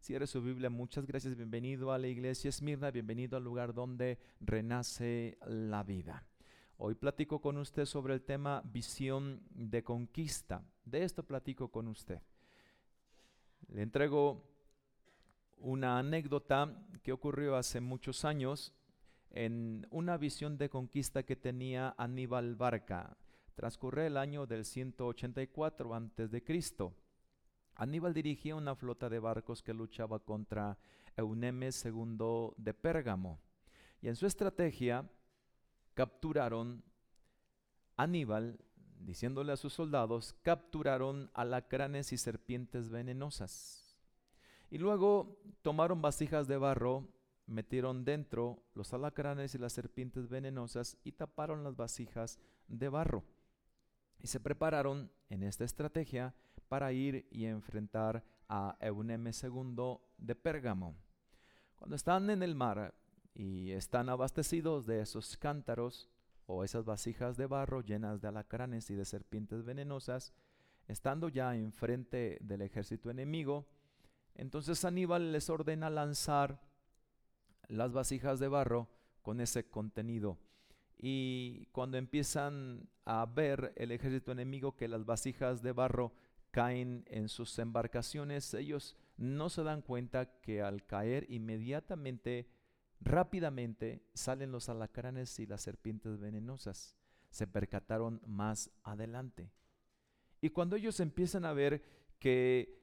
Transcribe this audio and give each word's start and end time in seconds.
Cierre 0.00 0.26
su 0.26 0.40
Biblia. 0.40 0.70
Muchas 0.70 1.04
gracias. 1.04 1.36
Bienvenido 1.36 1.92
a 1.92 1.98
la 1.98 2.08
iglesia 2.08 2.48
Esmirna. 2.48 2.90
Bienvenido 2.90 3.36
al 3.36 3.44
lugar 3.44 3.74
donde 3.74 4.18
renace 4.40 5.36
la 5.46 5.82
vida. 5.82 6.24
Hoy 6.78 6.94
platico 6.94 7.42
con 7.42 7.58
usted 7.58 7.84
sobre 7.84 8.14
el 8.14 8.22
tema 8.22 8.62
visión 8.64 9.42
de 9.50 9.84
conquista. 9.84 10.64
De 10.86 11.04
esto 11.04 11.22
platico 11.22 11.70
con 11.70 11.86
usted. 11.86 12.22
Le 13.68 13.82
entrego 13.82 14.42
una 15.58 15.98
anécdota 15.98 16.82
que 17.02 17.12
ocurrió 17.12 17.56
hace 17.56 17.82
muchos 17.82 18.24
años 18.24 18.72
en 19.28 19.86
una 19.90 20.16
visión 20.16 20.56
de 20.56 20.70
conquista 20.70 21.24
que 21.24 21.36
tenía 21.36 21.94
Aníbal 21.98 22.56
Barca. 22.56 23.18
Transcurre 23.54 24.06
el 24.06 24.16
año 24.16 24.46
del 24.46 24.64
184 24.64 25.94
a.C. 25.94 26.42
Aníbal 27.80 28.12
dirigía 28.12 28.56
una 28.56 28.74
flota 28.74 29.08
de 29.08 29.18
barcos 29.18 29.62
que 29.62 29.72
luchaba 29.72 30.18
contra 30.18 30.76
Eunemes 31.16 31.82
II 31.86 32.52
de 32.58 32.74
Pérgamo. 32.74 33.40
Y 34.02 34.08
en 34.08 34.16
su 34.16 34.26
estrategia 34.26 35.10
capturaron 35.94 36.84
Aníbal, 37.96 38.60
diciéndole 38.98 39.52
a 39.52 39.56
sus 39.56 39.72
soldados, 39.72 40.34
capturaron 40.42 41.30
alacranes 41.32 42.12
y 42.12 42.18
serpientes 42.18 42.90
venenosas. 42.90 43.96
Y 44.70 44.76
luego 44.76 45.40
tomaron 45.62 46.02
vasijas 46.02 46.46
de 46.48 46.58
barro, 46.58 47.08
metieron 47.46 48.04
dentro 48.04 48.62
los 48.74 48.92
alacranes 48.92 49.54
y 49.54 49.58
las 49.58 49.72
serpientes 49.72 50.28
venenosas 50.28 50.98
y 51.02 51.12
taparon 51.12 51.64
las 51.64 51.76
vasijas 51.76 52.38
de 52.68 52.90
barro. 52.90 53.24
Y 54.18 54.26
se 54.26 54.38
prepararon 54.38 55.10
en 55.30 55.44
esta 55.44 55.64
estrategia 55.64 56.34
para 56.70 56.92
ir 56.92 57.26
y 57.32 57.46
enfrentar 57.46 58.22
a 58.48 58.76
Euneme 58.78 59.32
II 59.32 59.98
de 60.18 60.36
Pérgamo. 60.36 60.94
Cuando 61.74 61.96
están 61.96 62.30
en 62.30 62.44
el 62.44 62.54
mar 62.54 62.94
y 63.34 63.72
están 63.72 64.08
abastecidos 64.08 64.86
de 64.86 65.00
esos 65.00 65.36
cántaros 65.36 66.08
o 66.46 66.62
esas 66.62 66.84
vasijas 66.84 67.36
de 67.36 67.46
barro 67.46 67.80
llenas 67.80 68.20
de 68.20 68.28
alacranes 68.28 68.88
y 68.88 68.94
de 68.94 69.04
serpientes 69.04 69.64
venenosas, 69.64 70.32
estando 70.86 71.28
ya 71.28 71.56
enfrente 71.56 72.38
del 72.40 72.62
ejército 72.62 73.10
enemigo, 73.10 73.66
entonces 74.36 74.84
Aníbal 74.84 75.32
les 75.32 75.50
ordena 75.50 75.90
lanzar 75.90 76.60
las 77.66 77.90
vasijas 77.90 78.38
de 78.38 78.46
barro 78.46 78.88
con 79.22 79.40
ese 79.40 79.68
contenido. 79.68 80.38
Y 80.96 81.66
cuando 81.72 81.98
empiezan 81.98 82.88
a 83.06 83.26
ver 83.26 83.72
el 83.74 83.90
ejército 83.90 84.30
enemigo 84.30 84.76
que 84.76 84.86
las 84.86 85.04
vasijas 85.04 85.62
de 85.62 85.72
barro 85.72 86.12
caen 86.50 87.04
en 87.06 87.28
sus 87.28 87.58
embarcaciones, 87.58 88.54
ellos 88.54 88.96
no 89.16 89.48
se 89.50 89.62
dan 89.62 89.82
cuenta 89.82 90.40
que 90.40 90.62
al 90.62 90.84
caer 90.86 91.26
inmediatamente, 91.28 92.48
rápidamente, 93.00 94.02
salen 94.14 94.52
los 94.52 94.68
alacranes 94.68 95.38
y 95.38 95.46
las 95.46 95.62
serpientes 95.62 96.18
venenosas. 96.18 96.96
Se 97.30 97.46
percataron 97.46 98.20
más 98.26 98.70
adelante. 98.82 99.52
Y 100.40 100.50
cuando 100.50 100.76
ellos 100.76 101.00
empiezan 101.00 101.44
a 101.44 101.52
ver 101.52 101.82
que 102.18 102.80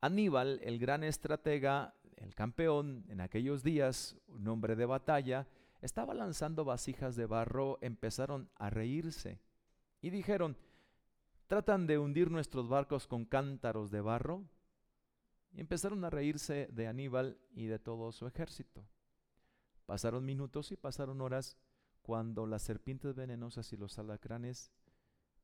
Aníbal, 0.00 0.58
el 0.64 0.78
gran 0.78 1.04
estratega, 1.04 1.94
el 2.16 2.34
campeón 2.34 3.04
en 3.08 3.20
aquellos 3.20 3.62
días, 3.62 4.16
un 4.26 4.48
hombre 4.48 4.74
de 4.74 4.86
batalla, 4.86 5.46
estaba 5.80 6.14
lanzando 6.14 6.64
vasijas 6.64 7.14
de 7.14 7.26
barro, 7.26 7.78
empezaron 7.82 8.48
a 8.56 8.70
reírse 8.70 9.40
y 10.00 10.10
dijeron, 10.10 10.56
Tratan 11.52 11.86
de 11.86 11.98
hundir 11.98 12.30
nuestros 12.30 12.66
barcos 12.70 13.06
con 13.06 13.26
cántaros 13.26 13.90
de 13.90 14.00
barro. 14.00 14.42
Y 15.52 15.60
empezaron 15.60 16.02
a 16.02 16.08
reírse 16.08 16.66
de 16.72 16.86
Aníbal 16.86 17.36
y 17.52 17.66
de 17.66 17.78
todo 17.78 18.10
su 18.10 18.26
ejército. 18.26 18.86
Pasaron 19.84 20.24
minutos 20.24 20.72
y 20.72 20.78
pasaron 20.78 21.20
horas 21.20 21.58
cuando 22.00 22.46
las 22.46 22.62
serpientes 22.62 23.14
venenosas 23.14 23.70
y 23.74 23.76
los 23.76 23.98
alacranes 23.98 24.72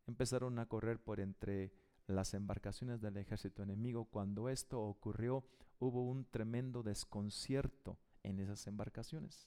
empezaron 0.07 0.59
a 0.59 0.65
correr 0.65 0.99
por 0.99 1.21
entre 1.21 1.75
las 2.07 2.33
embarcaciones 2.33 3.03
del 3.03 3.19
ejército 3.19 3.63
enemigo. 3.63 4.07
Cuando 4.07 4.49
esto 4.49 4.81
ocurrió, 4.81 5.45
hubo 5.79 6.09
un 6.09 6.25
tremendo 6.25 6.83
desconcierto 6.83 7.99
en 8.23 8.39
esas 8.39 8.67
embarcaciones. 8.67 9.47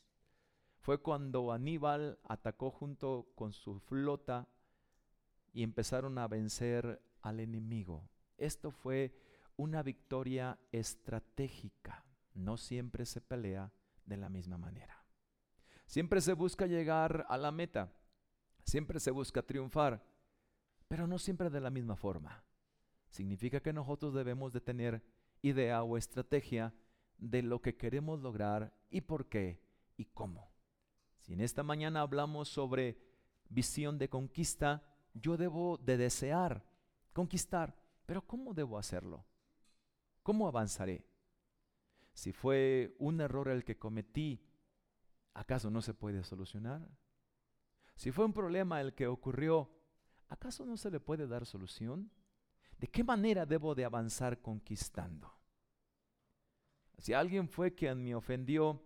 Fue 0.77 0.99
cuando 0.99 1.53
Aníbal 1.53 2.19
atacó 2.23 2.69
junto 2.69 3.31
con 3.33 3.51
su 3.51 3.79
flota 3.79 4.47
y 5.53 5.63
empezaron 5.63 6.17
a 6.17 6.27
vencer 6.27 7.01
al 7.21 7.39
enemigo. 7.39 8.09
Esto 8.37 8.71
fue 8.71 9.13
una 9.57 9.83
victoria 9.83 10.59
estratégica. 10.71 12.05
No 12.33 12.57
siempre 12.57 13.05
se 13.05 13.21
pelea 13.21 13.71
de 14.05 14.17
la 14.17 14.29
misma 14.29 14.57
manera. 14.57 15.05
Siempre 15.85 16.21
se 16.21 16.33
busca 16.33 16.65
llegar 16.65 17.25
a 17.29 17.37
la 17.37 17.51
meta. 17.51 17.91
Siempre 18.63 18.99
se 18.99 19.11
busca 19.11 19.41
triunfar, 19.41 20.05
pero 20.87 21.07
no 21.07 21.17
siempre 21.17 21.49
de 21.49 21.61
la 21.61 21.69
misma 21.69 21.95
forma. 21.95 22.43
Significa 23.09 23.59
que 23.59 23.73
nosotros 23.73 24.13
debemos 24.13 24.53
de 24.53 24.61
tener 24.61 25.03
idea 25.41 25.83
o 25.83 25.97
estrategia 25.97 26.73
de 27.17 27.41
lo 27.41 27.61
que 27.61 27.75
queremos 27.75 28.21
lograr 28.21 28.73
y 28.89 29.01
por 29.01 29.27
qué 29.27 29.61
y 29.97 30.05
cómo. 30.05 30.51
Si 31.19 31.33
en 31.33 31.41
esta 31.41 31.63
mañana 31.63 32.01
hablamos 32.01 32.49
sobre 32.49 32.97
visión 33.49 33.97
de 33.97 34.09
conquista, 34.09 34.83
yo 35.13 35.37
debo 35.37 35.77
de 35.77 35.97
desear 35.97 36.65
conquistar, 37.13 37.75
pero 38.05 38.21
¿cómo 38.25 38.53
debo 38.53 38.77
hacerlo? 38.77 39.25
¿Cómo 40.23 40.47
avanzaré? 40.47 41.05
Si 42.13 42.31
fue 42.31 42.95
un 42.99 43.21
error 43.21 43.49
el 43.49 43.63
que 43.63 43.77
cometí, 43.77 44.43
¿acaso 45.33 45.69
no 45.69 45.81
se 45.81 45.93
puede 45.93 46.23
solucionar? 46.23 46.87
Si 47.95 48.11
fue 48.11 48.25
un 48.25 48.33
problema 48.33 48.81
el 48.81 48.93
que 48.93 49.07
ocurrió, 49.07 49.71
¿acaso 50.29 50.65
no 50.65 50.77
se 50.77 50.91
le 50.91 50.99
puede 50.99 51.27
dar 51.27 51.45
solución? 51.45 52.11
¿De 52.77 52.87
qué 52.87 53.03
manera 53.03 53.45
debo 53.45 53.75
de 53.75 53.85
avanzar 53.85 54.41
conquistando? 54.41 55.31
Si 56.97 57.13
alguien 57.13 57.47
fue 57.47 57.73
quien 57.73 58.03
me 58.03 58.15
ofendió 58.15 58.83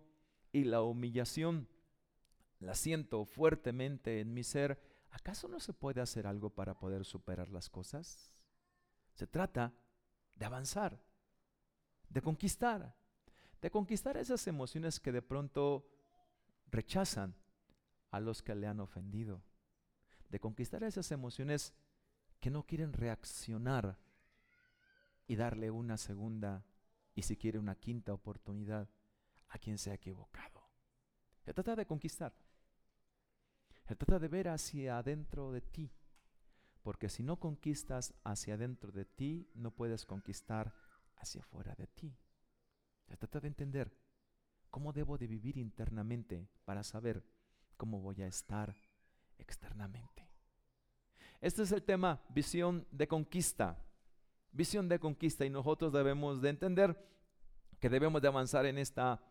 y 0.52 0.64
la 0.64 0.82
humillación 0.82 1.68
la 2.60 2.74
siento 2.74 3.24
fuertemente 3.24 4.20
en 4.20 4.32
mi 4.32 4.42
ser, 4.42 4.80
¿acaso 5.16 5.48
no 5.48 5.60
se 5.60 5.72
puede 5.72 6.02
hacer 6.02 6.26
algo 6.26 6.50
para 6.50 6.78
poder 6.78 7.04
superar 7.06 7.48
las 7.48 7.70
cosas? 7.70 8.34
Se 9.14 9.26
trata 9.26 9.72
de 10.34 10.44
avanzar, 10.44 11.02
de 12.10 12.20
conquistar, 12.20 12.94
de 13.62 13.70
conquistar 13.70 14.18
esas 14.18 14.46
emociones 14.46 15.00
que 15.00 15.12
de 15.12 15.22
pronto 15.22 15.88
rechazan 16.66 17.34
a 18.10 18.20
los 18.20 18.42
que 18.42 18.54
le 18.54 18.66
han 18.66 18.78
ofendido, 18.78 19.42
de 20.28 20.38
conquistar 20.38 20.84
esas 20.84 21.10
emociones 21.10 21.72
que 22.38 22.50
no 22.50 22.66
quieren 22.66 22.92
reaccionar 22.92 23.98
y 25.26 25.36
darle 25.36 25.70
una 25.70 25.96
segunda 25.96 26.66
y 27.14 27.22
si 27.22 27.38
quiere 27.38 27.58
una 27.58 27.74
quinta 27.74 28.12
oportunidad 28.12 28.90
a 29.48 29.58
quien 29.58 29.78
se 29.78 29.90
ha 29.90 29.94
equivocado. 29.94 30.68
Se 31.40 31.54
trata 31.54 31.74
de 31.74 31.86
conquistar. 31.86 32.34
Se 33.86 33.94
trata 33.94 34.18
de 34.18 34.28
ver 34.28 34.48
hacia 34.48 34.98
adentro 34.98 35.52
de 35.52 35.60
ti. 35.60 35.90
Porque 36.82 37.08
si 37.08 37.22
no 37.22 37.38
conquistas 37.38 38.14
hacia 38.24 38.54
adentro 38.54 38.90
de 38.90 39.04
ti, 39.04 39.48
no 39.54 39.70
puedes 39.70 40.04
conquistar 40.04 40.74
hacia 41.16 41.40
afuera 41.40 41.74
de 41.76 41.86
ti. 41.86 42.16
Se 43.06 43.16
trata 43.16 43.40
de 43.40 43.48
entender 43.48 43.96
cómo 44.70 44.92
debo 44.92 45.16
de 45.18 45.28
vivir 45.28 45.56
internamente 45.56 46.48
para 46.64 46.82
saber 46.82 47.24
cómo 47.76 48.00
voy 48.00 48.22
a 48.22 48.26
estar 48.26 48.76
externamente. 49.38 50.28
Este 51.40 51.62
es 51.62 51.70
el 51.70 51.82
tema, 51.82 52.20
visión 52.30 52.86
de 52.90 53.06
conquista. 53.06 53.78
Visión 54.50 54.88
de 54.88 54.98
conquista 54.98 55.44
y 55.44 55.50
nosotros 55.50 55.92
debemos 55.92 56.40
de 56.40 56.48
entender 56.48 57.08
que 57.78 57.88
debemos 57.88 58.20
de 58.20 58.28
avanzar 58.28 58.66
en 58.66 58.78
esta, 58.78 59.22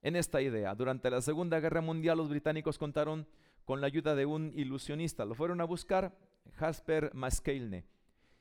en 0.00 0.16
esta 0.16 0.40
idea. 0.40 0.74
Durante 0.74 1.10
la 1.10 1.20
Segunda 1.20 1.60
Guerra 1.60 1.82
Mundial 1.82 2.18
los 2.18 2.28
británicos 2.28 2.78
contaron 2.78 3.26
con 3.68 3.82
la 3.82 3.86
ayuda 3.86 4.14
de 4.14 4.24
un 4.24 4.50
ilusionista. 4.54 5.26
Lo 5.26 5.34
fueron 5.34 5.60
a 5.60 5.64
buscar, 5.64 6.16
Jasper 6.54 7.10
Maskelne, 7.12 7.84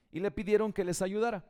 y 0.09 0.21
le 0.21 0.31
pidieron 0.31 0.71
que 0.71 0.85
les 0.85 1.01
ayudara. 1.01 1.43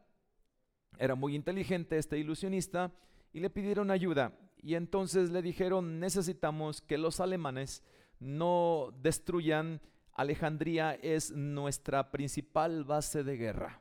Era 0.98 1.14
muy 1.14 1.36
inteligente 1.36 2.00
este 2.00 2.18
ilusionista 2.18 2.92
y 3.34 3.40
le 3.40 3.52
pidieron 3.52 3.92
ayuda. 3.92 4.34
Y 4.64 4.74
entonces 4.74 5.30
le 5.30 5.44
dijeron, 5.44 6.00
necesitamos 6.00 6.82
que 6.82 6.98
los 6.98 7.20
alemanes 7.20 7.84
no 8.20 8.96
destruyan 9.00 9.80
Alejandría, 10.12 10.96
es 10.96 11.30
nuestra 11.30 12.10
principal 12.10 12.84
base 12.84 13.24
de 13.24 13.38
guerra. 13.38 13.80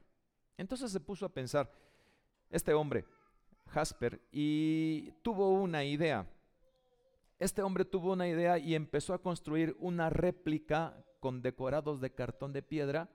Entonces 0.58 0.92
se 0.92 1.00
puso 1.00 1.24
a 1.24 1.32
pensar 1.32 1.72
este 2.50 2.74
hombre, 2.74 3.06
Jasper, 3.68 4.20
y 4.30 5.10
tuvo 5.22 5.54
una 5.54 5.84
idea. 5.84 6.26
Este 7.38 7.62
hombre 7.62 7.84
tuvo 7.84 8.12
una 8.12 8.28
idea 8.28 8.58
y 8.58 8.74
empezó 8.74 9.12
a 9.12 9.20
construir 9.20 9.76
una 9.78 10.08
réplica 10.08 11.04
con 11.20 11.42
decorados 11.42 12.00
de 12.00 12.14
cartón 12.14 12.52
de 12.52 12.62
piedra, 12.62 13.10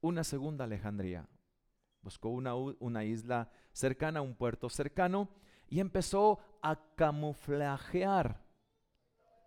una 0.00 0.22
segunda 0.22 0.64
Alejandría. 0.64 1.28
Buscó 2.02 2.28
una, 2.28 2.54
una 2.54 3.04
isla 3.04 3.50
cercana, 3.72 4.22
un 4.22 4.36
puerto 4.36 4.70
cercano, 4.70 5.28
y 5.68 5.80
empezó 5.80 6.38
a 6.62 6.78
camuflajear 6.94 8.44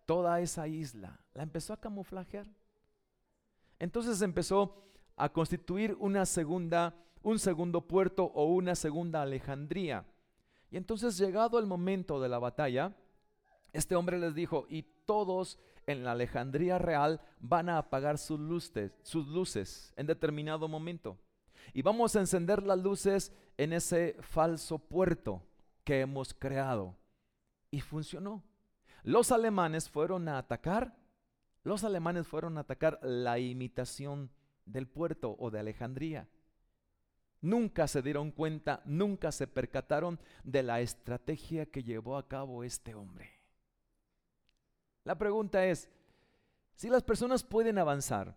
toda 0.06 0.42
esa 0.42 0.68
isla. 0.68 1.20
La 1.34 1.44
empezó 1.44 1.74
a 1.74 1.80
camuflajear. 1.80 2.48
Entonces 3.80 4.22
empezó 4.22 4.84
a 5.16 5.30
constituir 5.30 5.96
una 6.00 6.26
segunda, 6.26 6.96
un 7.22 7.40
segundo 7.40 7.88
puerto 7.88 8.26
o 8.26 8.46
una 8.46 8.76
segunda 8.76 9.22
Alejandría. 9.22 10.06
Y 10.70 10.78
entonces 10.78 11.18
llegado 11.18 11.60
el 11.60 11.66
momento 11.66 12.20
de 12.20 12.30
la 12.30 12.40
batalla, 12.40 12.96
este 13.74 13.96
hombre 13.96 14.20
les 14.20 14.36
dijo, 14.36 14.66
y 14.70 14.84
todos 15.06 15.60
en 15.88 16.04
la 16.04 16.12
Alejandría 16.12 16.78
real 16.78 17.20
van 17.40 17.70
a 17.70 17.78
apagar 17.78 18.18
sus 18.18 18.40
luces, 18.40 18.92
sus 19.02 19.28
luces 19.28 19.94
en 19.98 20.08
determinado 20.08 20.68
momento. 20.68 21.18
Y 21.74 21.82
vamos 21.82 22.16
a 22.16 22.20
encender 22.20 22.64
las 22.64 22.80
luces 22.80 23.34
en 23.58 23.74
ese 23.74 24.16
falso 24.22 24.78
puerto 24.80 25.44
que 25.84 26.02
hemos 26.02 26.34
creado. 26.34 26.96
Y 27.72 27.82
funcionó. 27.82 28.44
Los 29.04 29.32
alemanes 29.32 29.90
fueron 29.90 30.30
a 30.30 30.38
atacar, 30.38 30.96
los 31.64 31.84
alemanes 31.84 32.28
fueron 32.28 32.58
a 32.58 32.62
atacar 32.62 33.00
la 33.02 33.40
imitación 33.40 34.30
del 34.66 34.88
puerto 34.88 35.36
o 35.40 35.50
de 35.50 35.60
Alejandría. 35.60 36.30
Nunca 37.42 37.88
se 37.88 38.02
dieron 38.02 38.32
cuenta, 38.32 38.82
nunca 38.86 39.32
se 39.34 39.48
percataron 39.48 40.20
de 40.44 40.64
la 40.64 40.80
estrategia 40.80 41.66
que 41.66 41.84
llevó 41.84 42.18
a 42.18 42.28
cabo 42.28 42.64
este 42.64 42.96
hombre. 42.96 43.43
La 45.04 45.18
pregunta 45.18 45.66
es, 45.66 45.90
si 46.76 46.90
las 46.90 47.04
personas 47.04 47.44
pueden 47.44 47.78
avanzar 47.78 48.36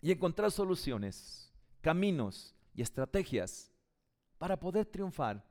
y 0.00 0.12
encontrar 0.12 0.50
soluciones, 0.50 1.52
caminos 1.80 2.54
y 2.74 2.82
estrategias 2.82 3.70
para 4.38 4.58
poder 4.58 4.86
triunfar, 4.86 5.44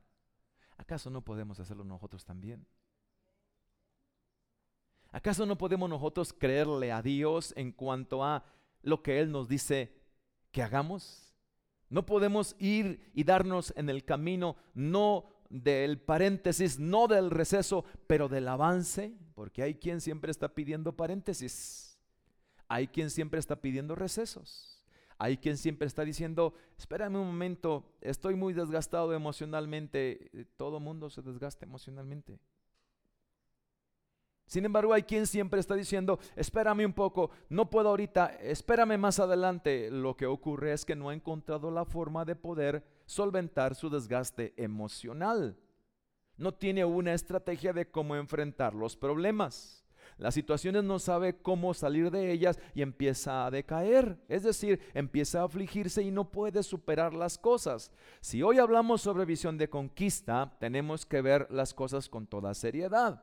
¿acaso 0.76 1.10
no 1.10 1.22
podemos 1.22 1.60
hacerlo 1.60 1.84
nosotros 1.84 2.24
también? 2.24 2.66
¿Acaso 5.10 5.46
no 5.46 5.56
podemos 5.56 5.88
nosotros 5.88 6.32
creerle 6.32 6.92
a 6.92 7.00
Dios 7.00 7.54
en 7.56 7.72
cuanto 7.72 8.22
a 8.24 8.44
lo 8.82 9.02
que 9.02 9.20
Él 9.20 9.32
nos 9.32 9.48
dice 9.48 9.94
que 10.52 10.62
hagamos? 10.62 11.34
No 11.88 12.04
podemos 12.04 12.54
ir 12.58 13.10
y 13.14 13.24
darnos 13.24 13.72
en 13.76 13.88
el 13.88 14.04
camino 14.04 14.56
no 14.74 15.30
del 15.48 15.98
paréntesis, 15.98 16.78
no 16.78 17.06
del 17.08 17.30
receso, 17.30 17.84
pero 18.06 18.28
del 18.28 18.48
avance, 18.48 19.16
porque 19.38 19.62
hay 19.62 19.76
quien 19.76 20.00
siempre 20.00 20.32
está 20.32 20.52
pidiendo 20.52 20.96
paréntesis, 20.96 21.96
hay 22.66 22.88
quien 22.88 23.08
siempre 23.08 23.38
está 23.38 23.54
pidiendo 23.60 23.94
recesos, 23.94 24.84
hay 25.16 25.36
quien 25.36 25.56
siempre 25.56 25.86
está 25.86 26.04
diciendo, 26.04 26.54
espérame 26.76 27.20
un 27.20 27.28
momento, 27.28 27.84
estoy 28.00 28.34
muy 28.34 28.52
desgastado 28.52 29.14
emocionalmente, 29.14 30.48
todo 30.56 30.80
mundo 30.80 31.08
se 31.08 31.22
desgasta 31.22 31.64
emocionalmente. 31.64 32.40
Sin 34.48 34.64
embargo, 34.64 34.92
hay 34.92 35.04
quien 35.04 35.24
siempre 35.24 35.60
está 35.60 35.76
diciendo, 35.76 36.18
espérame 36.34 36.84
un 36.84 36.92
poco, 36.92 37.30
no 37.48 37.70
puedo 37.70 37.90
ahorita, 37.90 38.38
espérame 38.42 38.98
más 38.98 39.20
adelante. 39.20 39.88
Lo 39.92 40.16
que 40.16 40.26
ocurre 40.26 40.72
es 40.72 40.84
que 40.84 40.96
no 40.96 41.10
ha 41.10 41.14
encontrado 41.14 41.70
la 41.70 41.84
forma 41.84 42.24
de 42.24 42.34
poder 42.34 42.82
solventar 43.06 43.76
su 43.76 43.88
desgaste 43.88 44.52
emocional. 44.56 45.56
No 46.38 46.54
tiene 46.54 46.84
una 46.84 47.12
estrategia 47.12 47.72
de 47.72 47.90
cómo 47.90 48.16
enfrentar 48.16 48.74
los 48.74 48.96
problemas. 48.96 49.84
Las 50.18 50.34
situaciones 50.34 50.82
no 50.82 50.98
sabe 50.98 51.40
cómo 51.40 51.74
salir 51.74 52.10
de 52.10 52.32
ellas 52.32 52.58
y 52.74 52.82
empieza 52.82 53.46
a 53.46 53.50
decaer. 53.50 54.18
Es 54.28 54.42
decir, 54.42 54.80
empieza 54.94 55.40
a 55.40 55.44
afligirse 55.44 56.02
y 56.02 56.10
no 56.10 56.30
puede 56.30 56.62
superar 56.64 57.14
las 57.14 57.38
cosas. 57.38 57.92
Si 58.20 58.42
hoy 58.42 58.58
hablamos 58.58 59.00
sobre 59.00 59.24
visión 59.24 59.58
de 59.58 59.70
conquista, 59.70 60.56
tenemos 60.58 61.06
que 61.06 61.22
ver 61.22 61.46
las 61.50 61.72
cosas 61.72 62.08
con 62.08 62.26
toda 62.26 62.54
seriedad. 62.54 63.22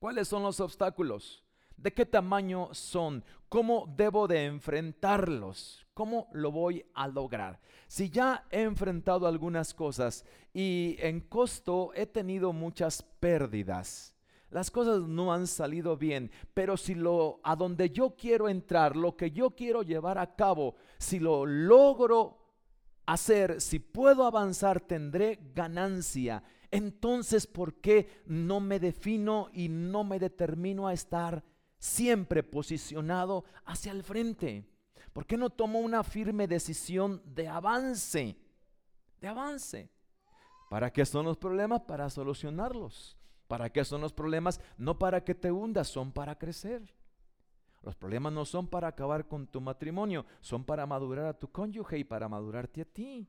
¿Cuáles 0.00 0.26
son 0.26 0.42
los 0.42 0.58
obstáculos? 0.58 1.43
¿De 1.76 1.92
qué 1.92 2.06
tamaño 2.06 2.68
son? 2.72 3.24
¿Cómo 3.48 3.92
debo 3.96 4.26
de 4.26 4.46
enfrentarlos? 4.46 5.86
¿Cómo 5.94 6.28
lo 6.32 6.50
voy 6.50 6.84
a 6.94 7.08
lograr? 7.08 7.60
Si 7.86 8.10
ya 8.10 8.44
he 8.50 8.62
enfrentado 8.62 9.26
algunas 9.26 9.74
cosas 9.74 10.24
y 10.52 10.96
en 10.98 11.20
costo 11.20 11.92
he 11.94 12.06
tenido 12.06 12.52
muchas 12.52 13.02
pérdidas, 13.02 14.14
las 14.50 14.70
cosas 14.70 15.02
no 15.02 15.32
han 15.32 15.46
salido 15.46 15.96
bien, 15.96 16.30
pero 16.54 16.76
si 16.76 16.94
lo 16.94 17.40
a 17.42 17.56
donde 17.56 17.90
yo 17.90 18.14
quiero 18.16 18.48
entrar, 18.48 18.96
lo 18.96 19.16
que 19.16 19.30
yo 19.30 19.50
quiero 19.50 19.82
llevar 19.82 20.18
a 20.18 20.36
cabo, 20.36 20.76
si 20.98 21.18
lo 21.18 21.44
logro 21.44 22.38
hacer, 23.06 23.60
si 23.60 23.78
puedo 23.78 24.24
avanzar, 24.24 24.80
tendré 24.80 25.40
ganancia 25.54 26.42
entonces 26.74 27.46
¿por 27.46 27.74
qué 27.74 28.24
no 28.26 28.58
me 28.58 28.80
defino 28.80 29.48
y 29.52 29.68
no 29.68 30.02
me 30.02 30.18
determino 30.18 30.88
a 30.88 30.92
estar 30.92 31.44
siempre 31.84 32.42
posicionado 32.42 33.44
hacia 33.66 33.92
el 33.92 34.02
frente? 34.02 34.64
¿Por 35.12 35.26
qué 35.26 35.36
no 35.36 35.50
tomo 35.50 35.80
una 35.80 36.02
firme 36.02 36.48
decisión 36.48 37.22
de 37.26 37.46
avance? 37.46 38.38
De 39.20 39.28
avance. 39.28 39.90
¿Para 40.70 40.90
qué 40.90 41.04
son 41.04 41.26
los 41.26 41.36
problemas? 41.36 41.82
Para 41.82 42.08
solucionarlos. 42.08 43.18
¿Para 43.46 43.68
qué 43.68 43.84
son 43.84 44.00
los 44.00 44.14
problemas? 44.14 44.60
No 44.78 44.98
para 44.98 45.22
que 45.22 45.34
te 45.34 45.52
hundas, 45.52 45.88
son 45.88 46.10
para 46.10 46.38
crecer. 46.38 46.82
Los 47.82 47.94
problemas 47.94 48.32
no 48.32 48.46
son 48.46 48.66
para 48.66 48.88
acabar 48.88 49.28
con 49.28 49.46
tu 49.46 49.60
matrimonio, 49.60 50.24
son 50.40 50.64
para 50.64 50.86
madurar 50.86 51.26
a 51.26 51.38
tu 51.38 51.52
cónyuge 51.52 51.98
y 51.98 52.04
para 52.04 52.30
madurarte 52.30 52.80
a 52.80 52.86
ti. 52.86 53.28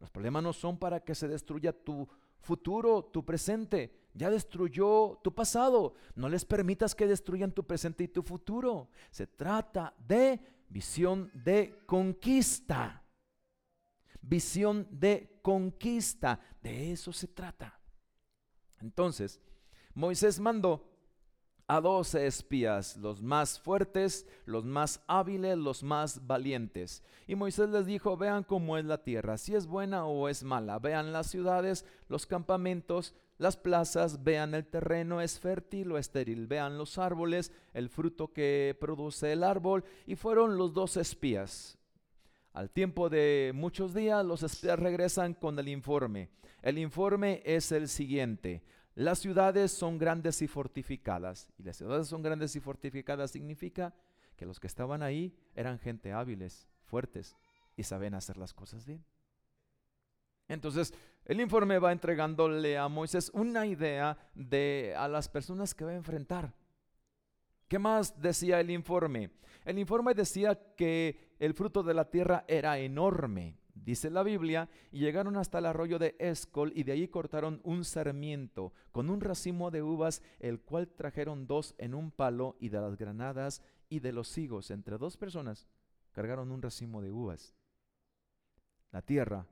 Los 0.00 0.10
problemas 0.10 0.42
no 0.42 0.52
son 0.52 0.76
para 0.78 0.98
que 0.98 1.14
se 1.14 1.28
destruya 1.28 1.72
tu 1.72 2.08
futuro, 2.40 3.04
tu 3.04 3.24
presente. 3.24 4.07
Ya 4.18 4.30
destruyó 4.30 5.20
tu 5.22 5.32
pasado. 5.32 5.94
No 6.16 6.28
les 6.28 6.44
permitas 6.44 6.94
que 6.94 7.06
destruyan 7.06 7.52
tu 7.52 7.64
presente 7.64 8.04
y 8.04 8.08
tu 8.08 8.22
futuro. 8.22 8.90
Se 9.10 9.28
trata 9.28 9.94
de 9.96 10.40
visión 10.68 11.30
de 11.32 11.84
conquista. 11.86 13.04
Visión 14.20 14.88
de 14.90 15.38
conquista. 15.40 16.40
De 16.60 16.92
eso 16.92 17.12
se 17.12 17.28
trata. 17.28 17.78
Entonces, 18.80 19.40
Moisés 19.94 20.40
mandó 20.40 20.84
a 21.68 21.80
doce 21.80 22.26
espías, 22.26 22.96
los 22.96 23.22
más 23.22 23.60
fuertes, 23.60 24.26
los 24.46 24.64
más 24.64 25.02
hábiles, 25.06 25.56
los 25.56 25.82
más 25.82 26.26
valientes. 26.26 27.04
Y 27.26 27.36
Moisés 27.36 27.68
les 27.68 27.86
dijo, 27.86 28.16
vean 28.16 28.42
cómo 28.42 28.78
es 28.78 28.84
la 28.84 29.04
tierra, 29.04 29.36
si 29.38 29.54
es 29.54 29.66
buena 29.66 30.06
o 30.06 30.28
es 30.28 30.42
mala. 30.42 30.78
Vean 30.78 31.12
las 31.12 31.28
ciudades, 31.28 31.84
los 32.08 32.26
campamentos, 32.26 33.14
las 33.38 33.56
plazas, 33.56 34.24
vean 34.24 34.54
el 34.54 34.66
terreno, 34.66 35.20
es 35.20 35.38
fértil 35.38 35.92
o 35.92 35.98
estéril. 35.98 36.48
Vean 36.48 36.76
los 36.76 36.98
árboles, 36.98 37.52
el 37.72 37.88
fruto 37.88 38.32
que 38.32 38.76
produce 38.80 39.32
el 39.32 39.44
árbol. 39.44 39.84
Y 40.06 40.16
fueron 40.16 40.56
los 40.56 40.74
dos 40.74 40.96
espías. 40.96 41.78
Al 42.52 42.70
tiempo 42.70 43.08
de 43.08 43.52
muchos 43.54 43.94
días, 43.94 44.24
los 44.24 44.42
espías 44.42 44.78
regresan 44.78 45.34
con 45.34 45.56
el 45.58 45.68
informe. 45.68 46.30
El 46.62 46.78
informe 46.78 47.40
es 47.44 47.70
el 47.70 47.88
siguiente. 47.88 48.64
Las 48.96 49.20
ciudades 49.20 49.70
son 49.70 49.98
grandes 49.98 50.42
y 50.42 50.48
fortificadas. 50.48 51.48
Y 51.56 51.62
las 51.62 51.76
ciudades 51.76 52.08
son 52.08 52.22
grandes 52.22 52.56
y 52.56 52.60
fortificadas 52.60 53.30
significa 53.30 53.94
que 54.34 54.46
los 54.46 54.58
que 54.58 54.66
estaban 54.66 55.04
ahí 55.04 55.32
eran 55.54 55.78
gente 55.78 56.12
hábiles, 56.12 56.66
fuertes 56.82 57.36
y 57.76 57.84
saben 57.84 58.14
hacer 58.14 58.36
las 58.36 58.52
cosas 58.52 58.84
bien. 58.84 59.04
Entonces, 60.48 60.92
el 61.28 61.40
informe 61.40 61.78
va 61.78 61.92
entregándole 61.92 62.76
a 62.76 62.88
Moisés 62.88 63.30
una 63.32 63.66
idea 63.66 64.18
de 64.34 64.94
a 64.96 65.06
las 65.06 65.28
personas 65.28 65.74
que 65.74 65.84
va 65.84 65.92
a 65.92 65.96
enfrentar. 65.96 66.52
¿Qué 67.68 67.78
más 67.78 68.20
decía 68.20 68.58
el 68.58 68.70
informe? 68.70 69.30
El 69.64 69.78
informe 69.78 70.14
decía 70.14 70.74
que 70.74 71.36
el 71.38 71.54
fruto 71.54 71.84
de 71.84 71.94
la 71.94 72.10
tierra 72.10 72.44
era 72.48 72.78
enorme 72.78 73.58
dice 73.84 74.10
la 74.10 74.22
Biblia, 74.22 74.68
y 74.90 75.00
llegaron 75.00 75.36
hasta 75.36 75.58
el 75.58 75.66
arroyo 75.66 75.98
de 75.98 76.16
Escol 76.18 76.72
y 76.74 76.84
de 76.84 76.92
allí 76.92 77.08
cortaron 77.08 77.60
un 77.64 77.84
sarmiento 77.84 78.72
con 78.92 79.10
un 79.10 79.20
racimo 79.20 79.70
de 79.70 79.82
uvas, 79.82 80.22
el 80.38 80.60
cual 80.60 80.88
trajeron 80.88 81.46
dos 81.46 81.74
en 81.78 81.94
un 81.94 82.10
palo 82.10 82.56
y 82.60 82.68
de 82.68 82.80
las 82.80 82.96
granadas 82.96 83.62
y 83.88 84.00
de 84.00 84.12
los 84.12 84.36
higos. 84.36 84.70
Entre 84.70 84.98
dos 84.98 85.16
personas 85.16 85.66
cargaron 86.12 86.50
un 86.50 86.62
racimo 86.62 87.00
de 87.00 87.10
uvas. 87.10 87.54
La 88.92 89.02
tierra 89.02 89.46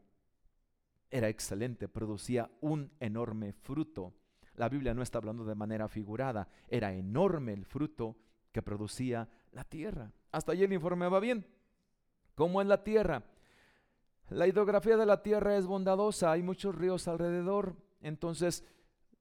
era 1.10 1.28
excelente, 1.28 1.88
producía 1.88 2.50
un 2.60 2.90
enorme 3.00 3.52
fruto. 3.52 4.14
La 4.54 4.68
Biblia 4.68 4.94
no 4.94 5.02
está 5.02 5.18
hablando 5.18 5.44
de 5.44 5.54
manera 5.54 5.88
figurada, 5.88 6.48
era 6.68 6.92
enorme 6.92 7.52
el 7.52 7.64
fruto 7.64 8.16
que 8.52 8.62
producía 8.62 9.28
la 9.52 9.64
tierra. 9.64 10.12
Hasta 10.32 10.52
allí 10.52 10.64
el 10.64 10.72
informe 10.72 11.08
va 11.08 11.20
bien. 11.20 11.46
¿Cómo 12.34 12.60
es 12.60 12.66
la 12.66 12.82
tierra? 12.82 13.22
La 14.28 14.46
hidrografía 14.46 14.96
de 14.96 15.06
la 15.06 15.22
tierra 15.22 15.56
es 15.56 15.66
bondadosa, 15.66 16.32
hay 16.32 16.42
muchos 16.42 16.74
ríos 16.74 17.06
alrededor, 17.06 17.76
entonces 18.00 18.64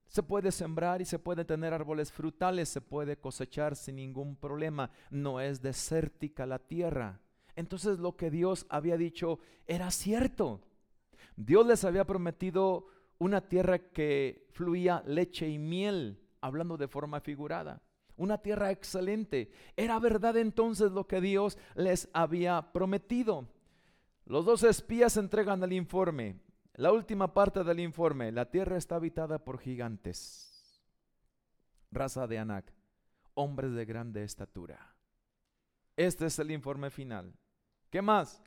se 0.07 0.23
puede 0.23 0.51
sembrar 0.51 1.01
y 1.01 1.05
se 1.05 1.19
puede 1.19 1.45
tener 1.45 1.73
árboles 1.73 2.11
frutales, 2.11 2.69
se 2.69 2.81
puede 2.81 3.17
cosechar 3.17 3.75
sin 3.75 3.97
ningún 3.97 4.35
problema, 4.35 4.89
no 5.11 5.39
es 5.39 5.61
desértica 5.61 6.45
la 6.45 6.59
tierra. 6.59 7.19
Entonces 7.55 7.99
lo 7.99 8.15
que 8.15 8.29
Dios 8.31 8.65
había 8.69 8.97
dicho 8.97 9.39
era 9.67 9.91
cierto. 9.91 10.61
Dios 11.35 11.65
les 11.65 11.83
había 11.83 12.05
prometido 12.05 12.87
una 13.17 13.47
tierra 13.47 13.79
que 13.79 14.47
fluía 14.51 15.03
leche 15.05 15.47
y 15.47 15.57
miel, 15.57 16.19
hablando 16.41 16.77
de 16.77 16.87
forma 16.87 17.21
figurada. 17.21 17.81
Una 18.17 18.37
tierra 18.37 18.71
excelente. 18.71 19.51
Era 19.75 19.99
verdad 19.99 20.37
entonces 20.37 20.91
lo 20.91 21.07
que 21.07 21.21
Dios 21.21 21.57
les 21.75 22.09
había 22.13 22.71
prometido. 22.71 23.47
Los 24.25 24.45
dos 24.45 24.63
espías 24.63 25.17
entregan 25.17 25.61
el 25.63 25.73
informe. 25.73 26.39
La 26.75 26.91
última 26.91 27.33
parte 27.33 27.63
del 27.63 27.79
informe. 27.79 28.31
La 28.31 28.49
tierra 28.49 28.77
está 28.77 28.95
habitada 28.95 29.39
por 29.43 29.59
gigantes. 29.59 30.81
Raza 31.91 32.27
de 32.27 32.39
Anak. 32.39 32.73
Hombres 33.33 33.73
de 33.73 33.85
grande 33.85 34.23
estatura. 34.23 34.95
Este 35.97 36.25
es 36.25 36.39
el 36.39 36.51
informe 36.51 36.89
final. 36.89 37.33
¿Qué 37.89 38.01
más? 38.01 38.41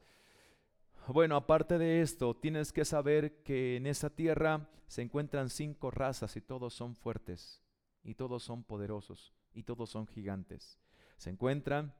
Bueno, 1.11 1.37
aparte 1.37 1.79
de 1.79 2.03
esto, 2.03 2.37
tienes 2.37 2.71
que 2.71 2.85
saber 2.85 3.43
que 3.43 3.77
en 3.77 3.87
esa 3.87 4.11
tierra 4.11 4.69
se 4.89 5.01
encuentran 5.01 5.49
cinco 5.49 5.91
razas 5.91 6.37
y 6.37 6.43
todos 6.43 6.75
son 6.75 6.95
fuertes 6.95 7.63
y 8.03 8.15
todos 8.15 8.43
son 8.43 8.63
poderosos 8.63 9.33
y 9.55 9.63
todos 9.63 9.89
son 9.89 10.07
gigantes. 10.07 10.79
Se 11.17 11.31
encuentran 11.31 11.95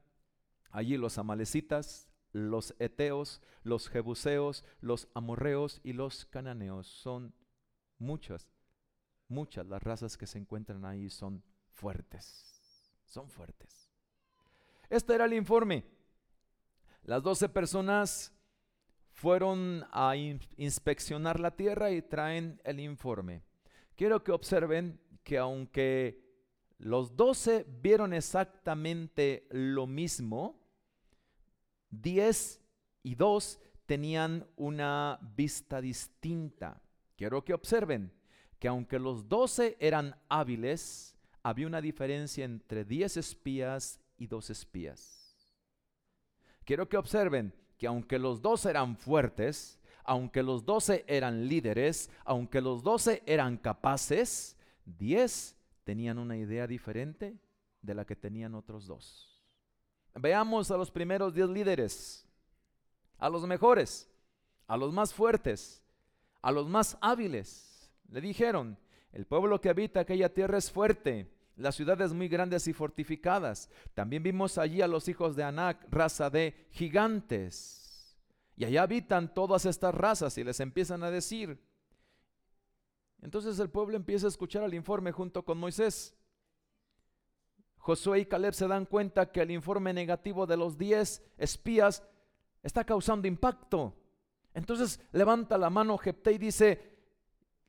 allí 0.69 0.95
los 0.95 1.17
amalecitas, 1.17 2.07
los 2.33 2.75
eteos, 2.77 3.41
los 3.63 3.89
jebuseos, 3.89 4.63
los 4.79 5.07
amorreos 5.15 5.81
y 5.83 5.93
los 5.93 6.25
cananeos. 6.25 6.85
Son 6.85 7.33
muchas, 7.97 8.47
muchas 9.27 9.65
las 9.65 9.81
razas 9.81 10.17
que 10.17 10.27
se 10.27 10.37
encuentran 10.37 10.85
ahí 10.85 11.09
son 11.09 11.43
fuertes. 11.71 12.93
Son 13.07 13.27
fuertes. 13.27 13.89
Este 14.87 15.15
era 15.15 15.25
el 15.25 15.33
informe. 15.33 15.83
Las 17.01 17.23
doce 17.23 17.49
personas 17.49 18.35
fueron 19.19 19.85
a 19.91 20.15
inspeccionar 20.15 21.41
la 21.41 21.51
tierra 21.51 21.91
y 21.91 22.01
traen 22.01 22.61
el 22.63 22.79
informe. 22.79 23.41
Quiero 23.97 24.23
que 24.23 24.31
observen 24.31 24.97
que 25.25 25.37
aunque 25.37 26.23
los 26.77 27.17
doce 27.17 27.65
vieron 27.67 28.13
exactamente 28.13 29.45
lo 29.51 29.87
mismo, 29.87 30.61
diez 31.89 32.61
y 33.03 33.15
dos 33.15 33.59
tenían 33.85 34.47
una 34.55 35.19
vista 35.35 35.81
distinta. 35.81 36.81
Quiero 37.17 37.43
que 37.43 37.53
observen 37.53 38.13
que 38.57 38.69
aunque 38.69 38.99
los 38.99 39.27
doce 39.27 39.75
eran 39.81 40.15
hábiles, 40.29 41.13
había 41.43 41.67
una 41.67 41.81
diferencia 41.81 42.45
entre 42.45 42.85
diez 42.85 43.17
espías 43.17 43.99
y 44.17 44.27
dos 44.27 44.49
espías. 44.49 45.35
Quiero 46.63 46.87
que 46.87 46.95
observen 46.95 47.58
que 47.79 47.87
aunque 47.87 48.19
los 48.19 48.41
doce 48.41 48.69
eran 48.69 48.95
fuertes, 48.97 49.79
aunque 50.03 50.43
los 50.43 50.65
doce 50.65 51.05
eran 51.07 51.47
líderes, 51.47 52.11
aunque 52.25 52.61
los 52.61 52.83
doce 52.83 53.23
eran 53.25 53.57
capaces, 53.57 54.57
diez 54.85 55.55
tenían 55.85 56.19
una 56.19 56.37
idea 56.37 56.67
diferente 56.67 57.39
de 57.81 57.95
la 57.95 58.05
que 58.05 58.17
tenían 58.17 58.53
otros 58.53 58.85
dos. 58.85 59.41
Veamos 60.13 60.69
a 60.71 60.77
los 60.77 60.91
primeros 60.91 61.33
diez 61.33 61.47
líderes, 61.47 62.27
a 63.17 63.29
los 63.29 63.47
mejores, 63.47 64.09
a 64.67 64.75
los 64.75 64.91
más 64.91 65.13
fuertes, 65.13 65.81
a 66.41 66.51
los 66.51 66.67
más 66.67 66.97
hábiles. 66.99 67.89
Le 68.09 68.19
dijeron, 68.19 68.77
el 69.13 69.25
pueblo 69.25 69.61
que 69.61 69.69
habita 69.69 70.01
aquella 70.01 70.33
tierra 70.33 70.57
es 70.57 70.69
fuerte, 70.69 71.31
las 71.59 71.75
ciudades 71.75 72.13
muy 72.13 72.27
grandes 72.27 72.67
y 72.67 72.73
fortificadas. 72.73 73.69
También 73.93 74.23
vimos 74.23 74.57
allí 74.57 74.81
a 74.81 74.87
los 74.87 75.07
hijos 75.07 75.35
de 75.35 75.43
Anac, 75.43 75.85
raza 75.91 76.29
de 76.29 76.67
gigantes. 76.71 78.17
Y 78.55 78.65
allá 78.65 78.83
habitan 78.83 79.33
todas 79.33 79.65
estas 79.65 79.93
razas 79.93 80.37
y 80.37 80.43
les 80.43 80.59
empiezan 80.59 81.03
a 81.03 81.11
decir. 81.11 81.61
Entonces 83.21 83.59
el 83.59 83.69
pueblo 83.69 83.97
empieza 83.97 84.27
a 84.27 84.29
escuchar 84.29 84.63
el 84.63 84.73
informe 84.73 85.11
junto 85.11 85.43
con 85.43 85.57
Moisés. 85.57 86.15
Josué 87.77 88.19
y 88.19 88.25
Caleb 88.25 88.53
se 88.53 88.67
dan 88.67 88.85
cuenta 88.85 89.31
que 89.31 89.41
el 89.41 89.51
informe 89.51 89.93
negativo 89.93 90.45
de 90.45 90.57
los 90.57 90.77
diez 90.77 91.21
espías 91.37 92.03
está 92.63 92.83
causando 92.83 93.27
impacto. 93.27 93.95
Entonces 94.53 94.99
levanta 95.11 95.57
la 95.57 95.69
mano 95.69 95.97
Jepté 95.97 96.33
y 96.33 96.37
dice, 96.37 96.98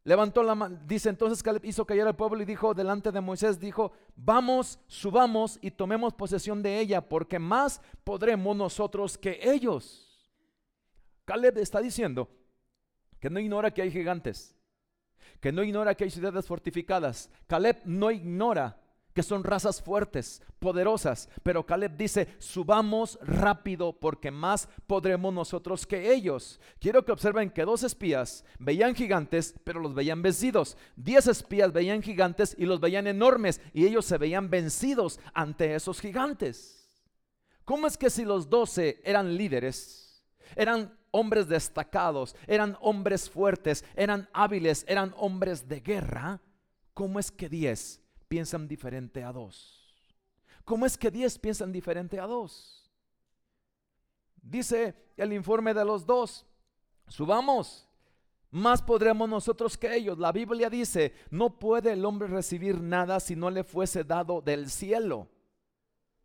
Levantó 0.02 0.42
la 0.42 0.54
mano, 0.54 0.80
dice 0.86 1.10
entonces 1.10 1.42
Caleb 1.42 1.64
hizo 1.64 1.84
callar 1.84 2.08
al 2.08 2.16
pueblo 2.16 2.40
y 2.42 2.46
dijo 2.46 2.72
delante 2.72 3.12
de 3.12 3.20
Moisés, 3.20 3.60
dijo, 3.60 3.92
vamos, 4.16 4.78
subamos 4.86 5.58
y 5.60 5.70
tomemos 5.70 6.14
posesión 6.14 6.62
de 6.62 6.80
ella, 6.80 7.06
porque 7.06 7.38
más 7.38 7.82
podremos 8.02 8.56
nosotros 8.56 9.18
que 9.18 9.38
ellos. 9.42 10.32
Caleb 11.26 11.58
está 11.58 11.80
diciendo 11.80 12.30
que 13.20 13.28
no 13.28 13.38
ignora 13.38 13.72
que 13.72 13.82
hay 13.82 13.90
gigantes, 13.90 14.56
que 15.38 15.52
no 15.52 15.62
ignora 15.62 15.94
que 15.94 16.04
hay 16.04 16.10
ciudades 16.10 16.46
fortificadas. 16.46 17.30
Caleb 17.46 17.82
no 17.84 18.10
ignora 18.10 18.79
que 19.14 19.22
son 19.22 19.44
razas 19.44 19.82
fuertes, 19.82 20.42
poderosas. 20.58 21.28
Pero 21.42 21.66
Caleb 21.66 21.96
dice, 21.96 22.28
subamos 22.38 23.18
rápido 23.22 23.92
porque 23.92 24.30
más 24.30 24.68
podremos 24.86 25.32
nosotros 25.32 25.86
que 25.86 26.12
ellos. 26.12 26.60
Quiero 26.78 27.04
que 27.04 27.12
observen 27.12 27.50
que 27.50 27.64
dos 27.64 27.82
espías 27.82 28.44
veían 28.58 28.94
gigantes, 28.94 29.54
pero 29.64 29.80
los 29.80 29.94
veían 29.94 30.22
vencidos. 30.22 30.76
Diez 30.96 31.26
espías 31.26 31.72
veían 31.72 32.02
gigantes 32.02 32.54
y 32.58 32.66
los 32.66 32.80
veían 32.80 33.06
enormes 33.06 33.60
y 33.72 33.86
ellos 33.86 34.06
se 34.06 34.18
veían 34.18 34.50
vencidos 34.50 35.18
ante 35.34 35.74
esos 35.74 36.00
gigantes. 36.00 36.88
¿Cómo 37.64 37.86
es 37.86 37.96
que 37.96 38.10
si 38.10 38.24
los 38.24 38.48
doce 38.48 39.00
eran 39.04 39.36
líderes, 39.36 40.24
eran 40.56 40.98
hombres 41.12 41.48
destacados, 41.48 42.34
eran 42.46 42.76
hombres 42.80 43.28
fuertes, 43.28 43.84
eran 43.94 44.28
hábiles, 44.32 44.84
eran 44.88 45.14
hombres 45.16 45.68
de 45.68 45.80
guerra, 45.80 46.40
¿cómo 46.94 47.18
es 47.18 47.30
que 47.30 47.48
diez 47.48 48.00
piensan 48.30 48.68
diferente 48.68 49.24
a 49.24 49.32
dos? 49.32 49.92
¿Cómo 50.64 50.86
es 50.86 50.96
que 50.96 51.10
diez 51.10 51.36
piensan 51.36 51.72
diferente 51.72 52.20
a 52.20 52.28
dos? 52.28 52.88
Dice 54.40 54.94
el 55.16 55.32
informe 55.32 55.74
de 55.74 55.84
los 55.84 56.06
dos, 56.06 56.46
subamos, 57.08 57.88
más 58.52 58.80
podremos 58.80 59.28
nosotros 59.28 59.76
que 59.76 59.92
ellos. 59.96 60.16
La 60.16 60.30
Biblia 60.30 60.70
dice, 60.70 61.12
no 61.30 61.58
puede 61.58 61.92
el 61.92 62.04
hombre 62.04 62.28
recibir 62.28 62.80
nada 62.80 63.18
si 63.18 63.34
no 63.34 63.50
le 63.50 63.64
fuese 63.64 64.04
dado 64.04 64.40
del 64.40 64.70
cielo. 64.70 65.28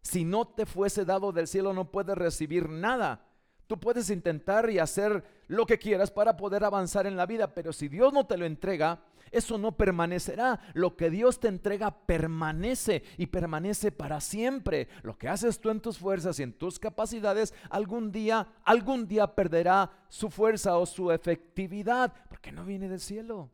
Si 0.03 0.23
no 0.23 0.45
te 0.45 0.67
fuese 0.67 1.05
dado 1.05 1.31
del 1.31 1.47
cielo, 1.47 1.73
no 1.73 1.89
puedes 1.91 2.15
recibir 2.15 2.69
nada. 2.69 3.25
Tú 3.67 3.79
puedes 3.79 4.09
intentar 4.09 4.69
y 4.69 4.79
hacer 4.79 5.23
lo 5.47 5.65
que 5.65 5.79
quieras 5.79 6.11
para 6.11 6.37
poder 6.37 6.63
avanzar 6.63 7.07
en 7.07 7.17
la 7.17 7.25
vida, 7.25 7.53
pero 7.53 7.73
si 7.73 7.87
Dios 7.87 8.13
no 8.13 8.25
te 8.25 8.37
lo 8.37 8.45
entrega, 8.45 8.99
eso 9.31 9.57
no 9.57 9.75
permanecerá. 9.75 10.59
Lo 10.73 10.95
que 10.95 11.09
Dios 11.09 11.39
te 11.39 11.47
entrega 11.47 11.91
permanece 12.05 13.03
y 13.17 13.25
permanece 13.27 13.91
para 13.91 14.21
siempre. 14.21 14.87
Lo 15.03 15.17
que 15.17 15.27
haces 15.27 15.59
tú 15.59 15.71
en 15.71 15.81
tus 15.81 15.97
fuerzas 15.97 16.39
y 16.39 16.43
en 16.43 16.53
tus 16.53 16.79
capacidades, 16.79 17.53
algún 17.69 18.11
día, 18.11 18.47
algún 18.63 19.07
día 19.07 19.33
perderá 19.35 19.91
su 20.09 20.29
fuerza 20.29 20.77
o 20.77 20.85
su 20.85 21.11
efectividad, 21.11 22.13
porque 22.29 22.51
no 22.51 22.63
viene 22.65 22.87
del 22.87 22.99
cielo. 22.99 23.49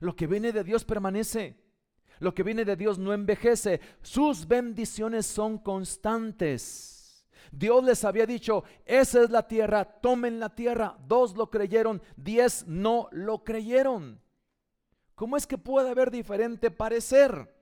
Lo 0.00 0.16
que 0.16 0.26
viene 0.26 0.52
de 0.52 0.64
Dios 0.64 0.84
permanece. 0.84 1.56
Lo 2.18 2.34
que 2.34 2.42
viene 2.42 2.64
de 2.64 2.76
Dios 2.76 2.98
no 2.98 3.14
envejece. 3.14 3.80
Sus 4.02 4.46
bendiciones 4.46 5.24
son 5.24 5.58
constantes. 5.58 6.99
Dios 7.52 7.82
les 7.84 8.04
había 8.04 8.26
dicho, 8.26 8.64
esa 8.84 9.22
es 9.22 9.30
la 9.30 9.46
tierra, 9.46 9.84
tomen 9.84 10.38
la 10.38 10.54
tierra. 10.54 10.96
Dos 11.06 11.36
lo 11.36 11.50
creyeron, 11.50 12.00
diez 12.16 12.66
no 12.66 13.08
lo 13.10 13.44
creyeron. 13.44 14.20
¿Cómo 15.14 15.36
es 15.36 15.46
que 15.46 15.58
puede 15.58 15.90
haber 15.90 16.10
diferente 16.10 16.70
parecer? 16.70 17.54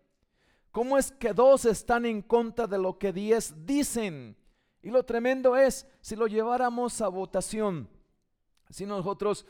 ¿Cómo 0.71 0.99
es 0.99 1.11
que 1.11 1.33
dos 1.33 1.65
están 1.65 2.07
en 2.07 2.23
contra 2.23 2.67
de 2.67 2.79
lo 2.79 2.99
que 2.99 3.13
diez 3.13 3.55
dicen? 3.67 4.37
Y 4.83 4.91
lo 4.91 5.05
tremendo 5.05 5.57
es, 5.57 5.87
si 6.01 6.15
lo 6.15 6.27
lleváramos 6.27 7.01
a 7.01 7.09
votación, 7.09 7.89
si 8.71 8.87
nosotros 8.87 9.47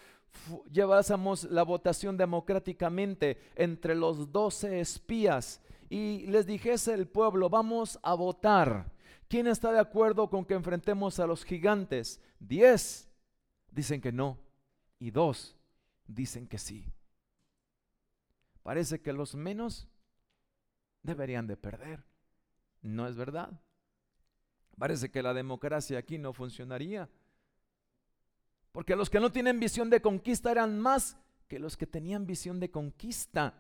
llevásemos 0.71 1.45
la 1.45 1.65
votación 1.65 2.17
democráticamente 2.17 3.39
entre 3.57 3.95
los 3.95 4.33
doce 4.33 4.81
espías 4.81 5.61
y 5.91 6.27
les 6.27 6.47
dijese 6.47 6.95
el 6.95 7.09
pueblo, 7.09 7.51
vamos 7.51 7.99
a 8.03 8.15
votar 8.15 8.91
¿Quién 9.29 9.47
está 9.47 9.71
de 9.73 9.79
acuerdo 9.79 10.31
con 10.31 10.45
que 10.45 10.55
enfrentemos 10.55 11.21
a 11.21 11.27
los 11.27 11.45
gigantes? 11.45 12.21
Diez 12.41 13.09
dicen 13.71 14.01
que 14.01 14.11
no 14.11 14.39
y 14.99 15.11
dos 15.11 15.55
dicen 16.07 16.47
que 16.47 16.59
sí. 16.59 16.91
Parece 18.63 19.01
que 19.01 19.13
los 19.13 19.35
menos 19.35 19.87
deberían 21.03 21.47
de 21.47 21.57
perder. 21.57 22.05
No 22.83 23.07
es 23.07 23.17
verdad. 23.17 23.61
Parece 24.79 25.11
que 25.11 25.23
la 25.23 25.35
democracia 25.35 25.99
aquí 25.99 26.19
no 26.19 26.33
funcionaría. 26.33 27.09
Porque 28.73 28.97
los 28.97 29.11
que 29.11 29.21
no 29.21 29.33
tienen 29.33 29.61
visión 29.61 29.91
de 29.91 30.01
conquista 30.01 30.51
eran 30.51 30.79
más 30.79 31.19
que 31.49 31.59
los 31.59 31.77
que 31.77 31.87
tenían 31.87 32.27
visión 32.27 32.61
de 32.61 32.71
conquista. 32.71 33.55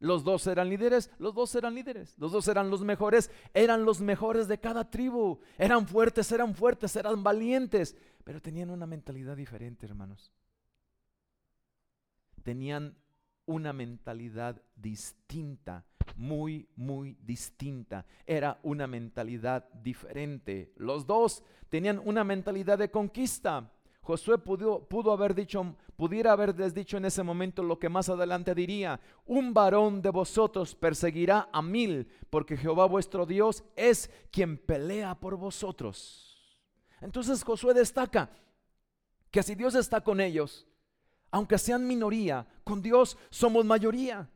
Los 0.00 0.22
dos 0.22 0.46
eran 0.46 0.68
líderes, 0.68 1.10
los 1.18 1.34
dos 1.34 1.54
eran 1.56 1.74
líderes, 1.74 2.16
los 2.18 2.30
dos 2.30 2.46
eran 2.46 2.70
los 2.70 2.82
mejores, 2.82 3.30
eran 3.52 3.84
los 3.84 4.00
mejores 4.00 4.46
de 4.46 4.58
cada 4.60 4.88
tribu, 4.88 5.40
eran 5.56 5.88
fuertes, 5.88 6.30
eran 6.30 6.54
fuertes, 6.54 6.94
eran 6.94 7.22
valientes, 7.24 7.96
pero 8.22 8.40
tenían 8.40 8.70
una 8.70 8.86
mentalidad 8.86 9.36
diferente, 9.36 9.86
hermanos. 9.86 10.32
tenían 12.42 12.96
una 13.44 13.72
mentalidad 13.72 14.62
distinta, 14.74 15.84
muy, 16.16 16.68
muy 16.76 17.16
distinta. 17.22 18.06
Era 18.26 18.58
una 18.62 18.86
mentalidad 18.86 19.68
diferente. 19.72 20.72
Los 20.76 21.06
dos 21.06 21.42
tenían 21.68 22.00
una 22.04 22.24
mentalidad 22.24 22.78
de 22.78 22.90
conquista. 22.90 23.70
Josué 24.08 24.38
pudo, 24.38 24.88
pudo 24.88 25.12
haber 25.12 25.34
dicho, 25.34 25.76
pudiera 25.94 26.32
haberles 26.32 26.72
dicho 26.72 26.96
en 26.96 27.04
ese 27.04 27.22
momento 27.22 27.62
lo 27.62 27.78
que 27.78 27.90
más 27.90 28.08
adelante 28.08 28.54
diría, 28.54 28.98
un 29.26 29.52
varón 29.52 30.00
de 30.00 30.08
vosotros 30.08 30.74
perseguirá 30.74 31.50
a 31.52 31.60
mil, 31.60 32.08
porque 32.30 32.56
Jehová 32.56 32.86
vuestro 32.86 33.26
Dios 33.26 33.64
es 33.76 34.10
quien 34.30 34.56
pelea 34.56 35.14
por 35.14 35.36
vosotros. 35.36 36.56
Entonces 37.02 37.44
Josué 37.44 37.74
destaca 37.74 38.30
que 39.30 39.42
si 39.42 39.54
Dios 39.54 39.74
está 39.74 40.00
con 40.00 40.22
ellos, 40.22 40.66
aunque 41.30 41.58
sean 41.58 41.86
minoría, 41.86 42.46
con 42.64 42.80
Dios 42.80 43.18
somos 43.28 43.66
mayoría. 43.66 44.30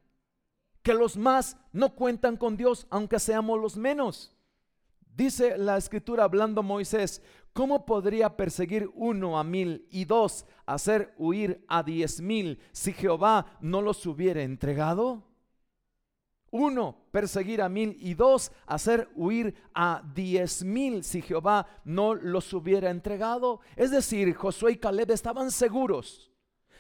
Que 0.83 0.93
los 0.93 1.17
más 1.17 1.57
no 1.73 1.95
cuentan 1.95 2.37
con 2.37 2.59
Dios, 2.59 2.87
aunque 2.91 3.19
seamos 3.19 3.59
los 3.59 3.79
menos. 3.79 4.32
Dice 5.15 5.59
la 5.59 5.77
escritura 5.77 6.25
hablando 6.25 6.63
Moisés, 6.63 7.21
¿cómo 7.53 7.85
podría 7.85 8.35
perseguir 8.35 8.91
uno 8.95 9.39
a 9.39 9.45
mil 9.45 9.87
y 9.91 10.07
dos 10.07 10.47
hacer 10.65 11.15
huir 11.19 11.65
a 11.69 11.83
diez 11.83 12.21
mil 12.21 12.59
si 12.73 12.95
Jehová 12.95 13.59
no 13.61 13.83
los 13.83 14.07
hubiera 14.07 14.43
entregado? 14.43 15.23
Uno, 16.51 16.97
perseguir 17.11 17.61
a 17.61 17.69
mil 17.69 17.97
y 18.01 18.15
dos, 18.15 18.53
hacer 18.67 19.11
huir 19.15 19.55
a 19.75 20.03
diez 20.15 20.65
mil 20.65 21.05
si 21.05 21.21
Jehová 21.21 21.67
no 21.85 22.15
los 22.15 22.53
hubiera 22.53 22.91
entregado. 22.91 23.61
Es 23.77 23.91
decir, 23.91 24.35
Josué 24.35 24.73
y 24.73 24.77
Caleb 24.77 25.11
estaban 25.11 25.51
seguros 25.51 26.31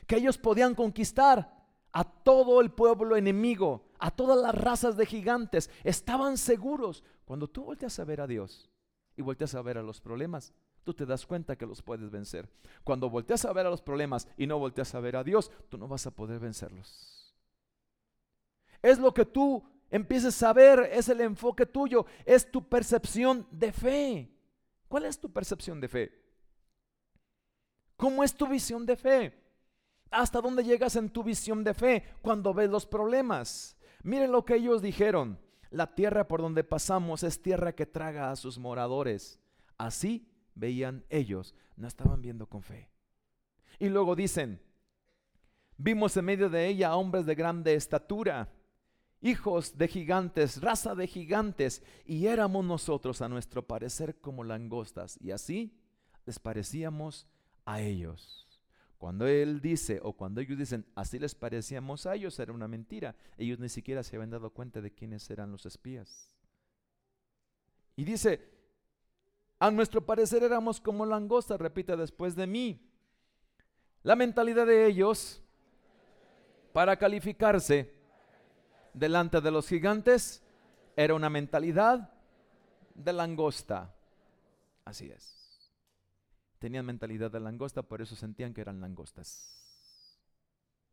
que 0.06 0.16
ellos 0.16 0.38
podían 0.38 0.74
conquistar 0.74 1.62
a 1.92 2.04
todo 2.04 2.60
el 2.60 2.70
pueblo 2.70 3.16
enemigo, 3.16 3.84
a 3.98 4.10
todas 4.10 4.38
las 4.38 4.54
razas 4.54 4.96
de 4.96 5.06
gigantes. 5.06 5.70
Estaban 5.84 6.38
seguros. 6.38 7.04
Cuando 7.24 7.48
tú 7.48 7.64
volteas 7.64 7.98
a 7.98 8.04
ver 8.04 8.20
a 8.20 8.26
Dios 8.26 8.70
y 9.16 9.22
volteas 9.22 9.54
a 9.54 9.62
ver 9.62 9.78
a 9.78 9.82
los 9.82 10.00
problemas, 10.00 10.52
tú 10.84 10.94
te 10.94 11.06
das 11.06 11.26
cuenta 11.26 11.56
que 11.56 11.66
los 11.66 11.82
puedes 11.82 12.10
vencer. 12.10 12.48
Cuando 12.84 13.10
volteas 13.10 13.44
a 13.44 13.52
ver 13.52 13.66
a 13.66 13.70
los 13.70 13.82
problemas 13.82 14.28
y 14.36 14.46
no 14.46 14.58
volteas 14.58 14.94
a 14.94 15.00
ver 15.00 15.16
a 15.16 15.24
Dios, 15.24 15.50
tú 15.68 15.78
no 15.78 15.88
vas 15.88 16.06
a 16.06 16.10
poder 16.10 16.40
vencerlos. 16.40 17.34
Es 18.82 18.98
lo 18.98 19.14
que 19.14 19.24
tú 19.24 19.62
empieces 19.90 20.42
a 20.42 20.52
ver, 20.52 20.90
es 20.92 21.08
el 21.08 21.20
enfoque 21.20 21.66
tuyo, 21.66 22.06
es 22.24 22.50
tu 22.50 22.68
percepción 22.68 23.46
de 23.50 23.72
fe. 23.72 24.32
¿Cuál 24.88 25.04
es 25.04 25.18
tu 25.18 25.32
percepción 25.32 25.80
de 25.80 25.88
fe? 25.88 26.22
¿Cómo 27.96 28.24
es 28.24 28.34
tu 28.34 28.48
visión 28.48 28.84
de 28.84 28.96
fe? 28.96 29.38
¿Hasta 30.10 30.40
dónde 30.40 30.64
llegas 30.64 30.96
en 30.96 31.08
tu 31.08 31.22
visión 31.22 31.62
de 31.64 31.72
fe 31.72 32.04
cuando 32.20 32.52
ves 32.52 32.68
los 32.68 32.84
problemas? 32.84 33.76
Miren 34.02 34.32
lo 34.32 34.44
que 34.44 34.56
ellos 34.56 34.82
dijeron. 34.82 35.38
La 35.72 35.94
tierra 35.94 36.28
por 36.28 36.42
donde 36.42 36.64
pasamos 36.64 37.22
es 37.22 37.40
tierra 37.40 37.74
que 37.74 37.86
traga 37.86 38.30
a 38.30 38.36
sus 38.36 38.58
moradores. 38.58 39.40
Así 39.78 40.28
veían 40.54 41.02
ellos, 41.08 41.54
no 41.76 41.88
estaban 41.88 42.20
viendo 42.20 42.46
con 42.46 42.62
fe. 42.62 42.90
Y 43.78 43.88
luego 43.88 44.14
dicen, 44.14 44.60
vimos 45.78 46.14
en 46.18 46.26
medio 46.26 46.50
de 46.50 46.68
ella 46.68 46.94
hombres 46.94 47.24
de 47.24 47.34
grande 47.34 47.74
estatura, 47.74 48.52
hijos 49.22 49.78
de 49.78 49.88
gigantes, 49.88 50.60
raza 50.60 50.94
de 50.94 51.06
gigantes, 51.06 51.82
y 52.04 52.26
éramos 52.26 52.66
nosotros 52.66 53.22
a 53.22 53.30
nuestro 53.30 53.66
parecer 53.66 54.20
como 54.20 54.44
langostas, 54.44 55.18
y 55.22 55.30
así 55.30 55.74
les 56.26 56.38
parecíamos 56.38 57.26
a 57.64 57.80
ellos. 57.80 58.51
Cuando 59.02 59.26
él 59.26 59.60
dice 59.60 59.98
o 60.00 60.12
cuando 60.12 60.40
ellos 60.40 60.56
dicen 60.56 60.86
así 60.94 61.18
les 61.18 61.34
parecíamos 61.34 62.06
a 62.06 62.14
ellos, 62.14 62.38
era 62.38 62.52
una 62.52 62.68
mentira. 62.68 63.16
Ellos 63.36 63.58
ni 63.58 63.68
siquiera 63.68 64.04
se 64.04 64.14
habían 64.14 64.30
dado 64.30 64.50
cuenta 64.50 64.80
de 64.80 64.92
quiénes 64.92 65.28
eran 65.28 65.50
los 65.50 65.66
espías. 65.66 66.30
Y 67.96 68.04
dice, 68.04 68.48
a 69.58 69.72
nuestro 69.72 70.06
parecer 70.06 70.44
éramos 70.44 70.80
como 70.80 71.04
langostas, 71.04 71.60
repite 71.60 71.96
después 71.96 72.36
de 72.36 72.46
mí. 72.46 72.80
La 74.04 74.14
mentalidad 74.14 74.68
de 74.68 74.86
ellos 74.86 75.42
para 76.72 76.96
calificarse 76.96 77.92
delante 78.94 79.40
de 79.40 79.50
los 79.50 79.66
gigantes 79.66 80.44
era 80.94 81.14
una 81.14 81.28
mentalidad 81.28 82.08
de 82.94 83.12
langosta. 83.12 83.92
Así 84.84 85.10
es. 85.10 85.41
Tenían 86.62 86.86
mentalidad 86.86 87.28
de 87.28 87.40
langosta, 87.40 87.82
por 87.82 88.02
eso 88.02 88.14
sentían 88.14 88.54
que 88.54 88.60
eran 88.60 88.80
langostas. 88.80 89.52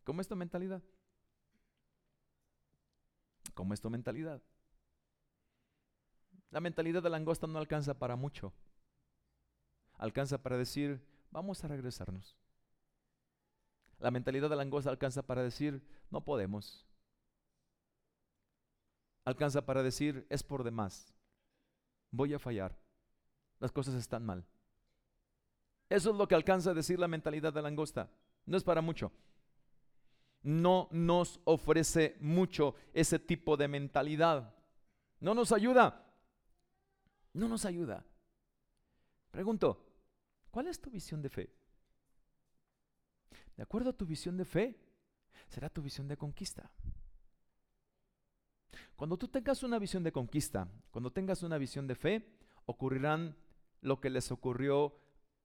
¿Cómo 0.04 0.20
es 0.20 0.28
tu 0.28 0.36
mentalidad? 0.36 0.82
¿Cómo 3.54 3.76
es 3.76 3.80
tu 3.80 3.88
mentalidad? 3.92 4.42
La 6.50 6.60
mentalidad 6.60 7.04
de 7.04 7.12
langosta 7.12 7.46
no 7.46 7.60
alcanza 7.60 7.94
para 7.94 8.16
mucho. 8.16 8.52
Alcanza 10.00 10.42
para 10.42 10.58
decir, 10.58 11.06
vamos 11.30 11.64
a 11.64 11.68
regresarnos. 11.68 12.36
La 14.00 14.10
mentalidad 14.10 14.50
de 14.50 14.56
langosta 14.56 14.90
alcanza 14.90 15.22
para 15.22 15.44
decir, 15.44 15.88
no 16.10 16.26
podemos. 16.26 16.88
Alcanza 19.24 19.64
para 19.68 19.84
decir, 19.84 20.26
es 20.32 20.42
por 20.42 20.64
demás. 20.64 21.14
Voy 22.10 22.34
a 22.34 22.40
fallar. 22.40 22.76
Las 23.60 23.72
cosas 23.72 23.94
están 23.94 24.26
mal. 24.26 24.48
Eso 25.90 26.12
es 26.12 26.16
lo 26.16 26.28
que 26.28 26.36
alcanza 26.36 26.72
a 26.72 26.76
decir 26.76 27.00
la 27.00 27.08
mentalidad 27.08 27.52
de 27.52 27.62
langosta. 27.62 28.10
No 28.46 28.58
es 28.58 28.64
para 28.64 28.82
mucho. 28.82 29.12
No 30.44 30.88
nos 30.92 31.42
ofrece 31.44 32.16
mucho 32.22 32.76
ese 32.94 33.20
tipo 33.20 33.58
de 33.58 33.68
mentalidad. 33.68 34.54
No 35.20 35.34
nos 35.34 35.52
ayuda. 35.52 36.06
No 37.34 37.48
nos 37.48 37.66
ayuda. 37.66 38.06
Pregunto, 39.32 39.86
¿cuál 40.52 40.68
es 40.68 40.80
tu 40.80 40.90
visión 40.90 41.22
de 41.22 41.30
fe? 41.30 41.54
De 43.58 43.64
acuerdo 43.64 43.90
a 43.90 43.94
tu 43.94 44.06
visión 44.06 44.38
de 44.38 44.46
fe, 44.46 44.80
será 45.50 45.70
tu 45.70 45.82
visión 45.82 46.08
de 46.08 46.18
conquista. 46.18 46.72
Cuando 48.96 49.18
tú 49.18 49.28
tengas 49.28 49.64
una 49.64 49.80
visión 49.80 50.04
de 50.04 50.12
conquista, 50.12 50.68
cuando 50.92 51.12
tengas 51.12 51.44
una 51.44 51.58
visión 51.58 51.88
de 51.88 51.96
fe, 51.96 52.38
ocurrirán 52.66 53.36
lo 53.82 54.00
que 54.00 54.10
les 54.10 54.32
ocurrió 54.32 54.96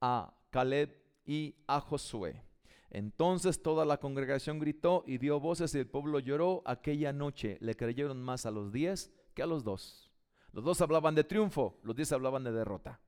a 0.00 0.34
Caleb 0.50 0.96
y 1.24 1.54
a 1.66 1.80
Josué. 1.80 2.42
Entonces 2.90 3.60
toda 3.60 3.84
la 3.84 3.98
congregación 3.98 4.60
gritó 4.60 5.02
y 5.06 5.18
dio 5.18 5.40
voces 5.40 5.74
y 5.74 5.78
el 5.78 5.88
pueblo 5.88 6.20
lloró 6.20 6.62
aquella 6.64 7.12
noche. 7.12 7.58
Le 7.60 7.76
creyeron 7.76 8.22
más 8.22 8.46
a 8.46 8.52
los 8.52 8.72
diez 8.72 9.12
que 9.34 9.42
a 9.42 9.46
los 9.46 9.64
dos. 9.64 10.10
Los 10.52 10.62
dos 10.62 10.80
hablaban 10.80 11.16
de 11.16 11.24
triunfo, 11.24 11.80
los 11.82 11.96
diez 11.96 12.12
hablaban 12.12 12.44
de 12.44 12.52
derrota. 12.52 13.00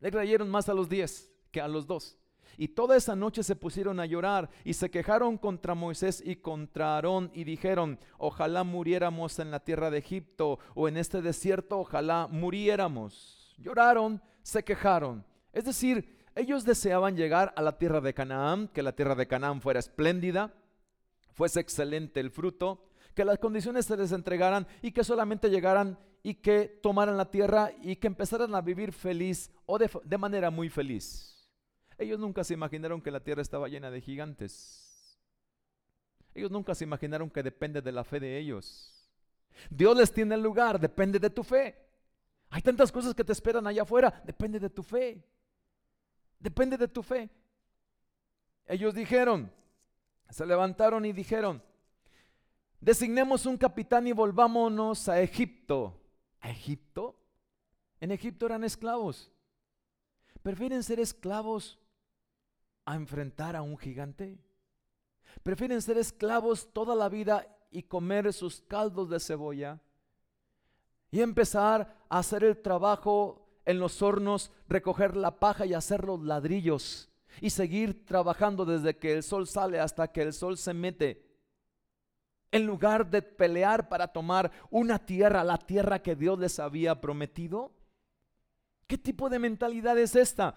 Le 0.00 0.10
creyeron 0.10 0.50
más 0.50 0.68
a 0.68 0.74
los 0.74 0.90
diez 0.90 1.32
que 1.50 1.62
a 1.62 1.68
los 1.68 1.86
dos. 1.86 2.18
Y 2.58 2.68
toda 2.68 2.96
esa 2.96 3.16
noche 3.16 3.42
se 3.42 3.56
pusieron 3.56 3.98
a 3.98 4.04
llorar 4.04 4.50
y 4.64 4.74
se 4.74 4.90
quejaron 4.90 5.38
contra 5.38 5.74
Moisés 5.74 6.22
y 6.24 6.36
contra 6.36 6.96
Aarón 6.96 7.30
y 7.32 7.44
dijeron, 7.44 7.98
ojalá 8.18 8.62
muriéramos 8.62 9.38
en 9.38 9.50
la 9.50 9.60
tierra 9.60 9.90
de 9.90 9.98
Egipto 9.98 10.58
o 10.74 10.88
en 10.88 10.98
este 10.98 11.22
desierto, 11.22 11.78
ojalá 11.78 12.28
muriéramos. 12.30 13.54
Lloraron 13.56 14.20
se 14.42 14.62
quejaron. 14.64 15.24
Es 15.52 15.64
decir, 15.64 16.18
ellos 16.34 16.64
deseaban 16.64 17.16
llegar 17.16 17.52
a 17.56 17.62
la 17.62 17.78
tierra 17.78 18.00
de 18.00 18.14
Canaán, 18.14 18.68
que 18.68 18.82
la 18.82 18.92
tierra 18.92 19.14
de 19.14 19.26
Canaán 19.26 19.60
fuera 19.60 19.80
espléndida, 19.80 20.52
fuese 21.32 21.60
excelente 21.60 22.20
el 22.20 22.30
fruto, 22.30 22.84
que 23.14 23.24
las 23.24 23.38
condiciones 23.38 23.86
se 23.86 23.96
les 23.96 24.12
entregaran 24.12 24.66
y 24.80 24.92
que 24.92 25.04
solamente 25.04 25.50
llegaran 25.50 25.98
y 26.22 26.34
que 26.34 26.68
tomaran 26.82 27.16
la 27.16 27.30
tierra 27.30 27.72
y 27.82 27.96
que 27.96 28.06
empezaran 28.06 28.54
a 28.54 28.60
vivir 28.60 28.92
feliz 28.92 29.50
o 29.66 29.78
de, 29.78 30.18
manera 30.18 30.50
muy 30.50 30.70
feliz. 30.70 31.48
Ellos 31.98 32.18
nunca 32.18 32.44
se 32.44 32.54
imaginaron 32.54 33.02
que 33.02 33.10
la 33.10 33.20
tierra 33.20 33.42
estaba 33.42 33.68
llena 33.68 33.90
de 33.90 34.00
gigantes. 34.00 35.18
Ellos 36.34 36.50
nunca 36.50 36.74
se 36.74 36.84
imaginaron 36.84 37.28
que 37.28 37.42
depende 37.42 37.82
de 37.82 37.92
la 37.92 38.04
fe 38.04 38.18
de 38.20 38.38
ellos. 38.38 39.10
Dios 39.68 39.96
les 39.96 40.12
tiene 40.12 40.34
el 40.34 40.42
lugar, 40.42 40.80
depende 40.80 41.18
de 41.18 41.28
tu 41.28 41.42
fe. 41.42 41.76
Hay 42.52 42.60
tantas 42.60 42.92
cosas 42.92 43.14
que 43.14 43.24
te 43.24 43.32
esperan 43.32 43.66
allá 43.66 43.80
afuera. 43.80 44.22
Depende 44.26 44.60
de 44.60 44.68
tu 44.68 44.82
fe. 44.82 45.24
Depende 46.38 46.76
de 46.76 46.86
tu 46.86 47.02
fe. 47.02 47.30
Ellos 48.66 48.94
dijeron, 48.94 49.50
se 50.28 50.44
levantaron 50.44 51.06
y 51.06 51.14
dijeron, 51.14 51.62
designemos 52.78 53.46
un 53.46 53.56
capitán 53.56 54.06
y 54.06 54.12
volvámonos 54.12 55.08
a 55.08 55.22
Egipto. 55.22 55.98
¿A 56.40 56.50
Egipto? 56.50 57.16
En 58.00 58.12
Egipto 58.12 58.44
eran 58.44 58.64
esclavos. 58.64 59.32
¿Prefieren 60.42 60.82
ser 60.82 61.00
esclavos 61.00 61.78
a 62.84 62.96
enfrentar 62.96 63.56
a 63.56 63.62
un 63.62 63.78
gigante? 63.78 64.38
¿Prefieren 65.42 65.80
ser 65.80 65.96
esclavos 65.96 66.70
toda 66.74 66.94
la 66.94 67.08
vida 67.08 67.46
y 67.70 67.84
comer 67.84 68.30
sus 68.34 68.60
caldos 68.60 69.08
de 69.08 69.20
cebolla? 69.20 69.80
Y 71.12 71.20
empezar 71.20 71.94
a 72.08 72.18
hacer 72.18 72.42
el 72.42 72.60
trabajo 72.60 73.46
en 73.64 73.78
los 73.78 74.02
hornos, 74.02 74.50
recoger 74.66 75.14
la 75.14 75.38
paja 75.38 75.66
y 75.66 75.74
hacer 75.74 76.04
los 76.04 76.20
ladrillos. 76.20 77.08
y 77.40 77.48
seguir 77.48 78.04
trabajando 78.04 78.66
desde 78.66 78.98
que 78.98 79.14
el 79.14 79.22
sol 79.22 79.46
sale 79.46 79.80
hasta 79.80 80.12
que 80.12 80.20
el 80.20 80.34
sol 80.34 80.58
se 80.58 80.74
mete. 80.74 81.26
En 82.50 82.66
lugar 82.66 83.10
de 83.10 83.22
pelear 83.22 83.88
para 83.88 84.06
tomar 84.06 84.52
una 84.70 84.98
tierra, 84.98 85.42
la 85.42 85.56
tierra 85.56 86.02
que 86.02 86.14
Dios 86.14 86.38
les 86.38 86.58
había 86.58 87.00
prometido. 87.00 87.72
¿Qué 88.86 88.98
tipo 88.98 89.30
de 89.30 89.38
mentalidad 89.38 89.96
es 89.98 90.14
esta? 90.14 90.54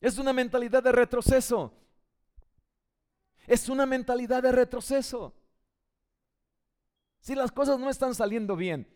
Es 0.00 0.18
una 0.18 0.32
mentalidad 0.32 0.82
de 0.82 0.90
retroceso. 0.90 1.72
Es 3.46 3.68
una 3.68 3.86
mentalidad 3.86 4.42
de 4.42 4.50
retroceso. 4.50 5.32
Si 7.20 7.34
las 7.34 7.52
cosas 7.52 7.78
no 7.78 7.90
están 7.90 8.14
saliendo 8.14 8.56
bien, 8.56 8.88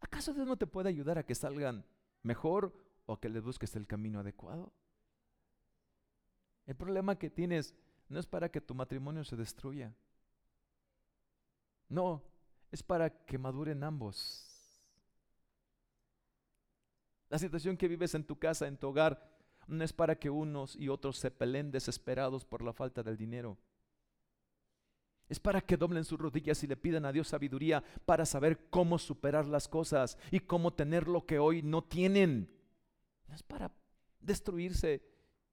¿acaso 0.00 0.32
Dios 0.32 0.46
no 0.46 0.56
te 0.56 0.66
puede 0.66 0.88
ayudar 0.88 1.18
a 1.18 1.24
que 1.24 1.34
salgan 1.34 1.84
mejor 2.22 2.72
o 3.06 3.18
que 3.18 3.28
le 3.28 3.40
busques 3.40 3.74
el 3.76 3.86
camino 3.86 4.20
adecuado. 4.20 4.72
El 6.66 6.74
problema 6.76 7.18
que 7.18 7.30
tienes 7.30 7.74
no 8.08 8.18
es 8.18 8.26
para 8.26 8.50
que 8.50 8.60
tu 8.60 8.74
matrimonio 8.74 9.24
se 9.24 9.36
destruya. 9.36 9.94
No, 11.88 12.22
es 12.72 12.82
para 12.82 13.10
que 13.24 13.38
maduren 13.38 13.84
ambos. 13.84 14.42
La 17.28 17.38
situación 17.38 17.76
que 17.76 17.88
vives 17.88 18.14
en 18.14 18.24
tu 18.24 18.38
casa, 18.38 18.66
en 18.66 18.76
tu 18.76 18.88
hogar, 18.88 19.36
no 19.68 19.82
es 19.82 19.92
para 19.92 20.18
que 20.18 20.30
unos 20.30 20.76
y 20.76 20.88
otros 20.88 21.18
se 21.18 21.30
peleen 21.30 21.70
desesperados 21.70 22.44
por 22.44 22.62
la 22.62 22.72
falta 22.72 23.02
del 23.02 23.16
dinero. 23.16 23.56
Es 25.28 25.40
para 25.40 25.60
que 25.60 25.76
doblen 25.76 26.04
sus 26.04 26.18
rodillas 26.18 26.62
y 26.62 26.66
le 26.66 26.76
pidan 26.76 27.04
a 27.04 27.12
Dios 27.12 27.28
sabiduría 27.28 27.82
para 28.04 28.24
saber 28.24 28.68
cómo 28.70 28.98
superar 28.98 29.46
las 29.46 29.66
cosas 29.66 30.16
y 30.30 30.38
cómo 30.40 30.72
tener 30.72 31.08
lo 31.08 31.26
que 31.26 31.38
hoy 31.38 31.62
no 31.62 31.82
tienen. 31.82 32.48
No 33.26 33.34
es 33.34 33.42
para 33.42 33.72
destruirse 34.20 35.02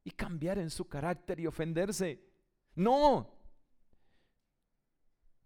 y 0.03 0.11
cambiar 0.11 0.59
en 0.59 0.69
su 0.69 0.87
carácter 0.87 1.39
y 1.39 1.47
ofenderse. 1.47 2.23
No. 2.75 3.33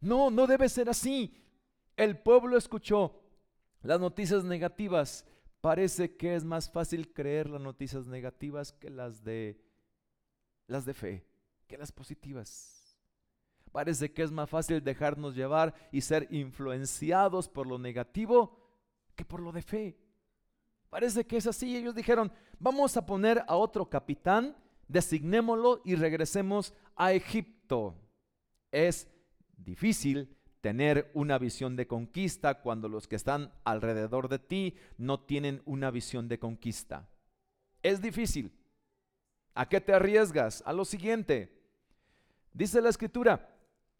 No, 0.01 0.29
no 0.29 0.45
debe 0.45 0.67
ser 0.67 0.89
así. 0.89 1.43
El 1.95 2.17
pueblo 2.17 2.57
escuchó 2.57 3.21
las 3.81 3.99
noticias 3.99 4.43
negativas. 4.43 5.25
Parece 5.61 6.15
que 6.17 6.35
es 6.35 6.43
más 6.43 6.69
fácil 6.69 7.13
creer 7.13 7.49
las 7.49 7.61
noticias 7.61 8.07
negativas 8.07 8.73
que 8.73 8.89
las 8.89 9.23
de 9.23 9.59
las 10.67 10.85
de 10.85 10.93
fe, 10.93 11.25
que 11.65 11.77
las 11.77 11.91
positivas. 11.91 12.76
Parece 13.71 14.11
que 14.11 14.23
es 14.23 14.31
más 14.31 14.49
fácil 14.49 14.83
dejarnos 14.83 15.35
llevar 15.35 15.73
y 15.91 16.01
ser 16.01 16.27
influenciados 16.31 17.49
por 17.49 17.67
lo 17.67 17.77
negativo 17.77 18.57
que 19.15 19.25
por 19.25 19.41
lo 19.41 19.51
de 19.51 19.61
fe. 19.61 19.97
Parece 20.89 21.25
que 21.25 21.37
es 21.37 21.47
así. 21.47 21.75
Ellos 21.75 21.95
dijeron, 21.95 22.31
vamos 22.59 22.97
a 22.97 23.05
poner 23.05 23.43
a 23.47 23.55
otro 23.55 23.89
capitán, 23.89 24.55
designémoslo 24.87 25.81
y 25.83 25.95
regresemos 25.95 26.73
a 26.95 27.13
Egipto. 27.13 27.95
Es 28.71 29.07
difícil 29.57 30.37
tener 30.61 31.11
una 31.13 31.37
visión 31.37 31.75
de 31.75 31.87
conquista 31.87 32.61
cuando 32.61 32.89
los 32.89 33.07
que 33.07 33.15
están 33.15 33.53
alrededor 33.63 34.27
de 34.27 34.39
ti 34.39 34.75
no 34.97 35.19
tienen 35.19 35.61
una 35.65 35.91
visión 35.91 36.27
de 36.27 36.39
conquista. 36.39 37.09
Es 37.83 38.01
difícil. 38.01 38.53
¿A 39.53 39.67
qué 39.67 39.81
te 39.81 39.93
arriesgas? 39.93 40.63
A 40.65 40.73
lo 40.73 40.85
siguiente. 40.85 41.57
Dice 42.53 42.81
la 42.81 42.89
escritura, 42.89 43.56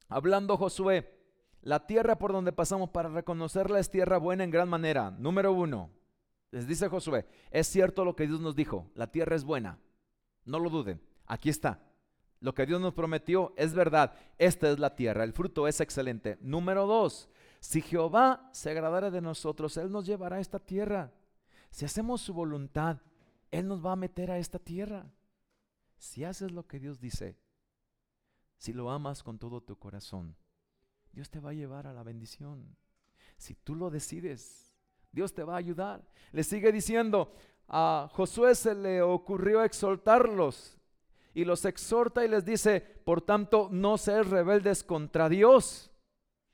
hablando 0.10 0.58
Josué, 0.58 1.13
la 1.62 1.86
tierra 1.86 2.17
por 2.17 2.32
donde 2.32 2.52
pasamos 2.52 2.89
para 2.89 3.10
reconocerla 3.10 3.80
es 3.80 3.89
tierra 3.89 4.17
buena 4.17 4.43
en 4.43 4.52
gran 4.52 4.70
manera. 4.70 5.12
Número 5.12 5.52
uno, 5.52 5.91
les 6.52 6.67
dice 6.67 6.88
Josué, 6.88 7.26
es 7.52 7.67
cierto 7.67 8.06
lo 8.06 8.15
que 8.15 8.28
Dios 8.28 8.39
nos 8.39 8.56
dijo, 8.56 8.89
la 8.96 9.12
tierra 9.12 9.36
es 9.36 9.43
buena, 9.43 9.80
no 10.46 10.60
lo 10.60 10.70
duden, 10.70 11.02
aquí 11.26 11.50
está. 11.50 11.84
Lo 12.39 12.54
que 12.54 12.67
Dios 12.67 12.80
nos 12.80 12.93
prometió 12.93 13.54
es 13.58 13.74
verdad, 13.74 14.13
esta 14.38 14.70
es 14.70 14.78
la 14.78 14.96
tierra, 14.96 15.24
el 15.24 15.34
fruto 15.34 15.67
es 15.67 15.82
excelente. 15.82 16.38
Número 16.39 16.86
dos, 16.86 17.30
si 17.60 17.82
Jehová 17.82 18.50
se 18.54 18.70
agradara 18.70 19.10
de 19.10 19.22
nosotros, 19.22 19.76
Él 19.78 19.91
nos 19.91 20.06
llevará 20.06 20.36
a 20.36 20.39
esta 20.39 20.60
tierra. 20.60 21.12
Si 21.72 21.84
hacemos 21.86 22.22
su 22.22 22.34
voluntad, 22.34 23.02
Él 23.50 23.67
nos 23.67 23.84
va 23.84 23.93
a 23.93 23.98
meter 23.98 24.30
a 24.30 24.38
esta 24.38 24.60
tierra. 24.60 25.08
Si 25.98 26.24
haces 26.24 26.52
lo 26.52 26.67
que 26.67 26.80
Dios 26.80 27.00
dice, 27.00 27.38
si 28.58 28.74
lo 28.74 28.89
amas 28.91 29.24
con 29.24 29.38
todo 29.38 29.62
tu 29.62 29.78
corazón, 29.78 30.36
Dios 31.12 31.30
te 31.30 31.39
va 31.39 31.52
a 31.52 31.54
llevar 31.54 31.88
a 31.88 31.93
la 31.93 32.04
bendición. 32.04 32.76
Si 33.38 33.54
tú 33.56 33.76
lo 33.76 33.89
decides, 33.89 34.76
Dios 35.12 35.34
te 35.34 35.43
va 35.43 35.56
a 35.56 35.58
ayudar. 35.58 36.08
Le 36.32 36.43
sigue 36.43 36.72
diciendo, 36.72 37.34
a 37.67 38.10
Josué 38.13 38.56
se 38.56 38.76
le 38.76 39.02
ocurrió 39.02 39.63
exhortarlos 39.63 40.78
y 41.34 41.46
los 41.46 41.65
exhorta 41.65 42.26
y 42.26 42.28
les 42.28 42.46
dice, 42.46 42.82
por 42.82 43.22
tanto, 43.22 43.70
no 43.72 43.98
seas 43.98 44.28
rebeldes 44.28 44.84
contra 44.84 45.30
Dios. 45.30 45.91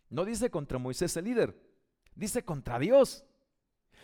No 0.09 0.25
dice 0.25 0.49
contra 0.51 0.77
Moisés 0.77 1.15
el 1.17 1.25
líder, 1.25 1.57
dice 2.15 2.43
contra 2.43 2.79
Dios. 2.79 3.23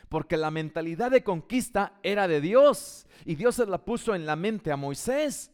Porque 0.08 0.38
la 0.38 0.50
mentalidad 0.50 1.12
de 1.12 1.24
conquista 1.24 2.00
era 2.02 2.28
de 2.28 2.42
Dios 2.42 3.06
y 3.26 3.36
Dios 3.36 3.56
se 3.56 3.66
la 3.66 3.84
puso 3.84 4.16
en 4.16 4.26
la 4.26 4.36
mente 4.36 4.72
a 4.72 4.78
Moisés. 4.78 5.52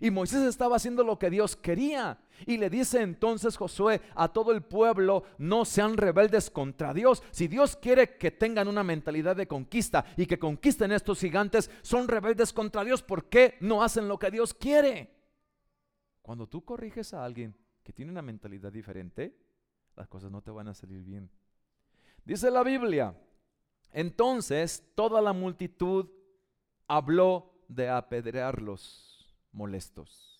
Y 0.00 0.10
Moisés 0.10 0.42
estaba 0.42 0.76
haciendo 0.76 1.04
lo 1.04 1.18
que 1.18 1.30
Dios 1.30 1.56
quería. 1.56 2.18
Y 2.46 2.56
le 2.56 2.70
dice 2.70 3.02
entonces 3.02 3.56
Josué 3.56 4.00
a 4.14 4.32
todo 4.32 4.52
el 4.52 4.62
pueblo, 4.62 5.24
no 5.38 5.64
sean 5.64 5.96
rebeldes 5.96 6.50
contra 6.50 6.94
Dios. 6.94 7.22
Si 7.30 7.46
Dios 7.46 7.76
quiere 7.76 8.16
que 8.16 8.30
tengan 8.30 8.68
una 8.68 8.82
mentalidad 8.82 9.36
de 9.36 9.46
conquista 9.46 10.04
y 10.16 10.26
que 10.26 10.38
conquisten 10.38 10.92
estos 10.92 11.20
gigantes, 11.20 11.70
son 11.82 12.08
rebeldes 12.08 12.52
contra 12.52 12.84
Dios. 12.84 13.02
¿Por 13.02 13.28
qué 13.28 13.56
no 13.60 13.82
hacen 13.82 14.08
lo 14.08 14.18
que 14.18 14.30
Dios 14.30 14.54
quiere? 14.54 15.14
Cuando 16.22 16.48
tú 16.48 16.64
corriges 16.64 17.14
a 17.14 17.24
alguien 17.24 17.54
que 17.82 17.92
tiene 17.92 18.10
una 18.10 18.22
mentalidad 18.22 18.72
diferente, 18.72 19.36
las 19.96 20.08
cosas 20.08 20.30
no 20.30 20.40
te 20.42 20.50
van 20.50 20.68
a 20.68 20.74
salir 20.74 21.02
bien. 21.02 21.30
Dice 22.24 22.50
la 22.50 22.62
Biblia, 22.62 23.14
entonces 23.92 24.84
toda 24.94 25.20
la 25.20 25.32
multitud 25.32 26.08
habló 26.86 27.52
de 27.68 27.88
apedrearlos 27.88 29.11
molestos. 29.52 30.32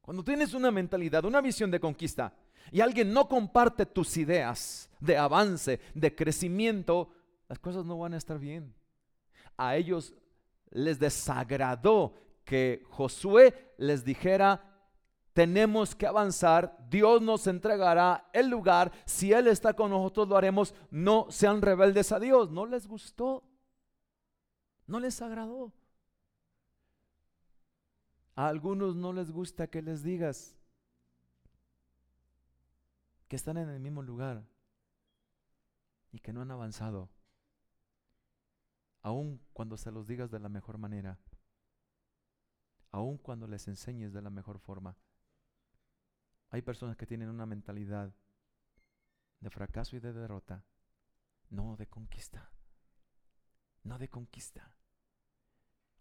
Cuando 0.00 0.22
tienes 0.22 0.54
una 0.54 0.70
mentalidad, 0.70 1.24
una 1.24 1.40
visión 1.40 1.70
de 1.70 1.80
conquista 1.80 2.32
y 2.70 2.80
alguien 2.80 3.12
no 3.12 3.28
comparte 3.28 3.86
tus 3.86 4.16
ideas 4.16 4.88
de 5.00 5.16
avance, 5.16 5.80
de 5.94 6.14
crecimiento, 6.14 7.10
las 7.48 7.58
cosas 7.58 7.84
no 7.84 7.98
van 7.98 8.14
a 8.14 8.18
estar 8.18 8.38
bien. 8.38 8.74
A 9.56 9.76
ellos 9.76 10.14
les 10.70 10.98
desagradó 10.98 12.14
que 12.44 12.84
Josué 12.90 13.74
les 13.78 14.04
dijera, 14.04 14.76
tenemos 15.32 15.94
que 15.94 16.06
avanzar, 16.06 16.78
Dios 16.88 17.20
nos 17.20 17.46
entregará 17.46 18.30
el 18.32 18.48
lugar, 18.48 18.90
si 19.04 19.32
Él 19.32 19.48
está 19.48 19.74
con 19.74 19.90
nosotros 19.90 20.28
lo 20.28 20.36
haremos, 20.36 20.74
no 20.90 21.26
sean 21.28 21.60
rebeldes 21.60 22.10
a 22.12 22.18
Dios. 22.18 22.50
No 22.50 22.64
les 22.64 22.86
gustó, 22.86 23.44
no 24.86 24.98
les 24.98 25.20
agradó. 25.20 25.72
A 28.36 28.48
algunos 28.48 28.94
no 28.94 29.14
les 29.14 29.30
gusta 29.30 29.66
que 29.68 29.80
les 29.80 30.02
digas 30.02 30.54
que 33.28 33.36
están 33.36 33.56
en 33.56 33.70
el 33.70 33.80
mismo 33.80 34.02
lugar 34.02 34.46
y 36.12 36.18
que 36.18 36.34
no 36.34 36.42
han 36.42 36.50
avanzado, 36.50 37.08
aun 39.00 39.40
cuando 39.54 39.78
se 39.78 39.90
los 39.90 40.06
digas 40.06 40.30
de 40.30 40.38
la 40.38 40.50
mejor 40.50 40.76
manera, 40.76 41.18
aun 42.90 43.16
cuando 43.16 43.48
les 43.48 43.68
enseñes 43.68 44.12
de 44.12 44.20
la 44.20 44.28
mejor 44.28 44.58
forma. 44.58 44.98
Hay 46.50 46.60
personas 46.60 46.96
que 46.98 47.06
tienen 47.06 47.30
una 47.30 47.46
mentalidad 47.46 48.14
de 49.40 49.50
fracaso 49.50 49.96
y 49.96 50.00
de 50.00 50.12
derrota, 50.12 50.62
no 51.48 51.76
de 51.76 51.86
conquista, 51.86 52.50
no 53.82 53.98
de 53.98 54.10
conquista. 54.10 54.76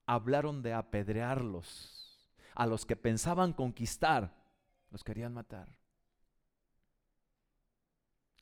Hablaron 0.05 0.61
de 0.61 0.73
apedrearlos 0.73 2.14
a 2.55 2.65
los 2.65 2.85
que 2.85 2.95
pensaban 2.95 3.53
conquistar, 3.53 4.33
los 4.89 5.03
querían 5.03 5.33
matar. 5.33 5.67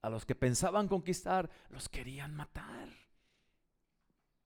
A 0.02 0.10
los 0.10 0.26
que 0.26 0.36
pensaban 0.36 0.88
conquistar, 0.88 1.50
los 1.70 1.90
querían 1.90 2.36
matar. 2.36 2.90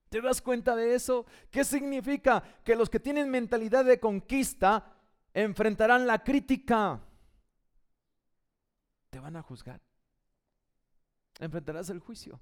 ¿Te 0.10 0.22
das 0.22 0.42
cuenta 0.42 0.76
de 0.76 0.96
eso? 0.96 1.26
¿Qué 1.52 1.66
significa? 1.66 2.42
Que 2.64 2.76
los 2.76 2.90
que 2.90 3.00
tienen 3.00 3.30
mentalidad 3.30 3.84
de 3.84 4.00
conquista 4.00 4.96
enfrentarán 5.34 6.08
la 6.08 6.24
crítica. 6.24 7.02
Te 9.10 9.20
van 9.20 9.36
a 9.36 9.42
juzgar. 9.42 9.82
Enfrentarás 11.40 11.90
el 11.90 12.00
juicio. 12.00 12.40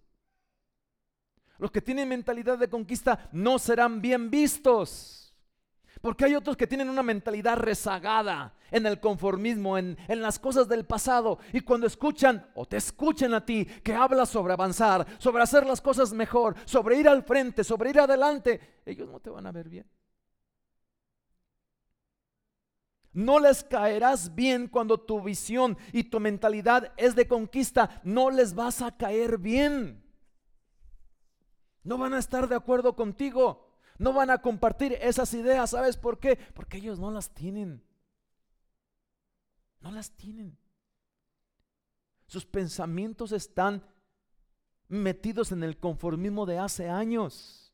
Los 1.57 1.71
que 1.71 1.81
tienen 1.81 2.09
mentalidad 2.09 2.57
de 2.57 2.69
conquista 2.69 3.29
no 3.31 3.57
serán 3.57 4.01
bien 4.01 4.29
vistos. 4.29 5.24
Porque 6.05 6.25
hay 6.25 6.35
otros 6.35 6.55
que 6.55 6.67
tienen 6.67 6.87
una 6.87 7.01
mentalidad 7.01 7.57
rezagada 7.57 8.53
en 8.69 8.85
el 8.85 8.99
conformismo, 8.99 9.75
en, 9.75 9.97
en, 10.07 10.21
las 10.21 10.37
cosas 10.37 10.67
del 10.67 10.85
pasado. 10.85 11.39
Y 11.51 11.61
cuando 11.61 11.87
escuchan 11.87 12.47
o 12.53 12.67
te 12.67 12.77
escuchan 12.77 13.33
a 13.33 13.43
ti 13.43 13.65
que 13.65 13.95
hablas 13.95 14.29
sobre 14.29 14.53
avanzar, 14.53 15.07
sobre 15.17 15.41
hacer 15.41 15.65
las 15.65 15.81
cosas 15.81 16.13
mejor, 16.13 16.55
sobre 16.65 16.99
ir 16.99 17.09
al 17.09 17.23
frente, 17.23 17.63
sobre 17.63 17.89
ir 17.89 17.99
adelante, 17.99 18.81
ellos 18.85 19.09
no 19.09 19.19
te 19.19 19.31
van 19.31 19.47
a 19.47 19.51
ver 19.51 19.67
bien. 19.67 19.89
No 23.11 23.39
les 23.39 23.63
caerás 23.63 24.35
bien 24.35 24.67
cuando 24.67 24.99
tu 24.99 25.23
visión 25.23 25.75
y 25.91 26.03
tu 26.03 26.19
mentalidad 26.19 26.93
es 26.97 27.15
de 27.15 27.27
conquista. 27.27 27.99
No 28.03 28.29
les 28.29 28.53
vas 28.53 28.83
a 28.83 28.95
caer 28.95 29.39
bien. 29.39 30.03
No 31.83 31.97
van 31.97 32.13
a 32.13 32.19
estar 32.19 32.47
de 32.47 32.53
acuerdo 32.53 32.95
contigo. 32.95 33.64
No 33.97 34.13
van 34.13 34.29
a 34.29 34.39
compartir 34.39 34.93
esas 35.01 35.33
ideas. 35.33 35.69
¿Sabes 35.69 35.97
por 35.97 36.19
qué? 36.19 36.35
Porque 36.53 36.77
ellos 36.77 36.99
no 36.99 37.11
las 37.11 37.29
tienen. 37.29 37.81
No 39.81 39.91
las 39.91 40.11
tienen. 40.11 40.57
Sus 42.27 42.45
pensamientos 42.45 43.31
están 43.31 43.83
metidos 44.87 45.51
en 45.51 45.63
el 45.63 45.77
conformismo 45.77 46.45
de 46.45 46.57
hace 46.57 46.89
años. 46.89 47.73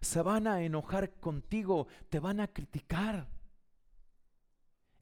Se 0.00 0.22
van 0.22 0.46
a 0.46 0.62
enojar 0.62 1.12
contigo, 1.20 1.86
te 2.08 2.20
van 2.20 2.40
a 2.40 2.48
criticar. 2.48 3.28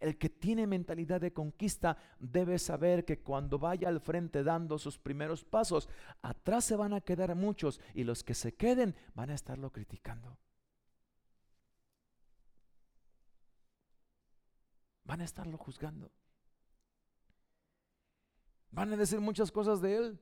El 0.00 0.16
que 0.16 0.28
tiene 0.28 0.66
mentalidad 0.66 1.20
de 1.20 1.32
conquista 1.32 1.96
debe 2.18 2.58
saber 2.58 3.04
que 3.04 3.20
cuando 3.20 3.58
vaya 3.58 3.88
al 3.88 4.00
frente 4.00 4.44
dando 4.44 4.78
sus 4.78 4.98
primeros 4.98 5.44
pasos, 5.44 5.88
atrás 6.22 6.64
se 6.64 6.76
van 6.76 6.92
a 6.92 7.00
quedar 7.00 7.34
muchos 7.34 7.80
y 7.94 8.04
los 8.04 8.22
que 8.22 8.34
se 8.34 8.54
queden 8.54 8.94
van 9.14 9.30
a 9.30 9.34
estarlo 9.34 9.72
criticando. 9.72 10.38
Van 15.04 15.20
a 15.20 15.24
estarlo 15.24 15.56
juzgando. 15.56 16.10
Van 18.70 18.92
a 18.92 18.96
decir 18.96 19.20
muchas 19.20 19.50
cosas 19.50 19.80
de 19.80 19.96
él. 19.96 20.20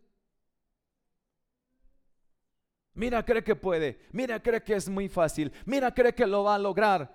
Mira, 2.94 3.22
cree 3.24 3.44
que 3.44 3.54
puede. 3.54 4.00
Mira, 4.12 4.40
cree 4.42 4.62
que 4.62 4.74
es 4.74 4.88
muy 4.88 5.08
fácil. 5.08 5.52
Mira, 5.66 5.92
cree 5.92 6.14
que 6.14 6.26
lo 6.26 6.44
va 6.44 6.54
a 6.54 6.58
lograr. 6.58 7.14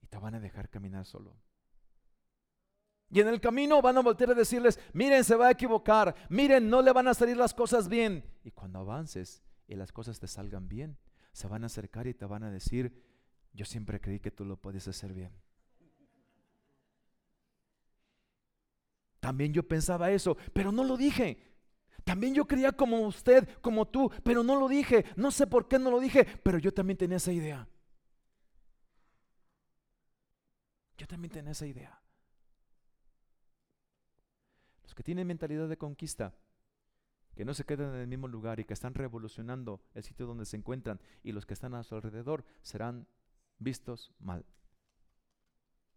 Y 0.00 0.06
te 0.06 0.18
van 0.18 0.36
a 0.36 0.40
dejar 0.40 0.68
caminar 0.68 1.04
solo. 1.04 1.34
Y 3.10 3.20
en 3.20 3.28
el 3.28 3.40
camino 3.40 3.80
van 3.80 3.96
a 3.96 4.02
voltear 4.02 4.30
a 4.30 4.34
decirles, 4.34 4.78
miren, 4.92 5.24
se 5.24 5.34
va 5.34 5.48
a 5.48 5.52
equivocar, 5.52 6.14
miren, 6.28 6.68
no 6.68 6.82
le 6.82 6.92
van 6.92 7.08
a 7.08 7.14
salir 7.14 7.36
las 7.36 7.54
cosas 7.54 7.88
bien. 7.88 8.22
Y 8.44 8.50
cuando 8.50 8.80
avances 8.80 9.42
y 9.66 9.76
las 9.76 9.92
cosas 9.92 10.20
te 10.20 10.28
salgan 10.28 10.68
bien, 10.68 10.98
se 11.32 11.48
van 11.48 11.62
a 11.62 11.66
acercar 11.66 12.06
y 12.06 12.14
te 12.14 12.26
van 12.26 12.42
a 12.42 12.50
decir, 12.50 13.02
yo 13.54 13.64
siempre 13.64 14.00
creí 14.00 14.20
que 14.20 14.30
tú 14.30 14.44
lo 14.44 14.60
puedes 14.60 14.86
hacer 14.88 15.14
bien. 15.14 15.32
También 19.20 19.52
yo 19.54 19.66
pensaba 19.66 20.10
eso, 20.10 20.36
pero 20.52 20.70
no 20.70 20.84
lo 20.84 20.96
dije. 20.96 21.42
También 22.04 22.34
yo 22.34 22.46
creía 22.46 22.72
como 22.72 23.00
usted, 23.00 23.48
como 23.60 23.88
tú, 23.88 24.10
pero 24.22 24.42
no 24.42 24.58
lo 24.60 24.68
dije. 24.68 25.06
No 25.16 25.30
sé 25.30 25.46
por 25.46 25.66
qué 25.66 25.78
no 25.78 25.90
lo 25.90 25.98
dije, 25.98 26.26
pero 26.42 26.58
yo 26.58 26.72
también 26.72 26.98
tenía 26.98 27.16
esa 27.16 27.32
idea. 27.32 27.68
Yo 30.98 31.06
también 31.06 31.32
tenía 31.32 31.52
esa 31.52 31.66
idea 31.66 31.98
que 34.94 35.02
tienen 35.02 35.26
mentalidad 35.26 35.68
de 35.68 35.76
conquista, 35.76 36.34
que 37.34 37.44
no 37.44 37.54
se 37.54 37.64
quedan 37.64 37.94
en 37.94 38.00
el 38.00 38.08
mismo 38.08 38.28
lugar 38.28 38.58
y 38.60 38.64
que 38.64 38.74
están 38.74 38.94
revolucionando 38.94 39.80
el 39.94 40.02
sitio 40.02 40.26
donde 40.26 40.44
se 40.44 40.56
encuentran 40.56 41.00
y 41.22 41.32
los 41.32 41.46
que 41.46 41.54
están 41.54 41.74
a 41.74 41.84
su 41.84 41.94
alrededor 41.94 42.44
serán 42.62 43.06
vistos 43.58 44.12
mal. 44.18 44.44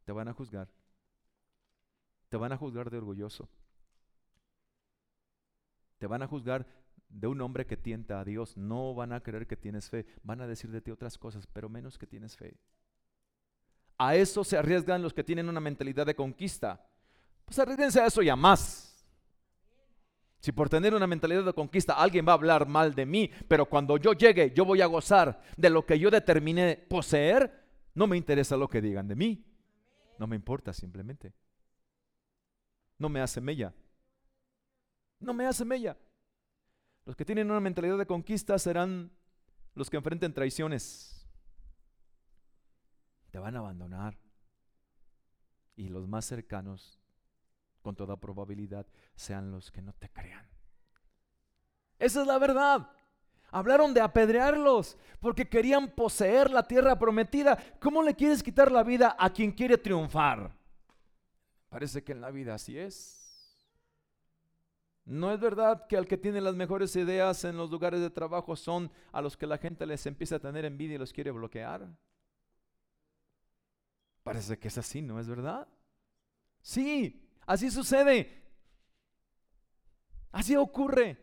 Te 0.05 0.11
van 0.11 0.27
a 0.27 0.33
juzgar. 0.33 0.69
Te 2.29 2.37
van 2.37 2.51
a 2.51 2.57
juzgar 2.57 2.89
de 2.89 2.97
orgulloso. 2.97 3.49
Te 5.97 6.07
van 6.07 6.21
a 6.21 6.27
juzgar 6.27 6.65
de 7.09 7.27
un 7.27 7.41
hombre 7.41 7.65
que 7.65 7.77
tienta 7.77 8.19
a 8.19 8.25
Dios. 8.25 8.57
No 8.57 8.93
van 8.95 9.13
a 9.13 9.21
creer 9.21 9.47
que 9.47 9.57
tienes 9.57 9.89
fe. 9.89 10.05
Van 10.23 10.41
a 10.41 10.47
decir 10.47 10.71
de 10.71 10.81
ti 10.81 10.91
otras 10.91 11.17
cosas, 11.17 11.45
pero 11.47 11.69
menos 11.69 11.97
que 11.97 12.07
tienes 12.07 12.37
fe. 12.37 12.57
A 13.97 14.15
eso 14.15 14.43
se 14.43 14.57
arriesgan 14.57 15.01
los 15.01 15.13
que 15.13 15.23
tienen 15.23 15.49
una 15.49 15.59
mentalidad 15.59 16.05
de 16.05 16.15
conquista. 16.15 16.83
Pues 17.45 17.59
arriesguense 17.59 17.99
a 17.99 18.07
eso 18.07 18.21
y 18.21 18.29
a 18.29 18.35
más. 18.35 18.80
Si 20.41 20.51
por 20.51 20.69
tener 20.69 20.95
una 20.95 21.05
mentalidad 21.05 21.45
de 21.45 21.53
conquista 21.53 21.93
alguien 21.93 22.25
va 22.27 22.31
a 22.31 22.35
hablar 22.35 22.67
mal 22.67 22.95
de 22.95 23.05
mí, 23.05 23.29
pero 23.47 23.67
cuando 23.67 23.97
yo 23.97 24.13
llegue 24.13 24.51
yo 24.55 24.65
voy 24.65 24.81
a 24.81 24.87
gozar 24.87 25.39
de 25.55 25.69
lo 25.69 25.85
que 25.85 25.99
yo 25.99 26.09
determiné 26.09 26.75
poseer, 26.89 27.63
no 27.93 28.07
me 28.07 28.17
interesa 28.17 28.57
lo 28.57 28.67
que 28.67 28.81
digan 28.81 29.07
de 29.07 29.15
mí. 29.15 29.45
No 30.17 30.25
me 30.25 30.35
importa 30.35 30.73
simplemente. 30.73 31.33
No 32.97 33.07
me 33.07 33.21
hace 33.21 33.39
mella. 33.39 33.73
No 35.19 35.33
me 35.33 35.45
hace 35.45 35.63
mella. 35.63 35.95
Los 37.05 37.15
que 37.15 37.25
tienen 37.25 37.51
una 37.51 37.59
mentalidad 37.59 37.99
de 37.99 38.07
conquista 38.07 38.57
serán 38.57 39.11
los 39.75 39.91
que 39.91 39.97
enfrenten 39.97 40.33
traiciones. 40.33 41.27
Te 43.29 43.37
van 43.37 43.55
a 43.55 43.59
abandonar. 43.59 44.17
Y 45.75 45.89
los 45.89 46.07
más 46.07 46.25
cercanos 46.25 47.00
con 47.81 47.95
toda 47.95 48.15
probabilidad 48.17 48.85
sean 49.15 49.51
los 49.51 49.71
que 49.71 49.81
no 49.81 49.93
te 49.93 50.09
crean. 50.09 50.47
Esa 51.99 52.21
es 52.21 52.27
la 52.27 52.39
verdad. 52.39 52.89
Hablaron 53.51 53.93
de 53.93 54.01
apedrearlos 54.01 54.97
porque 55.19 55.49
querían 55.49 55.89
poseer 55.89 56.49
la 56.49 56.67
tierra 56.67 56.97
prometida. 56.97 57.57
¿Cómo 57.79 58.01
le 58.01 58.15
quieres 58.15 58.41
quitar 58.41 58.71
la 58.71 58.83
vida 58.83 59.15
a 59.19 59.29
quien 59.29 59.51
quiere 59.51 59.77
triunfar? 59.77 60.55
Parece 61.69 62.03
que 62.03 62.13
en 62.13 62.21
la 62.21 62.31
vida 62.31 62.55
así 62.55 62.77
es. 62.77 63.21
No 65.05 65.31
es 65.33 65.39
verdad 65.39 65.87
que 65.87 65.97
al 65.97 66.07
que 66.07 66.17
tiene 66.17 66.39
las 66.41 66.55
mejores 66.55 66.95
ideas 66.95 67.43
en 67.43 67.57
los 67.57 67.69
lugares 67.69 67.99
de 67.99 68.09
trabajo 68.09 68.55
son 68.55 68.91
a 69.11 69.21
los 69.21 69.35
que 69.35 69.47
la 69.47 69.57
gente 69.57 69.85
les 69.85 70.05
empieza 70.05 70.37
a 70.37 70.39
tener 70.39 70.63
envidia 70.63 70.95
y 70.95 70.99
los 70.99 71.11
quiere 71.11 71.31
bloquear. 71.31 71.87
Parece 74.23 74.57
que 74.57 74.67
es 74.67 74.77
así, 74.77 75.01
¿no 75.01 75.19
es 75.19 75.27
verdad? 75.27 75.67
Sí, 76.61 77.27
Así 77.51 77.69
sucede. 77.69 78.29
Así 80.31 80.55
ocurre. 80.55 81.17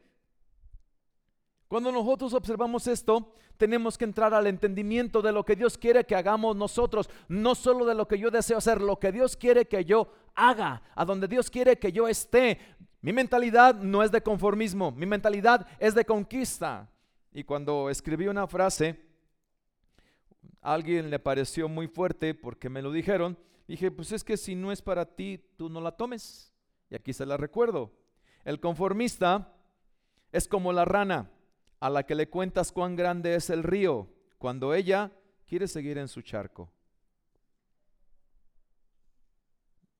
Cuando 1.69 1.91
nosotros 1.91 2.35
observamos 2.35 2.87
esto, 2.87 3.35
tenemos 3.57 3.97
que 3.97 4.05
entrar 4.05 4.35
al 4.35 4.47
entendimiento 4.47 5.23
de 5.23 5.33
lo 5.33 5.43
que 5.43 5.57
Dios 5.57 5.79
quiere 5.79 6.05
que 6.05 6.15
hagamos 6.15 6.55
nosotros, 6.55 7.09
no 7.29 7.55
solo 7.55 7.87
de 7.87 7.95
lo 7.95 8.07
que 8.07 8.19
yo 8.19 8.31
deseo 8.31 8.59
hacer, 8.59 8.83
lo 8.83 8.99
que 8.99 9.11
Dios 9.11 9.39
quiere 9.39 9.69
que 9.69 9.87
yo 9.87 10.13
haga, 10.35 10.83
a 10.95 11.07
donde 11.07 11.29
Dios 11.29 11.49
quiere 11.49 11.79
que 11.79 11.93
yo 11.93 12.07
esté. 12.07 12.59
Mi 13.01 13.15
mentalidad 13.15 13.77
no 13.77 14.03
es 14.03 14.13
de 14.13 14.23
conformismo, 14.23 14.93
mi 14.93 15.07
mentalidad 15.07 15.67
es 15.79 15.95
de 15.95 16.05
conquista. 16.05 16.91
Y 17.33 17.43
cuando 17.43 17.89
escribí 17.89 18.29
una 18.29 18.47
frase, 18.47 19.01
a 20.61 20.75
alguien 20.75 21.09
le 21.09 21.21
pareció 21.21 21.71
muy 21.71 21.89
fuerte 21.89 22.35
porque 22.35 22.69
me 22.69 22.83
lo 22.83 22.93
dijeron, 22.93 23.39
Dije, 23.69 23.91
pues 23.91 24.13
es 24.13 24.25
que 24.25 24.39
si 24.39 24.55
no 24.55 24.73
es 24.73 24.81
para 24.81 25.05
ti, 25.05 25.39
tú 25.57 25.69
no 25.69 25.83
la 25.83 25.93
tomes. 25.93 26.55
Y 26.89 26.95
aquí 26.95 27.13
se 27.13 27.27
la 27.27 27.37
recuerdo. 27.37 27.93
El 28.45 28.61
conformista 28.61 29.55
es 30.33 30.49
como 30.49 30.73
la 30.73 30.87
rana 30.87 31.31
a 31.79 31.91
la 31.91 32.05
que 32.05 32.15
le 32.15 32.31
cuentas 32.31 32.73
cuán 32.73 32.97
grande 32.97 33.35
es 33.35 33.51
el 33.51 33.63
río 33.63 34.09
cuando 34.39 34.73
ella 34.75 35.13
quiere 35.47 35.69
seguir 35.69 35.99
en 35.99 36.09
su 36.09 36.23
charco. 36.23 36.73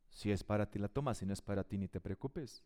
Si 0.09 0.33
es 0.33 0.43
para 0.43 0.65
ti, 0.65 0.79
la 0.79 0.89
tomas. 0.89 1.19
Si 1.19 1.27
no 1.27 1.35
es 1.35 1.43
para 1.43 1.63
ti, 1.63 1.77
ni 1.77 1.89
te 1.89 2.01
preocupes. 2.01 2.65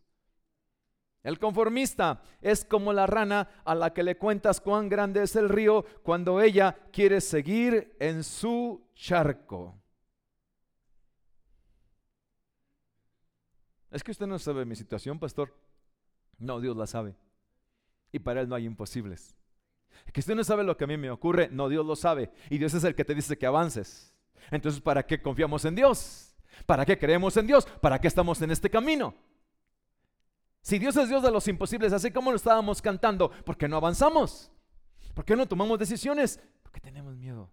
El 1.25 1.41
conformista 1.41 2.23
es 2.41 2.65
como 2.65 2.93
la 2.93 3.09
rana 3.09 3.49
a 3.65 3.75
la 3.75 3.93
que 3.93 4.05
le 4.05 4.17
cuentas 4.17 4.61
cuán 4.61 4.89
grande 4.89 5.25
es 5.25 5.35
el 5.35 5.49
río 5.49 5.85
cuando 6.05 6.41
ella 6.41 6.77
quiere 6.93 7.21
seguir 7.21 7.97
en 7.99 8.23
su 8.23 8.87
charco. 8.95 9.82
Es 13.93 14.03
que 14.03 14.11
usted 14.11 14.27
no 14.27 14.39
sabe 14.39 14.65
mi 14.65 14.75
situación, 14.75 15.19
pastor. 15.19 15.55
No, 16.39 16.61
Dios 16.61 16.77
la 16.77 16.87
sabe. 16.87 17.15
Y 18.11 18.19
para 18.19 18.41
Él 18.41 18.49
no 18.49 18.55
hay 18.55 18.65
imposibles. 18.65 19.37
Es 20.07 20.13
que 20.13 20.21
usted 20.21 20.35
no 20.35 20.43
sabe 20.43 20.65
lo 20.65 20.77
que 20.77 20.85
a 20.85 20.87
mí 20.87 20.97
me 20.97 21.11
ocurre. 21.11 21.49
No, 21.53 21.69
Dios 21.69 21.85
lo 21.85 21.95
sabe. 21.95 22.33
Y 22.49 22.57
Dios 22.57 22.73
es 22.73 22.85
el 22.85 22.95
que 22.95 23.05
te 23.05 23.15
dice 23.15 23.37
que 23.37 23.47
avances. 23.47 24.15
Entonces, 24.51 24.81
¿para 24.81 25.07
qué 25.07 25.21
confiamos 25.21 25.65
en 25.67 25.75
Dios? 25.75 26.35
¿Para 26.65 26.87
qué 26.87 26.99
creemos 26.99 27.37
en 27.37 27.47
Dios? 27.47 27.67
¿Para 27.81 28.01
qué 28.01 28.09
estamos 28.09 28.41
en 28.41 28.51
este 28.51 28.71
camino? 28.71 29.15
Si 30.63 30.79
Dios 30.79 30.97
es 30.97 31.09
Dios 31.09 31.23
de 31.23 31.31
los 31.31 31.47
imposibles, 31.49 31.93
así 31.93 32.11
como 32.11 32.31
lo 32.31 32.37
estábamos 32.37 32.81
cantando, 32.81 33.31
¿por 33.45 33.59
qué 33.59 33.69
no 33.69 33.77
avanzamos? 33.77 34.51
¿Por 35.15 35.25
qué 35.25 35.37
no 35.37 35.47
tomamos 35.47 35.79
decisiones? 35.79 36.41
Porque 36.63 36.81
tenemos 36.81 37.15
miedo. 37.17 37.53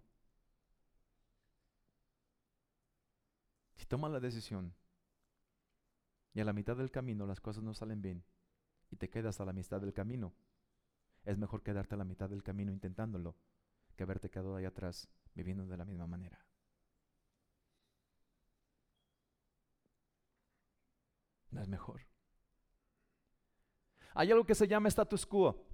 Si 3.76 3.84
tomas 3.84 4.10
la 4.10 4.20
decisión 4.20 4.72
y 6.32 6.40
a 6.40 6.44
la 6.44 6.52
mitad 6.52 6.76
del 6.76 6.90
camino 6.90 7.26
las 7.26 7.40
cosas 7.40 7.62
no 7.62 7.74
salen 7.74 8.02
bien 8.02 8.24
y 8.90 8.96
te 8.96 9.08
quedas 9.08 9.40
a 9.40 9.44
la 9.44 9.52
mitad 9.52 9.80
del 9.80 9.92
camino. 9.92 10.32
Es 11.24 11.38
mejor 11.38 11.62
quedarte 11.62 11.94
a 11.94 11.98
la 11.98 12.04
mitad 12.04 12.28
del 12.28 12.42
camino 12.42 12.72
intentándolo 12.72 13.36
que 13.96 14.04
haberte 14.04 14.30
quedado 14.30 14.56
ahí 14.56 14.64
atrás 14.64 15.08
viviendo 15.34 15.66
de 15.66 15.76
la 15.76 15.84
misma 15.84 16.06
manera. 16.06 16.44
No 21.50 21.60
es 21.60 21.68
mejor. 21.68 22.06
Hay 24.14 24.30
algo 24.30 24.44
que 24.44 24.54
se 24.54 24.68
llama 24.68 24.88
status 24.88 25.26
quo. 25.26 25.66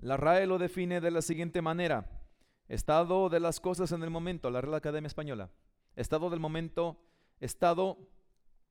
La 0.00 0.16
RAE 0.16 0.46
lo 0.46 0.58
define 0.58 1.00
de 1.00 1.10
la 1.10 1.22
siguiente 1.22 1.62
manera. 1.62 2.22
Estado 2.68 3.28
de 3.28 3.40
las 3.40 3.60
cosas 3.60 3.92
en 3.92 4.02
el 4.02 4.10
momento, 4.10 4.50
la 4.50 4.60
Real 4.60 4.74
Academia 4.74 5.06
Española. 5.06 5.50
Estado 5.96 6.30
del 6.30 6.40
momento, 6.40 7.00
estado 7.40 7.98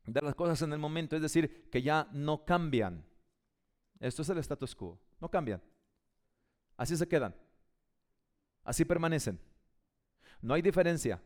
de 0.08 0.22
las 0.22 0.36
cosas 0.36 0.62
en 0.62 0.72
el 0.72 0.80
momento, 0.80 1.16
es 1.16 1.22
decir, 1.22 1.70
que 1.70 1.82
ya 1.82 2.08
no 2.14 2.46
cambian. 2.46 3.06
Esto 4.00 4.22
es 4.22 4.30
el 4.30 4.38
status 4.38 4.76
quo, 4.76 4.98
no 5.20 5.30
cambian. 5.30 5.62
Así 6.78 6.96
se 6.96 7.08
quedan. 7.08 7.36
Así 8.64 8.86
permanecen. 8.86 9.40
No 10.42 10.54
hay 10.54 10.62
diferencia, 10.62 11.22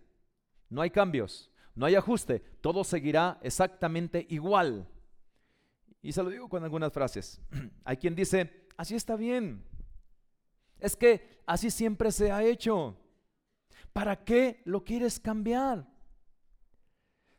no 0.70 0.82
hay 0.82 0.90
cambios, 0.90 1.52
no 1.76 1.86
hay 1.86 1.96
ajuste, 1.96 2.40
todo 2.40 2.84
seguirá 2.84 3.40
exactamente 3.44 4.26
igual. 4.30 4.88
Y 6.02 6.12
se 6.12 6.24
lo 6.24 6.30
digo 6.30 6.50
con 6.50 6.64
algunas 6.64 6.92
frases. 6.92 7.40
hay 7.84 7.98
quien 7.98 8.16
dice, 8.16 8.68
así 8.78 8.96
está 8.96 9.16
bien. 9.16 9.64
Es 10.80 10.96
que 10.96 11.44
así 11.46 11.70
siempre 11.70 12.12
se 12.12 12.32
ha 12.32 12.44
hecho. 12.44 12.98
¿Para 13.94 14.24
qué 14.24 14.62
lo 14.66 14.84
quieres 14.84 15.20
cambiar? 15.20 15.88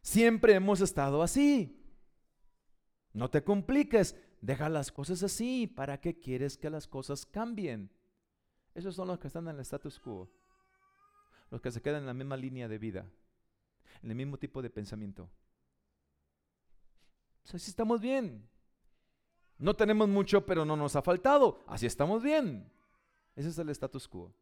Siempre 0.03 0.55
hemos 0.55 0.81
estado 0.81 1.23
así. 1.23 1.79
No 3.13 3.31
te 3.31 3.45
compliques, 3.45 4.17
deja 4.41 4.69
las 4.69 4.91
cosas 4.91 5.23
así. 5.23 5.67
¿Para 5.67 6.01
qué 6.01 6.19
quieres 6.19 6.59
que 6.59 6.71
las 6.71 6.89
cosas 6.89 7.25
cambien? 7.25 7.91
Esos 8.75 8.97
son 8.97 9.09
los 9.09 9.19
que 9.19 9.29
están 9.29 9.47
en 9.49 9.57
el 9.57 9.61
status 9.61 10.01
quo. 10.01 10.31
Los 11.51 11.61
que 11.61 11.71
se 11.71 11.81
quedan 11.83 12.01
en 12.01 12.07
la 12.07 12.15
misma 12.15 12.37
línea 12.37 12.67
de 12.67 12.79
vida, 12.79 13.07
en 14.03 14.11
el 14.11 14.17
mismo 14.17 14.39
tipo 14.39 14.63
de 14.63 14.71
pensamiento. 14.71 15.31
así 17.45 17.71
estamos 17.71 18.01
bien. 18.01 18.49
No 19.59 19.77
tenemos 19.77 20.09
mucho, 20.09 20.45
pero 20.45 20.65
no 20.65 20.77
nos 20.77 20.97
ha 20.97 21.03
faltado. 21.03 21.63
Así 21.67 21.87
estamos 21.87 22.23
bien. 22.23 22.73
Ese 23.37 23.51
es 23.51 23.59
el 23.59 23.69
status 23.69 24.09
quo. 24.09 24.35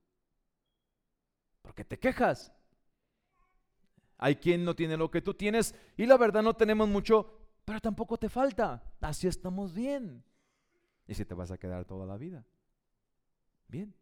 Porque 1.60 1.84
te 1.84 1.98
quejas. 1.98 2.52
Hay 4.22 4.37
quien 4.37 4.66
no 4.66 4.76
tiene 4.76 4.98
lo 4.98 5.11
que 5.11 5.22
tú 5.22 5.33
tienes 5.33 5.74
y 5.96 6.04
la 6.04 6.18
verdad 6.18 6.42
no 6.42 6.54
tenemos 6.54 6.87
mucho, 6.87 7.40
pero 7.64 7.80
tampoco 7.80 8.18
te 8.18 8.28
falta. 8.28 8.83
Así 9.00 9.26
estamos 9.26 9.72
bien. 9.72 10.22
Y 11.09 11.14
si 11.14 11.24
te 11.24 11.33
vas 11.33 11.50
a 11.50 11.56
quedar 11.56 11.87
toda 11.87 12.04
la 12.04 12.18
vida. 12.18 12.44
Bien. 13.66 13.94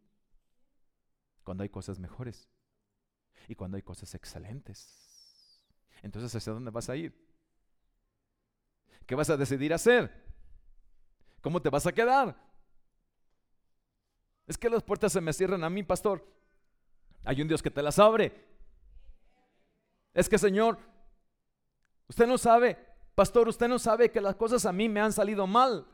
Cuando 1.45 1.63
hay 1.63 1.69
cosas 1.69 1.99
mejores 1.99 2.49
y 3.47 3.55
cuando 3.55 3.77
hay 3.77 3.81
cosas 3.81 4.13
excelentes. 4.13 5.63
Entonces, 6.03 6.35
¿hacia 6.35 6.51
dónde 6.51 6.69
vas 6.69 6.89
a 6.89 6.97
ir? 6.97 7.17
¿Qué 9.05 9.15
vas 9.15 9.29
a 9.29 9.37
decidir 9.37 9.73
hacer? 9.73 10.11
¿Cómo 11.39 11.61
te 11.61 11.69
vas 11.69 11.87
a 11.87 11.93
quedar? 11.93 12.35
Es 14.47 14.57
que 14.57 14.69
las 14.69 14.83
puertas 14.83 15.13
se 15.13 15.21
me 15.21 15.31
cierran 15.31 15.63
a 15.63 15.69
mí, 15.69 15.81
pastor. 15.81 16.27
Hay 17.23 17.41
un 17.41 17.47
Dios 17.47 17.63
que 17.63 17.71
te 17.71 17.81
las 17.81 17.99
abre. 17.99 18.48
Es 20.19 20.27
que, 20.27 20.37
Señor, 20.37 20.77
usted 22.09 22.27
no 22.27 22.37
sabe, 22.37 22.77
pastor, 23.15 23.47
usted 23.47 23.69
no 23.69 23.79
sabe 23.79 24.11
que 24.11 24.19
las 24.19 24.35
cosas 24.35 24.65
a 24.65 24.73
mí 24.73 24.89
me 24.89 24.99
han 24.99 25.13
salido 25.13 25.47
mal. 25.47 25.87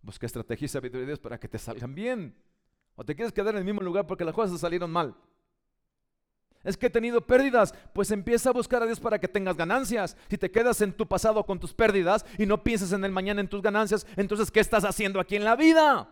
Busca 0.00 0.26
estrategia 0.26 0.66
y 0.66 0.68
sabiduría 0.68 1.00
de 1.00 1.06
Dios 1.06 1.18
para 1.18 1.40
que 1.40 1.48
te 1.48 1.58
salgan 1.58 1.92
bien. 1.92 2.36
O 2.94 3.04
te 3.04 3.16
quieres 3.16 3.32
quedar 3.32 3.54
en 3.54 3.58
el 3.58 3.64
mismo 3.64 3.80
lugar 3.80 4.06
porque 4.06 4.24
las 4.24 4.32
cosas 4.32 4.60
salieron 4.60 4.92
mal. 4.92 5.16
Es 6.62 6.76
que 6.76 6.86
he 6.86 6.90
tenido 6.90 7.26
pérdidas, 7.26 7.74
pues 7.92 8.12
empieza 8.12 8.50
a 8.50 8.52
buscar 8.52 8.80
a 8.80 8.86
Dios 8.86 9.00
para 9.00 9.18
que 9.18 9.26
tengas 9.26 9.56
ganancias. 9.56 10.16
Si 10.30 10.38
te 10.38 10.52
quedas 10.52 10.80
en 10.80 10.92
tu 10.92 11.08
pasado 11.08 11.44
con 11.44 11.58
tus 11.58 11.74
pérdidas 11.74 12.24
y 12.38 12.46
no 12.46 12.62
piensas 12.62 12.92
en 12.92 13.04
el 13.04 13.10
mañana 13.10 13.40
en 13.40 13.48
tus 13.48 13.60
ganancias, 13.60 14.06
entonces 14.14 14.52
¿qué 14.52 14.60
estás 14.60 14.84
haciendo 14.84 15.18
aquí 15.18 15.34
en 15.34 15.42
la 15.42 15.56
vida? 15.56 16.08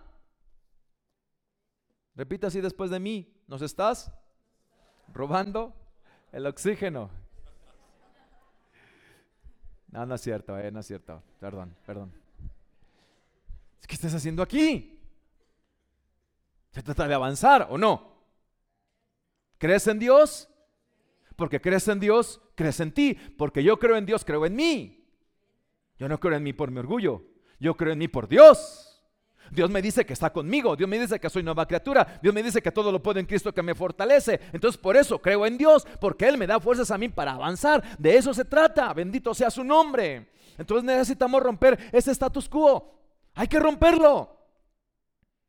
Repita 2.16 2.48
así 2.48 2.60
después 2.60 2.90
de 2.90 2.98
mí, 2.98 3.32
¿nos 3.46 3.62
estás 3.62 4.10
robando 5.14 5.76
el 6.32 6.44
oxígeno? 6.44 7.21
No, 9.92 10.06
no 10.06 10.14
es 10.14 10.22
cierto, 10.22 10.58
eh, 10.58 10.70
no 10.72 10.80
es 10.80 10.86
cierto. 10.86 11.22
Perdón, 11.38 11.76
perdón. 11.86 12.10
¿Qué 13.86 13.94
estás 13.94 14.14
haciendo 14.14 14.42
aquí? 14.42 14.98
¿Se 16.70 16.82
trata 16.82 17.06
de 17.06 17.14
avanzar 17.14 17.68
o 17.70 17.76
no? 17.76 18.10
¿Crees 19.58 19.86
en 19.86 19.98
Dios? 19.98 20.48
Porque 21.36 21.60
crees 21.60 21.86
en 21.88 22.00
Dios, 22.00 22.40
crees 22.54 22.80
en 22.80 22.92
ti. 22.92 23.14
Porque 23.36 23.62
yo 23.62 23.78
creo 23.78 23.96
en 23.96 24.06
Dios, 24.06 24.24
creo 24.24 24.46
en 24.46 24.56
mí. 24.56 25.06
Yo 25.98 26.08
no 26.08 26.18
creo 26.18 26.36
en 26.36 26.42
mí 26.42 26.54
por 26.54 26.70
mi 26.70 26.78
orgullo. 26.78 27.22
Yo 27.60 27.76
creo 27.76 27.92
en 27.92 27.98
mí 27.98 28.08
por 28.08 28.28
Dios. 28.28 28.91
Dios 29.50 29.68
me 29.70 29.82
dice 29.82 30.06
que 30.06 30.12
está 30.12 30.32
conmigo, 30.32 30.76
Dios 30.76 30.88
me 30.88 30.98
dice 30.98 31.20
que 31.20 31.28
soy 31.28 31.42
nueva 31.42 31.66
criatura, 31.66 32.18
Dios 32.22 32.32
me 32.32 32.42
dice 32.42 32.62
que 32.62 32.72
todo 32.72 32.90
lo 32.90 33.02
puedo 33.02 33.20
en 33.20 33.26
Cristo 33.26 33.52
que 33.52 33.62
me 33.62 33.74
fortalece. 33.74 34.40
Entonces 34.52 34.80
por 34.80 34.96
eso 34.96 35.18
creo 35.20 35.44
en 35.44 35.58
Dios, 35.58 35.86
porque 36.00 36.28
Él 36.28 36.38
me 36.38 36.46
da 36.46 36.60
fuerzas 36.60 36.90
a 36.90 36.98
mí 36.98 37.08
para 37.08 37.32
avanzar. 37.32 37.98
De 37.98 38.16
eso 38.16 38.32
se 38.32 38.44
trata, 38.44 38.92
bendito 38.94 39.34
sea 39.34 39.50
su 39.50 39.64
nombre. 39.64 40.30
Entonces 40.56 40.84
necesitamos 40.84 41.42
romper 41.42 41.78
ese 41.92 42.12
status 42.12 42.48
quo. 42.48 42.98
Hay 43.34 43.48
que 43.48 43.58
romperlo. 43.58 44.38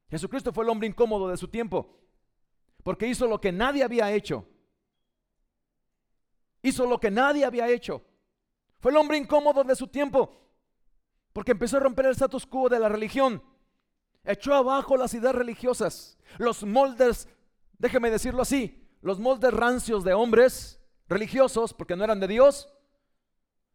Jesucristo 0.10 0.52
fue 0.54 0.64
el 0.64 0.70
hombre 0.70 0.88
incómodo 0.88 1.28
de 1.30 1.38
su 1.38 1.48
tiempo, 1.48 1.98
porque 2.84 3.08
hizo 3.08 3.26
lo 3.28 3.40
que 3.40 3.52
nadie 3.52 3.84
había 3.84 4.12
hecho. 4.12 4.46
Hizo 6.62 6.86
lo 6.86 7.00
que 7.00 7.10
nadie 7.10 7.46
había 7.46 7.68
hecho. 7.68 8.04
Fue 8.80 8.92
el 8.92 8.98
hombre 8.98 9.18
incómodo 9.18 9.64
de 9.64 9.76
su 9.76 9.88
tiempo, 9.88 10.32
porque 11.32 11.52
empezó 11.52 11.78
a 11.78 11.80
romper 11.80 12.06
el 12.06 12.12
status 12.12 12.46
quo 12.46 12.70
de 12.70 12.80
la 12.80 12.90
religión 12.90 13.42
echó 14.24 14.54
abajo 14.54 14.98
las 14.98 15.14
ideas 15.14 15.36
religiosas, 15.36 16.18
los 16.38 16.64
moldes, 16.64 17.28
déjeme 17.78 18.10
decirlo 18.10 18.42
así, 18.42 18.88
los 19.02 19.20
moldes 19.20 19.54
rancios 19.54 20.04
de 20.04 20.14
hombres 20.14 20.80
religiosos, 21.08 21.74
porque 21.74 21.96
no 21.96 22.04
eran 22.04 22.20
de 22.20 22.28
Dios, 22.28 22.74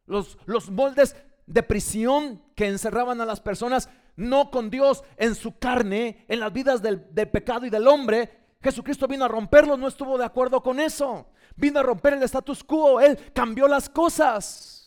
los, 0.06 0.38
los 0.46 0.70
moldes 0.70 1.16
de 1.46 1.62
prisión 1.62 2.42
que 2.54 2.66
encerraban 2.66 3.20
a 3.20 3.26
las 3.26 3.40
personas, 3.40 3.88
no 4.16 4.50
con 4.50 4.70
Dios 4.70 5.04
en 5.16 5.34
su 5.34 5.58
carne, 5.58 6.24
en 6.28 6.40
las 6.40 6.52
vidas 6.52 6.82
del, 6.82 7.06
del 7.14 7.28
pecado 7.28 7.66
y 7.66 7.70
del 7.70 7.86
hombre. 7.86 8.56
Jesucristo 8.60 9.06
vino 9.06 9.24
a 9.24 9.28
romperlo, 9.28 9.76
no 9.76 9.86
estuvo 9.86 10.18
de 10.18 10.24
acuerdo 10.24 10.62
con 10.62 10.80
eso. 10.80 11.30
Vino 11.56 11.78
a 11.78 11.82
romper 11.82 12.14
el 12.14 12.22
status 12.24 12.64
quo, 12.64 13.00
Él 13.00 13.18
cambió 13.32 13.68
las 13.68 13.88
cosas. 13.88 14.78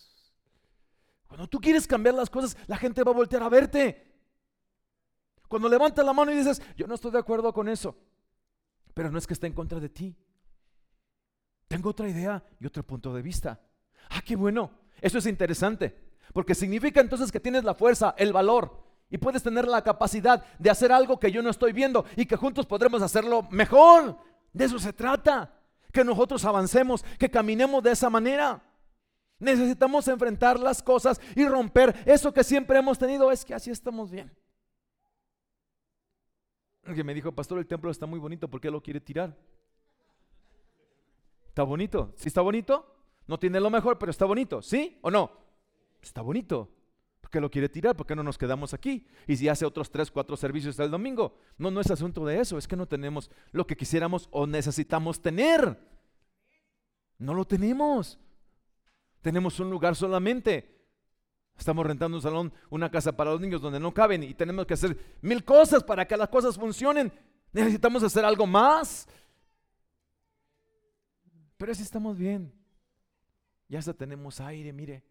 Cuando 1.26 1.46
tú 1.46 1.60
quieres 1.60 1.86
cambiar 1.86 2.14
las 2.14 2.28
cosas, 2.28 2.56
la 2.66 2.76
gente 2.76 3.02
va 3.02 3.12
a 3.12 3.14
voltear 3.14 3.42
a 3.42 3.48
verte. 3.48 4.11
Cuando 5.52 5.68
levantas 5.68 6.02
la 6.02 6.14
mano 6.14 6.32
y 6.32 6.36
dices, 6.36 6.62
yo 6.78 6.86
no 6.86 6.94
estoy 6.94 7.10
de 7.10 7.18
acuerdo 7.18 7.52
con 7.52 7.68
eso, 7.68 7.94
pero 8.94 9.10
no 9.10 9.18
es 9.18 9.26
que 9.26 9.34
esté 9.34 9.48
en 9.48 9.52
contra 9.52 9.78
de 9.78 9.90
ti. 9.90 10.16
Tengo 11.68 11.90
otra 11.90 12.08
idea 12.08 12.42
y 12.58 12.64
otro 12.64 12.82
punto 12.82 13.12
de 13.12 13.20
vista. 13.20 13.60
Ah, 14.08 14.22
qué 14.24 14.34
bueno. 14.34 14.70
Eso 14.98 15.18
es 15.18 15.26
interesante, 15.26 15.94
porque 16.32 16.54
significa 16.54 17.02
entonces 17.02 17.30
que 17.30 17.38
tienes 17.38 17.64
la 17.64 17.74
fuerza, 17.74 18.14
el 18.16 18.32
valor 18.32 18.82
y 19.10 19.18
puedes 19.18 19.42
tener 19.42 19.68
la 19.68 19.84
capacidad 19.84 20.42
de 20.58 20.70
hacer 20.70 20.90
algo 20.90 21.20
que 21.20 21.30
yo 21.30 21.42
no 21.42 21.50
estoy 21.50 21.74
viendo 21.74 22.06
y 22.16 22.24
que 22.24 22.36
juntos 22.36 22.64
podremos 22.64 23.02
hacerlo 23.02 23.46
mejor. 23.50 24.16
De 24.54 24.64
eso 24.64 24.78
se 24.78 24.94
trata, 24.94 25.52
que 25.92 26.02
nosotros 26.02 26.42
avancemos, 26.46 27.04
que 27.18 27.30
caminemos 27.30 27.82
de 27.82 27.90
esa 27.90 28.08
manera. 28.08 28.64
Necesitamos 29.38 30.08
enfrentar 30.08 30.58
las 30.58 30.82
cosas 30.82 31.20
y 31.36 31.46
romper 31.46 31.94
eso 32.06 32.32
que 32.32 32.42
siempre 32.42 32.78
hemos 32.78 32.98
tenido. 32.98 33.30
Es 33.30 33.44
que 33.44 33.52
así 33.52 33.70
estamos 33.70 34.10
bien 34.10 34.32
que 36.82 37.04
me 37.04 37.14
dijo, 37.14 37.32
pastor, 37.32 37.58
el 37.58 37.66
templo 37.66 37.90
está 37.90 38.06
muy 38.06 38.18
bonito, 38.18 38.48
¿por 38.48 38.60
qué 38.60 38.70
lo 38.70 38.82
quiere 38.82 39.00
tirar? 39.00 39.36
¿Está 41.48 41.62
bonito? 41.62 42.12
¿Sí 42.16 42.28
está 42.28 42.40
bonito? 42.40 42.92
No 43.26 43.38
tiene 43.38 43.60
lo 43.60 43.70
mejor, 43.70 43.98
pero 43.98 44.10
está 44.10 44.24
bonito, 44.24 44.62
¿sí 44.62 44.98
o 45.02 45.10
no? 45.10 45.30
Está 46.02 46.22
bonito. 46.22 46.70
¿Por 47.20 47.30
qué 47.30 47.40
lo 47.40 47.50
quiere 47.50 47.68
tirar? 47.68 47.96
¿Por 47.96 48.06
qué 48.06 48.16
no 48.16 48.24
nos 48.24 48.36
quedamos 48.36 48.74
aquí? 48.74 49.06
Y 49.28 49.36
si 49.36 49.48
hace 49.48 49.64
otros 49.64 49.90
tres, 49.90 50.10
cuatro 50.10 50.36
servicios 50.36 50.78
el 50.80 50.90
domingo. 50.90 51.38
No, 51.56 51.70
no 51.70 51.80
es 51.80 51.90
asunto 51.90 52.26
de 52.26 52.40
eso, 52.40 52.58
es 52.58 52.66
que 52.66 52.74
no 52.74 52.86
tenemos 52.86 53.30
lo 53.52 53.66
que 53.66 53.76
quisiéramos 53.76 54.28
o 54.32 54.46
necesitamos 54.46 55.22
tener. 55.22 55.78
No 57.18 57.34
lo 57.34 57.44
tenemos. 57.44 58.18
Tenemos 59.20 59.60
un 59.60 59.70
lugar 59.70 59.94
solamente. 59.94 60.71
Estamos 61.58 61.86
rentando 61.86 62.16
un 62.16 62.22
salón, 62.22 62.52
una 62.70 62.90
casa 62.90 63.16
para 63.16 63.30
los 63.32 63.40
niños 63.40 63.60
donde 63.60 63.78
no 63.78 63.94
caben 63.94 64.22
y 64.22 64.34
tenemos 64.34 64.66
que 64.66 64.74
hacer 64.74 65.18
mil 65.20 65.44
cosas 65.44 65.84
para 65.84 66.06
que 66.06 66.16
las 66.16 66.28
cosas 66.28 66.56
funcionen. 66.56 67.12
Necesitamos 67.52 68.02
hacer 68.02 68.24
algo 68.24 68.46
más. 68.46 69.06
Pero 71.56 71.74
si 71.74 71.82
estamos 71.82 72.18
bien. 72.18 72.52
Ya 73.68 73.78
hasta 73.78 73.94
tenemos 73.94 74.40
aire, 74.40 74.72
mire. 74.72 75.04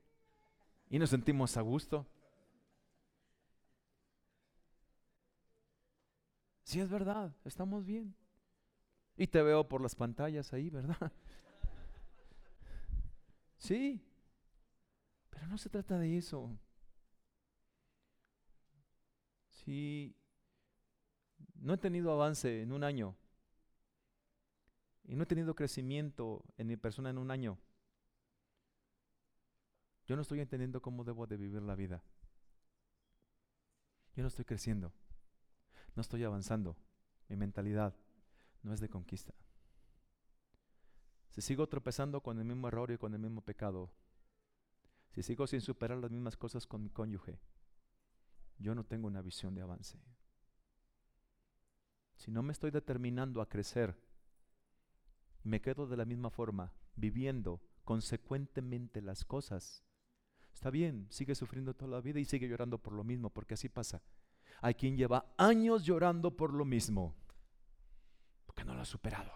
Y 0.90 1.00
nos 1.00 1.10
sentimos 1.10 1.56
a 1.56 1.62
gusto. 1.62 2.06
Sí, 6.64 6.80
es 6.80 6.90
verdad, 6.90 7.34
estamos 7.44 7.86
bien. 7.86 8.16
Y 9.18 9.28
te 9.28 9.42
veo 9.42 9.68
por 9.68 9.82
las 9.82 9.96
pantallas 9.96 10.54
ahí, 10.54 10.70
¿verdad? 10.70 11.12
Sí, 13.58 14.04
Pero 15.32 15.48
no 15.48 15.58
se 15.58 15.70
trata 15.70 15.98
de 15.98 16.18
eso. 16.18 16.56
Si 19.50 20.16
no 21.56 21.74
he 21.74 21.78
tenido 21.78 22.12
avance 22.12 22.62
en 22.62 22.72
un 22.72 22.84
año 22.84 23.16
y 25.04 25.16
no 25.16 25.24
he 25.24 25.28
tenido 25.28 25.56
crecimiento 25.56 26.44
en 26.58 26.68
mi 26.68 26.78
persona 26.78 27.10
en 27.10 27.18
un 27.18 27.32
año, 27.32 27.58
yo 30.06 30.16
no 30.16 30.22
estoy 30.22 30.40
entendiendo 30.40 30.82
cómo 30.82 31.04
debo 31.04 31.28
de 31.28 31.38
vivir 31.38 31.62
la 31.62 31.76
vida. 31.76 32.04
Yo 34.16 34.24
no 34.24 34.28
estoy 34.28 34.46
creciendo, 34.46 34.92
no 35.96 36.02
estoy 36.02 36.24
avanzando. 36.24 36.76
Mi 37.30 37.38
mentalidad 37.38 37.96
no 38.64 38.74
es 38.74 38.82
de 38.82 38.90
conquista. 38.90 39.34
Si 41.30 41.42
sigo 41.42 41.68
tropezando 41.70 42.22
con 42.22 42.40
el 42.40 42.46
mismo 42.46 42.68
error 42.68 42.92
y 42.92 42.98
con 42.98 43.14
el 43.14 43.22
mismo 43.22 43.42
pecado, 43.42 43.90
si 45.12 45.24
sigo 45.24 45.46
sin 45.48 45.62
superar 45.62 45.98
las 45.98 46.12
mismas 46.12 46.38
cosas 46.38 46.66
con 46.66 46.82
mi 46.82 46.90
cónyuge, 46.90 47.40
yo 48.58 48.76
no 48.76 48.86
tengo 48.86 49.08
una 49.08 49.22
visión 49.22 49.54
de 49.56 49.62
avance. 49.62 50.00
Si 52.16 52.32
no 52.32 52.44
me 52.44 52.54
estoy 52.54 52.72
determinando 52.72 53.42
a 53.42 53.50
crecer, 53.50 53.98
me 55.44 55.62
quedo 55.62 55.88
de 55.88 55.98
la 55.98 56.06
misma 56.06 56.30
forma, 56.30 56.74
viviendo 56.96 57.62
consecuentemente 57.84 59.02
las 59.02 59.26
cosas, 59.26 59.84
está 60.54 60.70
bien, 60.70 61.08
sigue 61.10 61.36
sufriendo 61.36 61.74
toda 61.74 61.92
la 61.92 62.02
vida 62.02 62.20
y 62.20 62.26
sigue 62.26 62.48
llorando 62.48 62.78
por 62.78 62.94
lo 62.94 63.04
mismo, 63.04 63.32
porque 63.32 63.56
así 63.56 63.70
pasa. 63.70 64.04
Hay 64.62 64.76
quien 64.76 64.96
lleva 64.96 65.34
años 65.38 65.84
llorando 65.84 66.38
por 66.38 66.54
lo 66.54 66.64
mismo, 66.64 67.16
porque 68.46 68.64
no 68.64 68.76
lo 68.76 68.82
ha 68.82 68.86
superado. 68.86 69.32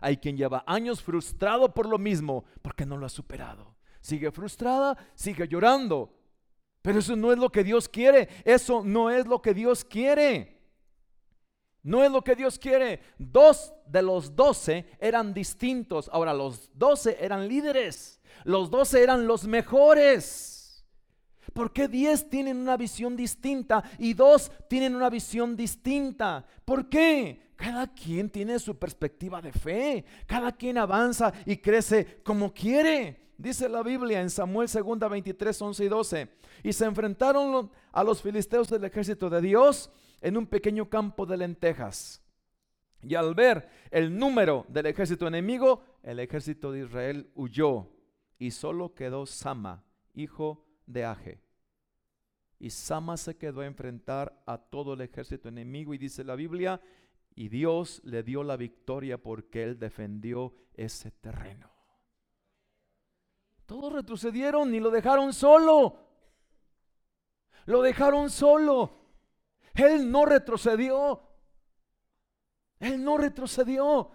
Hay 0.00 0.18
quien 0.18 0.36
lleva 0.36 0.62
años 0.66 1.02
frustrado 1.02 1.72
por 1.72 1.88
lo 1.88 1.98
mismo, 1.98 2.44
porque 2.60 2.84
no 2.84 2.98
lo 2.98 3.06
ha 3.06 3.08
superado. 3.08 3.75
Sigue 4.06 4.30
frustrada, 4.30 4.96
sigue 5.16 5.48
llorando. 5.48 6.14
Pero 6.80 7.00
eso 7.00 7.16
no 7.16 7.32
es 7.32 7.38
lo 7.38 7.50
que 7.50 7.64
Dios 7.64 7.88
quiere. 7.88 8.28
Eso 8.44 8.84
no 8.84 9.10
es 9.10 9.26
lo 9.26 9.42
que 9.42 9.52
Dios 9.52 9.84
quiere. 9.84 10.62
No 11.82 12.04
es 12.04 12.12
lo 12.12 12.22
que 12.22 12.36
Dios 12.36 12.56
quiere. 12.56 13.00
Dos 13.18 13.72
de 13.84 14.02
los 14.02 14.36
doce 14.36 14.86
eran 15.00 15.34
distintos. 15.34 16.08
Ahora, 16.12 16.32
los 16.32 16.70
doce 16.78 17.16
eran 17.20 17.48
líderes. 17.48 18.20
Los 18.44 18.70
doce 18.70 19.02
eran 19.02 19.26
los 19.26 19.44
mejores. 19.44 20.86
¿Por 21.52 21.72
qué 21.72 21.88
diez 21.88 22.30
tienen 22.30 22.58
una 22.58 22.76
visión 22.76 23.16
distinta 23.16 23.82
y 23.98 24.14
dos 24.14 24.52
tienen 24.68 24.94
una 24.94 25.10
visión 25.10 25.56
distinta? 25.56 26.46
¿Por 26.64 26.88
qué? 26.88 27.54
Cada 27.56 27.92
quien 27.92 28.30
tiene 28.30 28.60
su 28.60 28.78
perspectiva 28.78 29.42
de 29.42 29.50
fe. 29.50 30.04
Cada 30.28 30.52
quien 30.52 30.78
avanza 30.78 31.32
y 31.44 31.56
crece 31.56 32.22
como 32.22 32.54
quiere. 32.54 33.25
Dice 33.38 33.68
la 33.68 33.82
Biblia 33.82 34.20
en 34.20 34.30
Samuel 34.30 34.68
2, 34.68 35.10
23, 35.10 35.62
11 35.62 35.84
y 35.84 35.88
12. 35.88 36.28
Y 36.62 36.72
se 36.72 36.84
enfrentaron 36.86 37.70
a 37.92 38.02
los 38.02 38.22
filisteos 38.22 38.68
del 38.68 38.84
ejército 38.84 39.28
de 39.28 39.40
Dios 39.40 39.90
en 40.20 40.36
un 40.36 40.46
pequeño 40.46 40.88
campo 40.88 41.26
de 41.26 41.36
lentejas. 41.36 42.22
Y 43.02 43.14
al 43.14 43.34
ver 43.34 43.68
el 43.90 44.16
número 44.16 44.64
del 44.68 44.86
ejército 44.86 45.26
enemigo, 45.26 45.84
el 46.02 46.18
ejército 46.18 46.72
de 46.72 46.80
Israel 46.80 47.30
huyó 47.34 47.88
y 48.38 48.50
solo 48.50 48.94
quedó 48.94 49.26
Sama, 49.26 49.84
hijo 50.14 50.64
de 50.86 51.04
Aje. 51.04 51.40
Y 52.58 52.70
Sama 52.70 53.18
se 53.18 53.36
quedó 53.36 53.60
a 53.60 53.66
enfrentar 53.66 54.42
a 54.46 54.56
todo 54.56 54.94
el 54.94 55.02
ejército 55.02 55.48
enemigo 55.48 55.92
y 55.92 55.98
dice 55.98 56.24
la 56.24 56.36
Biblia, 56.36 56.80
y 57.34 57.50
Dios 57.50 58.00
le 58.02 58.22
dio 58.22 58.42
la 58.42 58.56
victoria 58.56 59.18
porque 59.18 59.62
él 59.62 59.78
defendió 59.78 60.54
ese 60.74 61.10
terreno. 61.10 61.75
Todos 63.66 63.92
retrocedieron 63.92 64.74
y 64.74 64.80
lo 64.80 64.90
dejaron 64.90 65.32
solo. 65.32 65.98
Lo 67.66 67.82
dejaron 67.82 68.30
solo. 68.30 68.92
Él 69.74 70.10
no 70.10 70.24
retrocedió. 70.24 71.22
Él 72.78 73.02
no 73.02 73.18
retrocedió 73.18 74.10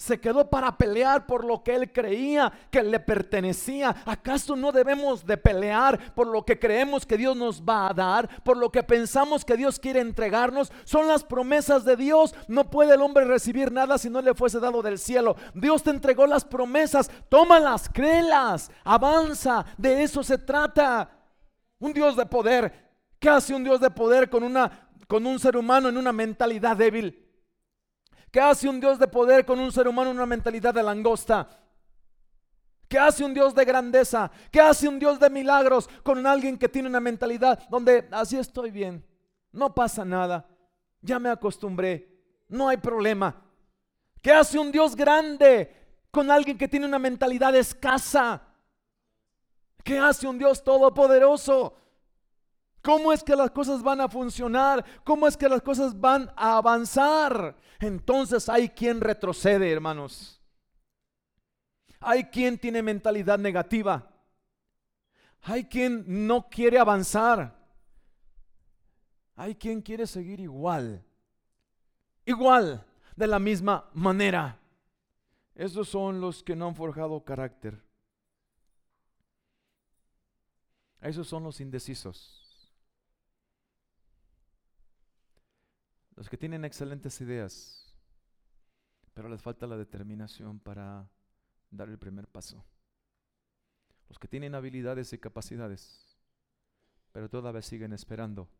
se 0.00 0.18
quedó 0.18 0.48
para 0.48 0.78
pelear 0.78 1.26
por 1.26 1.44
lo 1.44 1.62
que 1.62 1.74
él 1.74 1.92
creía 1.92 2.50
que 2.70 2.82
le 2.82 2.98
pertenecía. 3.00 3.94
¿Acaso 4.06 4.56
no 4.56 4.72
debemos 4.72 5.26
de 5.26 5.36
pelear 5.36 6.14
por 6.14 6.26
lo 6.26 6.42
que 6.42 6.58
creemos 6.58 7.04
que 7.04 7.18
Dios 7.18 7.36
nos 7.36 7.60
va 7.60 7.90
a 7.90 7.92
dar, 7.92 8.42
por 8.42 8.56
lo 8.56 8.72
que 8.72 8.82
pensamos 8.82 9.44
que 9.44 9.58
Dios 9.58 9.78
quiere 9.78 10.00
entregarnos? 10.00 10.72
Son 10.84 11.06
las 11.06 11.22
promesas 11.22 11.84
de 11.84 11.96
Dios. 11.96 12.34
No 12.48 12.70
puede 12.70 12.94
el 12.94 13.02
hombre 13.02 13.26
recibir 13.26 13.70
nada 13.70 13.98
si 13.98 14.08
no 14.08 14.22
le 14.22 14.32
fuese 14.32 14.58
dado 14.58 14.80
del 14.80 14.98
cielo. 14.98 15.36
Dios 15.52 15.82
te 15.82 15.90
entregó 15.90 16.26
las 16.26 16.46
promesas, 16.46 17.10
tómalas, 17.28 17.90
créelas, 17.90 18.70
avanza, 18.84 19.66
de 19.76 20.02
eso 20.02 20.22
se 20.22 20.38
trata. 20.38 21.10
Un 21.78 21.92
Dios 21.92 22.16
de 22.16 22.24
poder. 22.24 22.72
¿Qué 23.18 23.28
hace 23.28 23.54
un 23.54 23.64
Dios 23.64 23.78
de 23.78 23.90
poder 23.90 24.30
con 24.30 24.44
una 24.44 24.88
con 25.06 25.26
un 25.26 25.38
ser 25.38 25.58
humano 25.58 25.90
en 25.90 25.98
una 25.98 26.10
mentalidad 26.10 26.74
débil? 26.74 27.29
¿Qué 28.30 28.40
hace 28.40 28.68
un 28.68 28.80
Dios 28.80 28.98
de 28.98 29.08
poder 29.08 29.44
con 29.44 29.58
un 29.58 29.72
ser 29.72 29.88
humano 29.88 30.10
en 30.10 30.16
una 30.16 30.26
mentalidad 30.26 30.72
de 30.72 30.82
langosta? 30.82 31.48
¿Qué 32.88 32.98
hace 32.98 33.24
un 33.24 33.34
Dios 33.34 33.54
de 33.54 33.64
grandeza? 33.64 34.30
¿Qué 34.50 34.60
hace 34.60 34.88
un 34.88 34.98
Dios 34.98 35.18
de 35.20 35.30
milagros 35.30 35.88
con 36.02 36.26
alguien 36.26 36.58
que 36.58 36.68
tiene 36.68 36.88
una 36.88 37.00
mentalidad 37.00 37.68
donde 37.68 38.08
así 38.10 38.36
estoy 38.36 38.70
bien? 38.70 39.04
No 39.52 39.74
pasa 39.74 40.04
nada. 40.04 40.48
Ya 41.00 41.18
me 41.18 41.28
acostumbré. 41.28 42.08
No 42.48 42.68
hay 42.68 42.76
problema. 42.76 43.42
¿Qué 44.20 44.32
hace 44.32 44.58
un 44.58 44.70
Dios 44.70 44.94
grande 44.94 45.72
con 46.10 46.30
alguien 46.30 46.58
que 46.58 46.68
tiene 46.68 46.86
una 46.86 46.98
mentalidad 46.98 47.54
escasa? 47.54 48.42
¿Qué 49.84 49.98
hace 49.98 50.26
un 50.26 50.38
Dios 50.38 50.62
todopoderoso? 50.62 51.74
¿Cómo 52.82 53.12
es 53.12 53.22
que 53.22 53.36
las 53.36 53.50
cosas 53.50 53.82
van 53.82 54.00
a 54.00 54.08
funcionar? 54.08 54.84
¿Cómo 55.04 55.26
es 55.26 55.36
que 55.36 55.48
las 55.48 55.62
cosas 55.62 55.98
van 55.98 56.30
a 56.36 56.56
avanzar? 56.56 57.56
Entonces 57.78 58.48
hay 58.48 58.70
quien 58.70 59.00
retrocede, 59.00 59.70
hermanos. 59.70 60.40
Hay 62.00 62.24
quien 62.24 62.58
tiene 62.58 62.82
mentalidad 62.82 63.38
negativa. 63.38 64.10
Hay 65.42 65.64
quien 65.64 66.26
no 66.26 66.48
quiere 66.48 66.78
avanzar. 66.78 67.58
Hay 69.36 69.54
quien 69.54 69.82
quiere 69.82 70.06
seguir 70.06 70.40
igual. 70.40 71.04
Igual, 72.24 72.86
de 73.16 73.26
la 73.26 73.38
misma 73.38 73.90
manera. 73.92 74.58
Esos 75.54 75.88
son 75.88 76.20
los 76.20 76.42
que 76.42 76.56
no 76.56 76.68
han 76.68 76.74
forjado 76.74 77.22
carácter. 77.22 77.82
Esos 81.02 81.28
son 81.28 81.44
los 81.44 81.60
indecisos. 81.60 82.39
Los 86.20 86.28
que 86.28 86.36
tienen 86.36 86.66
excelentes 86.66 87.18
ideas, 87.22 87.96
pero 89.14 89.26
les 89.30 89.40
falta 89.40 89.66
la 89.66 89.78
determinación 89.78 90.60
para 90.60 91.08
dar 91.70 91.88
el 91.88 91.98
primer 91.98 92.28
paso. 92.28 92.62
Los 94.06 94.18
que 94.18 94.28
tienen 94.28 94.54
habilidades 94.54 95.14
y 95.14 95.18
capacidades, 95.18 96.14
pero 97.12 97.30
todavía 97.30 97.62
siguen 97.62 97.94
esperando 97.94 98.50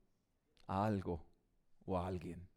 a 0.68 0.86
algo 0.86 1.22
o 1.84 1.98
a 1.98 2.06
alguien. 2.06 2.48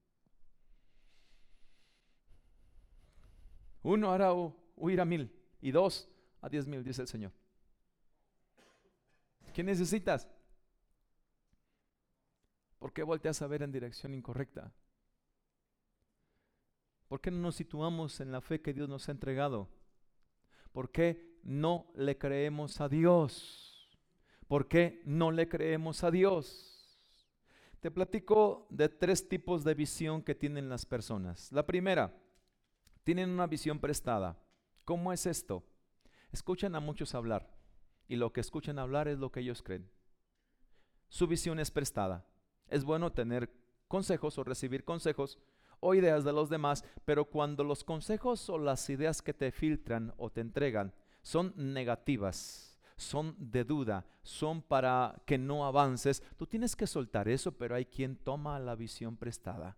Uno 3.81 4.09
hará 4.09 4.31
huir 4.31 5.01
a 5.01 5.05
mil 5.05 5.37
y 5.59 5.71
dos 5.71 6.07
a 6.39 6.47
diez 6.47 6.65
mil, 6.65 6.81
dice 6.81 7.01
el 7.01 7.09
Señor. 7.09 7.33
¿Qué 9.53 9.63
necesitas? 9.63 10.29
¿Por 12.79 12.93
qué 12.93 13.03
volteas 13.03 13.41
a 13.41 13.47
ver 13.47 13.63
en 13.63 13.73
dirección 13.73 14.13
incorrecta? 14.13 14.71
¿Por 17.13 17.21
qué 17.21 17.29
no 17.29 17.37
nos 17.37 17.53
situamos 17.57 18.21
en 18.21 18.31
la 18.31 18.41
fe 18.41 18.59
que 18.59 18.73
Dios 18.73 18.89
nos 18.89 19.07
ha 19.07 19.11
entregado? 19.11 19.69
¿Por 20.71 20.91
qué 20.91 21.37
no 21.43 21.85
le 21.93 22.17
creemos 22.17 22.81
a 22.81 22.89
Dios? 22.89 23.87
¿Por 24.47 24.67
qué 24.67 25.03
no 25.05 25.29
le 25.29 25.47
creemos 25.47 26.03
a 26.03 26.09
Dios? 26.09 26.99
Te 27.81 27.91
platico 27.91 28.65
de 28.71 28.89
tres 28.89 29.29
tipos 29.29 29.63
de 29.63 29.75
visión 29.75 30.23
que 30.23 30.33
tienen 30.33 30.69
las 30.69 30.87
personas. 30.87 31.51
La 31.51 31.67
primera, 31.67 32.19
tienen 33.03 33.29
una 33.29 33.45
visión 33.45 33.77
prestada. 33.79 34.41
¿Cómo 34.83 35.13
es 35.13 35.27
esto? 35.27 35.63
Escuchan 36.31 36.73
a 36.73 36.79
muchos 36.79 37.13
hablar 37.13 37.47
y 38.07 38.15
lo 38.15 38.33
que 38.33 38.41
escuchan 38.41 38.79
hablar 38.79 39.07
es 39.07 39.19
lo 39.19 39.31
que 39.31 39.41
ellos 39.41 39.61
creen. 39.61 39.87
Su 41.09 41.27
visión 41.27 41.59
es 41.59 41.69
prestada. 41.69 42.25
Es 42.69 42.83
bueno 42.83 43.13
tener 43.13 43.53
consejos 43.87 44.39
o 44.39 44.43
recibir 44.43 44.83
consejos, 44.83 45.37
o 45.83 45.93
ideas 45.93 46.23
de 46.23 46.33
los 46.33 46.49
demás, 46.49 46.83
pero 47.05 47.25
cuando 47.25 47.63
los 47.63 47.83
consejos 47.83 48.49
o 48.49 48.57
las 48.57 48.89
ideas 48.89 49.21
que 49.21 49.33
te 49.33 49.51
filtran 49.51 50.13
o 50.17 50.29
te 50.29 50.41
entregan 50.41 50.93
son 51.21 51.53
negativas, 51.55 52.79
son 52.95 53.35
de 53.37 53.63
duda, 53.63 54.05
son 54.23 54.61
para 54.61 55.21
que 55.25 55.37
no 55.37 55.65
avances, 55.65 56.23
tú 56.37 56.47
tienes 56.47 56.75
que 56.75 56.87
soltar 56.87 57.27
eso, 57.27 57.51
pero 57.57 57.75
hay 57.75 57.85
quien 57.85 58.15
toma 58.15 58.59
la 58.59 58.75
visión 58.75 59.17
prestada. 59.17 59.77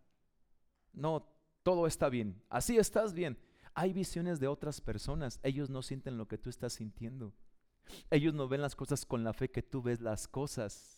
No, 0.93 1.27
todo 1.63 1.87
está 1.87 2.09
bien, 2.09 2.41
así 2.49 2.77
estás 2.77 3.13
bien. 3.13 3.37
Hay 3.73 3.91
visiones 3.91 4.39
de 4.39 4.47
otras 4.47 4.79
personas, 4.79 5.39
ellos 5.43 5.69
no 5.69 5.81
sienten 5.81 6.17
lo 6.17 6.27
que 6.27 6.37
tú 6.37 6.49
estás 6.49 6.73
sintiendo. 6.73 7.33
Ellos 8.09 8.33
no 8.33 8.47
ven 8.47 8.61
las 8.61 8.75
cosas 8.75 9.05
con 9.05 9.23
la 9.23 9.33
fe 9.33 9.49
que 9.49 9.61
tú 9.61 9.81
ves 9.81 10.01
las 10.01 10.27
cosas. 10.27 10.94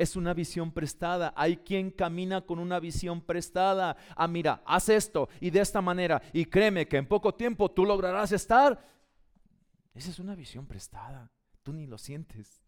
Es 0.00 0.16
una 0.16 0.32
visión 0.32 0.72
prestada. 0.72 1.34
Hay 1.36 1.58
quien 1.58 1.90
camina 1.90 2.40
con 2.40 2.58
una 2.58 2.80
visión 2.80 3.20
prestada. 3.20 3.98
Ah, 4.16 4.26
mira, 4.26 4.62
haz 4.64 4.88
esto 4.88 5.28
y 5.42 5.50
de 5.50 5.60
esta 5.60 5.82
manera. 5.82 6.22
Y 6.32 6.46
créeme 6.46 6.88
que 6.88 6.96
en 6.96 7.06
poco 7.06 7.34
tiempo 7.34 7.70
tú 7.70 7.84
lograrás 7.84 8.32
estar. 8.32 8.82
Esa 9.92 10.08
es 10.08 10.18
una 10.18 10.34
visión 10.34 10.66
prestada. 10.66 11.30
Tú 11.62 11.74
ni 11.74 11.86
lo 11.86 11.98
sientes. 11.98 12.62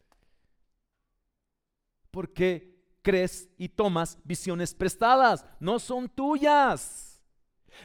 ¿Por 2.10 2.34
qué 2.34 2.84
crees 3.00 3.48
y 3.56 3.70
tomas 3.70 4.18
visiones 4.24 4.74
prestadas? 4.74 5.46
No 5.58 5.78
son 5.78 6.10
tuyas. 6.10 7.11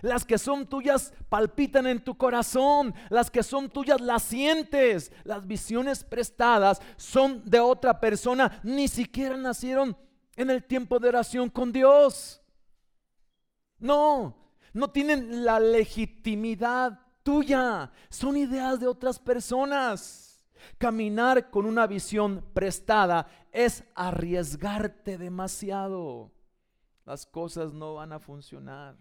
Las 0.02 0.26
que 0.26 0.38
son 0.38 0.68
tuyas 0.68 1.14
palpitan 1.30 1.88
en 1.88 2.04
tu 2.04 2.18
corazón. 2.18 2.94
Las 3.10 3.32
que 3.32 3.44
son 3.44 3.70
tuyas 3.70 4.02
las 4.02 4.24
sientes. 4.24 5.12
Las 5.24 5.46
visiones 5.46 6.04
prestadas 6.04 6.82
son 6.96 7.44
de 7.46 7.60
otra 7.60 8.00
persona. 8.00 8.60
Ni 8.64 8.88
siquiera 8.88 9.38
nacieron 9.38 9.98
en 10.36 10.50
el 10.50 10.64
tiempo 10.64 11.00
de 11.00 11.10
oración 11.10 11.50
con 11.50 11.72
Dios. 11.72 12.42
No, 13.80 14.36
no 14.74 14.90
tienen 14.90 15.44
la 15.44 15.60
legitimidad 15.60 17.00
tuya. 17.24 17.92
Son 18.10 18.38
ideas 18.38 18.80
de 18.80 18.88
otras 18.88 19.20
personas. 19.20 20.46
Caminar 20.78 21.50
con 21.50 21.66
una 21.66 21.88
visión 21.88 22.44
prestada 22.54 23.28
es 23.52 23.84
arriesgarte 23.96 25.18
demasiado. 25.18 26.32
Las 27.06 27.26
cosas 27.26 27.74
no 27.74 27.96
van 27.96 28.14
a 28.14 28.20
funcionar. 28.20 28.96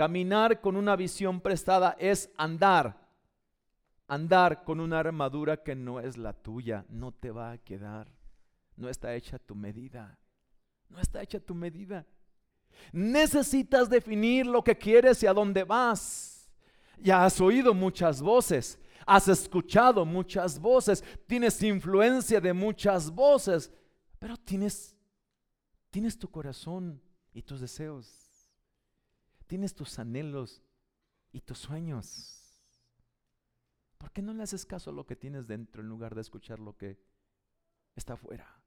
Caminar 0.00 0.62
con 0.62 0.78
una 0.78 0.96
visión 0.96 1.42
prestada 1.42 1.94
es 1.98 2.30
andar. 2.38 3.06
Andar 4.08 4.64
con 4.64 4.80
una 4.80 4.98
armadura 4.98 5.58
que 5.58 5.74
no 5.74 6.00
es 6.00 6.16
la 6.16 6.32
tuya, 6.32 6.86
no 6.88 7.12
te 7.12 7.30
va 7.30 7.50
a 7.50 7.58
quedar. 7.58 8.10
No 8.76 8.88
está 8.88 9.14
hecha 9.14 9.38
tu 9.38 9.54
medida. 9.54 10.18
No 10.88 11.00
está 11.00 11.20
hecha 11.20 11.38
tu 11.38 11.54
medida. 11.54 12.06
Necesitas 12.92 13.90
definir 13.90 14.46
lo 14.46 14.64
que 14.64 14.74
quieres 14.74 15.22
y 15.22 15.26
a 15.26 15.34
dónde 15.34 15.64
vas. 15.64 16.50
Ya 16.96 17.22
has 17.22 17.38
oído 17.38 17.74
muchas 17.74 18.22
voces, 18.22 18.78
has 19.04 19.28
escuchado 19.28 20.06
muchas 20.06 20.58
voces, 20.58 21.04
tienes 21.26 21.62
influencia 21.62 22.40
de 22.40 22.54
muchas 22.54 23.10
voces, 23.10 23.70
pero 24.18 24.38
tienes 24.38 24.96
tienes 25.90 26.18
tu 26.18 26.30
corazón 26.30 27.02
y 27.34 27.42
tus 27.42 27.60
deseos 27.60 28.29
tienes 29.50 29.74
tus 29.74 29.98
anhelos 29.98 30.62
y 31.32 31.40
tus 31.40 31.58
sueños. 31.58 32.62
¿Por 33.98 34.12
qué 34.12 34.22
no 34.22 34.32
le 34.32 34.44
haces 34.44 34.64
caso 34.64 34.90
a 34.90 34.92
lo 34.92 35.04
que 35.06 35.16
tienes 35.16 35.48
dentro 35.48 35.82
en 35.82 35.88
lugar 35.88 36.14
de 36.14 36.20
escuchar 36.20 36.60
lo 36.60 36.76
que 36.76 37.02
está 37.96 38.12
afuera? 38.12 38.62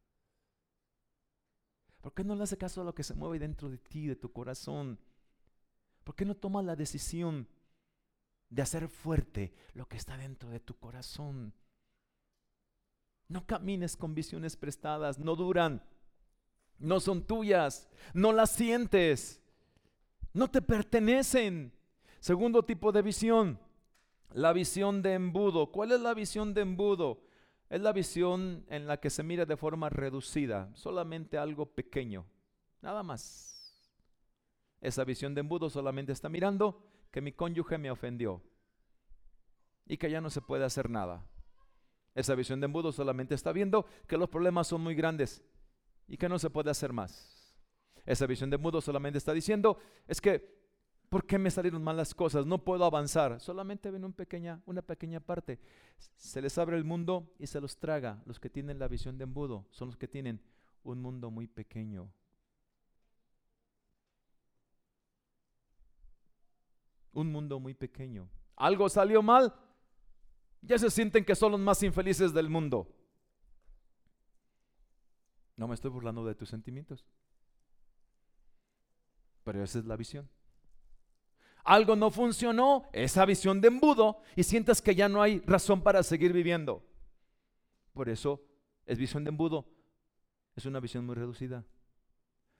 ¿Por 2.01 2.13
qué 2.13 2.25
no 2.25 2.35
le 2.35 2.43
haces 2.43 2.59
caso 2.59 2.81
a 2.81 2.83
lo 2.83 2.93
que 2.93 3.03
se 3.05 3.13
mueve 3.13 3.39
dentro 3.39 3.69
de 3.69 3.77
ti, 3.77 4.07
de 4.07 4.17
tu 4.17 4.33
corazón? 4.33 4.99
¿Por 6.03 6.15
qué 6.15 6.25
no 6.25 6.35
tomas 6.35 6.65
la 6.65 6.75
decisión 6.75 7.47
de 8.49 8.61
hacer 8.61 8.89
fuerte 8.89 9.55
lo 9.75 9.87
que 9.87 9.95
está 9.95 10.17
dentro 10.17 10.49
de 10.49 10.59
tu 10.59 10.77
corazón? 10.77 11.53
No 13.29 13.47
camines 13.47 13.95
con 13.95 14.13
visiones 14.13 14.57
prestadas, 14.57 15.17
no 15.17 15.37
duran, 15.37 15.81
no 16.77 16.99
son 16.99 17.25
tuyas, 17.25 17.87
no 18.13 18.33
las 18.33 18.51
sientes 18.51 19.42
no 20.33 20.49
te 20.49 20.61
pertenecen. 20.61 21.71
Segundo 22.19 22.63
tipo 22.63 22.91
de 22.91 23.01
visión, 23.01 23.59
la 24.31 24.53
visión 24.53 25.01
de 25.01 25.13
embudo. 25.13 25.71
¿Cuál 25.71 25.91
es 25.91 26.01
la 26.01 26.13
visión 26.13 26.53
de 26.53 26.61
embudo? 26.61 27.21
Es 27.69 27.81
la 27.81 27.91
visión 27.91 28.65
en 28.69 28.87
la 28.87 28.97
que 28.97 29.09
se 29.09 29.23
mira 29.23 29.45
de 29.45 29.57
forma 29.57 29.89
reducida, 29.89 30.69
solamente 30.75 31.37
algo 31.37 31.65
pequeño, 31.65 32.25
nada 32.81 33.03
más. 33.03 33.53
Esa 34.79 35.03
visión 35.03 35.33
de 35.33 35.41
embudo 35.41 35.69
solamente 35.69 36.11
está 36.11 36.29
mirando 36.29 36.85
que 37.09 37.21
mi 37.21 37.31
cónyuge 37.31 37.77
me 37.77 37.89
ofendió 37.89 38.41
y 39.85 39.97
que 39.97 40.11
ya 40.11 40.21
no 40.21 40.29
se 40.29 40.41
puede 40.41 40.65
hacer 40.65 40.89
nada. 40.89 41.25
Esa 42.15 42.35
visión 42.35 42.59
de 42.59 42.65
embudo 42.65 42.91
solamente 42.91 43.33
está 43.33 43.51
viendo 43.51 43.85
que 44.07 44.17
los 44.17 44.29
problemas 44.29 44.67
son 44.67 44.81
muy 44.81 44.93
grandes 44.93 45.43
y 46.07 46.17
que 46.17 46.29
no 46.29 46.37
se 46.37 46.49
puede 46.49 46.69
hacer 46.69 46.93
más. 46.93 47.42
Esa 48.05 48.25
visión 48.25 48.49
de 48.49 48.57
mudo 48.57 48.81
solamente 48.81 49.17
está 49.17 49.33
diciendo, 49.33 49.77
es 50.07 50.19
que, 50.19 50.43
¿por 51.09 51.25
qué 51.25 51.37
me 51.37 51.51
salieron 51.51 51.83
mal 51.83 51.95
las 51.95 52.13
cosas? 52.13 52.45
No 52.45 52.63
puedo 52.63 52.83
avanzar. 52.85 53.39
Solamente 53.39 53.91
ven 53.91 54.03
un 54.03 54.13
pequeña, 54.13 54.61
una 54.65 54.81
pequeña 54.81 55.19
parte. 55.19 55.59
Se 55.97 56.41
les 56.41 56.57
abre 56.57 56.75
el 56.75 56.83
mundo 56.83 57.33
y 57.39 57.47
se 57.47 57.61
los 57.61 57.77
traga. 57.77 58.21
Los 58.25 58.39
que 58.39 58.49
tienen 58.49 58.79
la 58.79 58.87
visión 58.87 59.17
de 59.17 59.23
embudo 59.23 59.65
son 59.71 59.87
los 59.87 59.97
que 59.97 60.07
tienen 60.07 60.41
un 60.83 61.01
mundo 61.01 61.31
muy 61.31 61.47
pequeño. 61.47 62.11
Un 67.13 67.31
mundo 67.31 67.59
muy 67.59 67.73
pequeño. 67.73 68.27
Algo 68.55 68.89
salió 68.89 69.21
mal. 69.21 69.53
Ya 70.61 70.77
se 70.77 70.89
sienten 70.89 71.23
que 71.25 71.35
son 71.35 71.51
los 71.51 71.61
más 71.61 71.83
infelices 71.83 72.33
del 72.33 72.49
mundo. 72.49 72.87
No 75.55 75.67
me 75.67 75.75
estoy 75.75 75.91
burlando 75.91 76.25
de 76.25 76.35
tus 76.35 76.49
sentimientos. 76.49 77.05
Pero 79.43 79.63
esa 79.63 79.79
es 79.79 79.85
la 79.85 79.95
visión. 79.95 80.29
Algo 81.63 81.95
no 81.95 82.11
funcionó, 82.11 82.89
esa 82.91 83.25
visión 83.25 83.61
de 83.61 83.69
embudo, 83.69 84.21
y 84.35 84.43
sientes 84.43 84.81
que 84.81 84.95
ya 84.95 85.07
no 85.07 85.21
hay 85.21 85.39
razón 85.39 85.81
para 85.81 86.03
seguir 86.03 86.33
viviendo. 86.33 86.83
Por 87.93 88.09
eso 88.09 88.41
es 88.85 88.97
visión 88.97 89.23
de 89.23 89.29
embudo. 89.29 89.65
Es 90.55 90.65
una 90.65 90.81
visión 90.81 91.05
muy 91.05 91.15
reducida. 91.15 91.65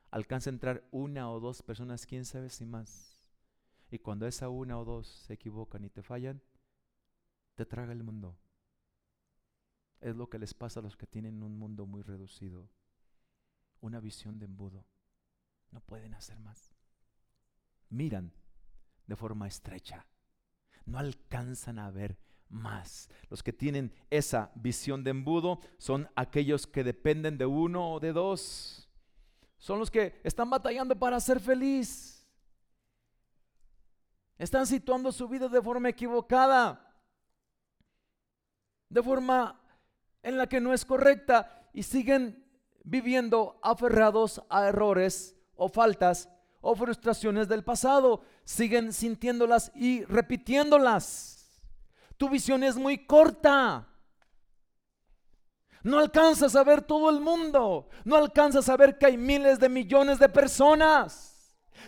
Alcanza 0.09 0.49
a 0.49 0.53
entrar 0.53 0.87
una 0.91 1.29
o 1.29 1.39
dos 1.39 1.61
personas, 1.61 2.05
quién 2.05 2.23
sabe 2.23 2.49
si 2.49 2.65
más. 2.65 3.19
Y 3.91 3.99
cuando 3.99 4.25
esa 4.25 4.47
una 4.49 4.79
o 4.79 4.85
dos 4.85 5.07
se 5.07 5.33
equivocan 5.33 5.83
y 5.83 5.89
te 5.89 6.01
fallan, 6.01 6.41
te 7.55 7.65
traga 7.65 7.91
el 7.91 8.03
mundo. 8.03 8.37
Es 9.99 10.15
lo 10.15 10.29
que 10.29 10.39
les 10.39 10.53
pasa 10.53 10.79
a 10.79 10.83
los 10.83 10.95
que 10.95 11.07
tienen 11.07 11.43
un 11.43 11.57
mundo 11.57 11.85
muy 11.85 12.03
reducido. 12.03 12.69
Una 13.81 13.99
visión 13.99 14.39
de 14.39 14.45
embudo. 14.45 14.85
No 15.71 15.81
pueden 15.81 16.13
hacer 16.13 16.39
más 16.39 16.72
miran 17.89 18.33
de 19.07 19.15
forma 19.15 19.47
estrecha. 19.47 20.05
No 20.85 20.99
alcanzan 20.99 21.79
a 21.79 21.91
ver 21.91 22.17
más. 22.49 23.09
Los 23.29 23.43
que 23.43 23.53
tienen 23.53 23.93
esa 24.09 24.51
visión 24.55 25.03
de 25.03 25.11
embudo 25.11 25.59
son 25.77 26.09
aquellos 26.15 26.67
que 26.67 26.83
dependen 26.83 27.37
de 27.37 27.45
uno 27.45 27.93
o 27.93 27.99
de 27.99 28.13
dos. 28.13 28.89
Son 29.57 29.79
los 29.79 29.89
que 29.89 30.19
están 30.23 30.49
batallando 30.49 30.97
para 30.97 31.19
ser 31.19 31.39
feliz. 31.39 32.27
Están 34.37 34.67
situando 34.67 35.11
su 35.11 35.27
vida 35.27 35.47
de 35.47 35.61
forma 35.61 35.89
equivocada. 35.89 36.93
De 38.89 39.01
forma 39.01 39.59
en 40.21 40.37
la 40.37 40.47
que 40.47 40.59
no 40.59 40.73
es 40.73 40.85
correcta 40.85 41.69
y 41.73 41.83
siguen 41.83 42.45
viviendo 42.83 43.59
aferrados 43.63 44.41
a 44.49 44.67
errores 44.67 45.35
o 45.55 45.69
faltas 45.69 46.29
o 46.63 46.75
frustraciones 46.75 47.47
del 47.47 47.63
pasado. 47.63 48.21
Siguen 48.43 48.91
sintiéndolas 48.91 49.71
y 49.75 50.03
repitiéndolas. 50.05 51.61
Tu 52.17 52.27
visión 52.29 52.63
es 52.63 52.75
muy 52.75 53.05
corta. 53.05 53.87
No 55.83 55.99
alcanzas 55.99 56.55
a 56.55 56.63
ver 56.63 56.81
todo 56.81 57.09
el 57.09 57.19
mundo. 57.19 57.89
No 58.05 58.15
alcanzas 58.15 58.69
a 58.69 58.77
ver 58.77 58.97
que 58.97 59.05
hay 59.05 59.17
miles 59.17 59.59
de 59.59 59.69
millones 59.69 60.17
de 60.17 60.29
personas. 60.29 61.29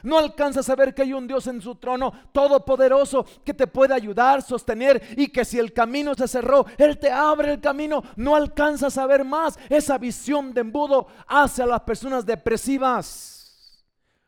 No 0.03 0.17
alcanzas 0.17 0.69
a 0.69 0.75
ver 0.75 0.93
que 0.93 1.03
hay 1.03 1.13
un 1.13 1.25
Dios 1.25 1.47
en 1.47 1.61
su 1.61 1.75
trono 1.75 2.11
todopoderoso 2.33 3.25
que 3.45 3.53
te 3.53 3.65
puede 3.65 3.93
ayudar, 3.93 4.41
sostener 4.41 5.01
y 5.15 5.29
que 5.29 5.45
si 5.45 5.57
el 5.57 5.71
camino 5.71 6.13
se 6.15 6.27
cerró, 6.27 6.65
Él 6.77 6.99
te 6.99 7.09
abre 7.09 7.53
el 7.53 7.61
camino. 7.61 8.03
No 8.17 8.35
alcanzas 8.35 8.97
a 8.97 9.07
ver 9.07 9.23
más. 9.23 9.57
Esa 9.69 9.97
visión 9.97 10.53
de 10.53 10.61
embudo 10.61 11.07
hace 11.27 11.63
a 11.63 11.65
las 11.65 11.81
personas 11.81 12.25
depresivas 12.25 13.34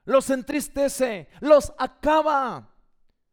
los 0.07 0.29
entristece, 0.29 1.27
los 1.41 1.73
acaba, 1.77 2.69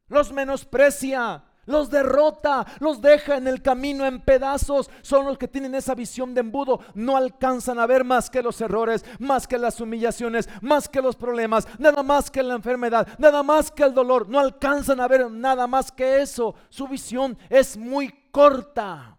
los 0.09 0.33
menosprecia, 0.33 1.45
los 1.67 1.89
derrota, 1.89 2.67
los 2.81 3.01
deja 3.01 3.37
en 3.37 3.49
el 3.49 3.63
camino 3.63 4.05
en 4.05 4.21
pedazos. 4.21 4.91
Son 5.01 5.25
los 5.25 5.39
que 5.39 5.49
tienen 5.49 5.75
esa 5.77 5.95
visión 5.95 6.35
de 6.35 6.41
embudo. 6.41 6.81
No 6.95 7.17
alcanzan 7.17 7.79
a 7.79 7.87
ver 7.87 8.05
más 8.05 8.29
que 8.29 8.43
los 8.43 8.61
errores, 8.61 9.05
más 9.21 9.47
que 9.47 9.57
las 9.57 9.81
humillaciones, 9.81 10.49
más 10.61 10.89
que 10.89 11.01
los 11.01 11.17
problemas, 11.17 11.67
nada 11.79 12.03
más 12.03 12.31
que 12.31 12.43
la 12.43 12.55
enfermedad, 12.55 13.09
nada 13.19 13.43
más 13.43 13.71
que 13.71 13.85
el 13.85 13.95
dolor. 13.95 14.29
No 14.29 14.41
alcanzan 14.41 15.01
a 15.01 15.09
ver 15.09 15.31
nada 15.31 15.67
más 15.67 15.91
que 15.93 16.21
eso. 16.21 16.57
Su 16.69 16.89
visión 16.89 17.39
es 17.49 17.77
muy 17.77 18.13
corta. 18.31 19.17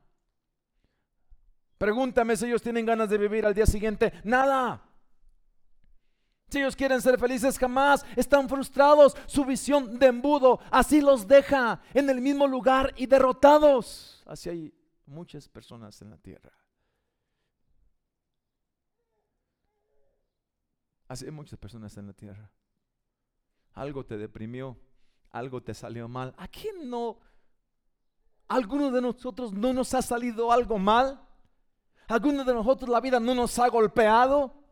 Pregúntame 1.78 2.36
si 2.36 2.46
ellos 2.46 2.62
tienen 2.62 2.86
ganas 2.86 3.10
de 3.10 3.18
vivir 3.18 3.46
al 3.46 3.54
día 3.54 3.66
siguiente. 3.66 4.14
Nada. 4.24 4.85
Si 6.50 6.60
ellos 6.60 6.76
quieren 6.76 7.02
ser 7.02 7.20
felices, 7.20 7.58
jamás 7.58 8.06
están 8.16 8.48
frustrados. 8.48 9.16
Su 9.26 9.46
visión 9.46 9.98
de 9.98 10.08
embudo 10.08 10.60
así 10.72 11.02
los 11.02 11.28
deja 11.28 11.82
en 11.94 12.10
el 12.10 12.22
mismo 12.22 12.48
lugar 12.48 12.94
y 12.96 13.08
derrotados. 13.08 14.24
Así 14.26 14.50
hay 14.50 14.74
muchas 15.06 15.50
personas 15.50 16.02
en 16.02 16.12
la 16.12 16.18
tierra. 16.18 16.52
Así 21.08 21.26
hay 21.26 21.32
muchas 21.32 21.60
personas 21.60 21.96
en 21.98 22.08
la 22.08 22.14
tierra. 22.14 22.52
Algo 23.74 24.06
te 24.06 24.18
deprimió, 24.18 24.78
algo 25.32 25.62
te 25.62 25.74
salió 25.74 26.08
mal. 26.08 26.34
¿A 26.38 26.48
quién 26.48 26.90
no? 26.90 27.20
¿Alguno 28.48 28.92
de 28.92 29.02
nosotros 29.02 29.52
no 29.52 29.74
nos 29.74 29.94
ha 29.94 30.02
salido 30.02 30.52
algo 30.52 30.78
mal? 30.78 31.20
¿Alguno 32.08 32.44
de 32.44 32.54
nosotros 32.54 32.90
la 32.90 33.02
vida 33.02 33.20
no 33.20 33.34
nos 33.34 33.58
ha 33.58 33.68
golpeado? 33.68 34.65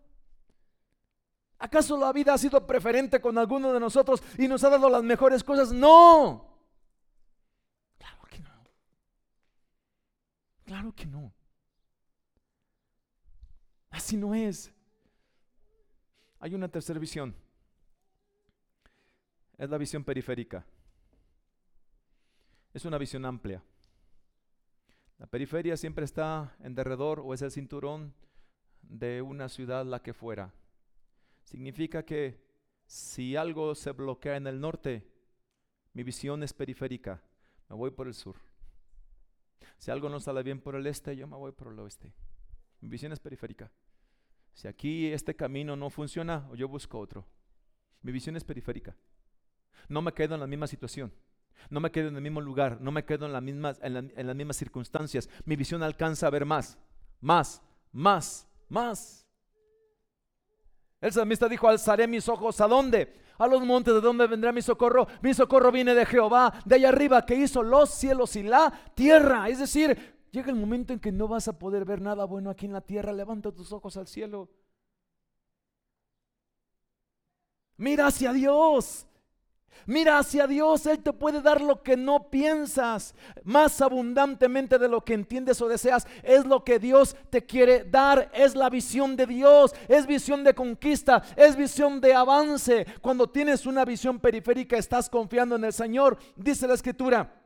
¿Acaso 1.63 1.95
la 1.95 2.11
vida 2.11 2.33
ha 2.33 2.37
sido 2.37 2.67
preferente 2.67 3.21
con 3.21 3.37
alguno 3.37 3.71
de 3.71 3.79
nosotros 3.79 4.21
y 4.37 4.49
nos 4.49 4.65
ha 4.65 4.69
dado 4.69 4.89
las 4.89 5.01
mejores 5.01 5.45
cosas? 5.45 5.71
No. 5.71 6.45
Claro 7.97 8.21
que 8.29 8.39
no. 8.39 8.51
Claro 10.65 10.93
que 10.93 11.05
no. 11.05 11.33
Así 13.91 14.17
no 14.17 14.35
es. 14.35 14.73
Hay 16.39 16.53
una 16.53 16.67
tercera 16.67 16.99
visión. 16.99 17.33
Es 19.57 19.69
la 19.69 19.77
visión 19.77 20.03
periférica. 20.03 20.65
Es 22.73 22.83
una 22.83 22.97
visión 22.97 23.23
amplia. 23.23 23.63
La 25.17 25.27
periferia 25.27 25.77
siempre 25.77 26.03
está 26.03 26.57
en 26.59 26.75
derredor 26.75 27.21
o 27.21 27.33
es 27.33 27.41
el 27.41 27.51
cinturón 27.51 28.13
de 28.81 29.21
una 29.21 29.47
ciudad 29.47 29.85
la 29.85 30.03
que 30.03 30.13
fuera. 30.13 30.51
Significa 31.43 32.03
que 32.03 32.41
si 32.85 33.35
algo 33.35 33.75
se 33.75 33.91
bloquea 33.91 34.37
en 34.37 34.47
el 34.47 34.59
norte, 34.59 35.07
mi 35.93 36.03
visión 36.03 36.43
es 36.43 36.53
periférica. 36.53 37.21
Me 37.69 37.75
voy 37.75 37.91
por 37.91 38.07
el 38.07 38.13
sur. 38.13 38.35
Si 39.77 39.91
algo 39.91 40.09
no 40.09 40.19
sale 40.19 40.43
bien 40.43 40.59
por 40.59 40.75
el 40.75 40.87
este, 40.87 41.15
yo 41.15 41.27
me 41.27 41.37
voy 41.37 41.51
por 41.51 41.71
el 41.71 41.79
oeste. 41.79 42.13
Mi 42.81 42.89
visión 42.89 43.11
es 43.11 43.19
periférica. 43.19 43.71
Si 44.53 44.67
aquí 44.67 45.07
este 45.07 45.35
camino 45.35 45.75
no 45.75 45.89
funciona, 45.89 46.49
yo 46.55 46.67
busco 46.67 46.99
otro. 46.99 47.25
Mi 48.01 48.11
visión 48.11 48.35
es 48.35 48.43
periférica. 48.43 48.95
No 49.89 50.01
me 50.01 50.13
quedo 50.13 50.35
en 50.35 50.41
la 50.41 50.47
misma 50.47 50.67
situación. 50.67 51.13
No 51.69 51.79
me 51.79 51.91
quedo 51.91 52.09
en 52.09 52.15
el 52.15 52.21
mismo 52.21 52.41
lugar. 52.41 52.79
No 52.81 52.91
me 52.91 53.05
quedo 53.05 53.25
en, 53.25 54.11
en, 54.15 54.27
las 54.27 54.35
mismas 54.35 54.57
circunstancias. 54.57 55.29
Mi 55.45 55.55
visión 55.55 55.81
alcanza 55.81 56.27
a 56.27 56.29
ver 56.29 56.45
más. 56.45 56.77
Más. 57.21 57.61
Más. 57.91 58.47
Más. 58.69 59.22
El 61.03 61.11
salmista 61.11 61.47
dijo, 61.47 61.67
alzaré 61.67 62.07
mis 62.07 62.27
ojos 62.27 62.59
a 62.61 62.67
dónde? 62.67 63.21
A 63.37 63.45
los 63.45 63.63
montes 63.63 63.93
de 63.93 64.01
donde 64.01 64.25
vendrá 64.25 64.51
mi 64.51 64.63
socorro. 64.63 65.05
Mi 65.21 65.35
socorro 65.35 65.71
viene 65.71 65.93
de 65.93 66.05
Jehová, 66.05 66.51
de 66.65 66.75
allá 66.75 66.89
arriba 66.89 67.25
que 67.25 67.35
hizo 67.35 67.61
los 67.61 67.91
cielos 67.91 68.35
y 68.35 68.43
la 68.43 68.71
tierra. 68.95 69.49
Es 69.49 69.59
decir, 69.59 70.13
Llega 70.33 70.49
el 70.49 70.55
momento 70.55 70.93
en 70.93 70.99
que 70.99 71.11
no 71.11 71.27
vas 71.27 71.47
a 71.47 71.59
poder 71.59 71.85
ver 71.85 72.01
nada 72.01 72.25
bueno 72.25 72.49
aquí 72.49 72.65
en 72.65 72.73
la 72.73 72.81
tierra. 72.81 73.13
Levanta 73.13 73.51
tus 73.51 73.71
ojos 73.71 73.95
al 73.97 74.07
cielo. 74.07 74.49
Mira 77.77 78.07
hacia 78.07 78.33
Dios. 78.33 79.05
Mira 79.85 80.17
hacia 80.17 80.47
Dios, 80.47 80.85
Él 80.85 80.99
te 80.99 81.13
puede 81.13 81.41
dar 81.41 81.61
lo 81.61 81.83
que 81.83 81.97
no 81.97 82.29
piensas, 82.29 83.15
más 83.43 83.81
abundantemente 83.81 84.79
de 84.79 84.87
lo 84.87 85.01
que 85.01 85.13
entiendes 85.13 85.61
o 85.61 85.67
deseas. 85.67 86.07
Es 86.23 86.45
lo 86.45 86.63
que 86.63 86.79
Dios 86.79 87.15
te 87.29 87.45
quiere 87.45 87.83
dar, 87.83 88.31
es 88.33 88.55
la 88.55 88.69
visión 88.69 89.15
de 89.15 89.25
Dios, 89.25 89.73
es 89.87 90.07
visión 90.07 90.43
de 90.43 90.53
conquista, 90.53 91.23
es 91.35 91.55
visión 91.55 91.99
de 91.99 92.13
avance. 92.13 92.85
Cuando 93.01 93.29
tienes 93.29 93.65
una 93.65 93.85
visión 93.85 94.19
periférica, 94.19 94.77
estás 94.77 95.09
confiando 95.09 95.55
en 95.55 95.65
el 95.65 95.73
Señor, 95.73 96.17
dice 96.35 96.67
la 96.67 96.75
Escritura. 96.75 97.41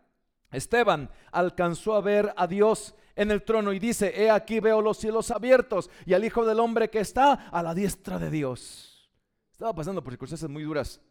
Esteban 0.52 1.10
alcanzó 1.32 1.96
a 1.96 2.02
ver 2.02 2.34
a 2.38 2.48
Dios 2.48 2.96
en 3.16 3.32
el 3.32 3.44
trono 3.44 3.74
y 3.74 3.80
dice, 3.80 4.14
he 4.16 4.30
aquí 4.30 4.60
veo 4.60 4.82
los 4.82 4.98
cielos 4.98 5.32
abiertos 5.32 5.90
y 6.06 6.14
al 6.14 6.24
Hijo 6.24 6.46
del 6.46 6.60
Hombre 6.60 6.90
que 6.90 7.00
está 7.00 7.34
a 7.34 7.64
la 7.64 7.74
diestra 7.74 8.20
de 8.20 8.30
Dios. 8.30 9.12
Estaba 9.52 9.74
pasando 9.74 10.04
por 10.04 10.14
circunstancias 10.14 10.50
muy 10.50 10.64
duras, 10.64 11.02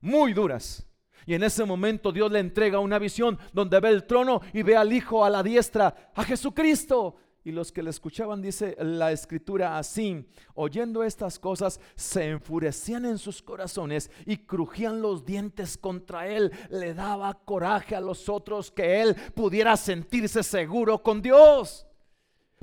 muy 0.00 0.32
duras. 0.32 0.86
Y 1.26 1.34
en 1.34 1.42
ese 1.42 1.64
momento 1.64 2.12
Dios 2.12 2.30
le 2.30 2.38
entrega 2.38 2.78
una 2.78 2.98
visión 2.98 3.38
donde 3.52 3.80
ve 3.80 3.88
el 3.88 4.04
trono 4.04 4.40
y 4.52 4.62
ve 4.62 4.76
al 4.76 4.92
Hijo 4.92 5.24
a 5.24 5.30
la 5.30 5.42
diestra, 5.42 6.12
a 6.14 6.24
Jesucristo. 6.24 7.16
Y 7.42 7.52
los 7.52 7.70
que 7.70 7.82
le 7.82 7.90
escuchaban, 7.90 8.42
dice 8.42 8.76
la 8.80 9.12
escritura 9.12 9.78
así, 9.78 10.28
oyendo 10.54 11.04
estas 11.04 11.38
cosas, 11.38 11.80
se 11.94 12.30
enfurecían 12.30 13.04
en 13.04 13.18
sus 13.18 13.40
corazones 13.40 14.10
y 14.24 14.38
crujían 14.38 15.00
los 15.00 15.24
dientes 15.24 15.78
contra 15.78 16.26
él. 16.26 16.50
Le 16.70 16.92
daba 16.92 17.34
coraje 17.44 17.94
a 17.94 18.00
los 18.00 18.28
otros 18.28 18.72
que 18.72 19.00
él 19.00 19.14
pudiera 19.34 19.76
sentirse 19.76 20.42
seguro 20.42 21.02
con 21.02 21.22
Dios. 21.22 21.86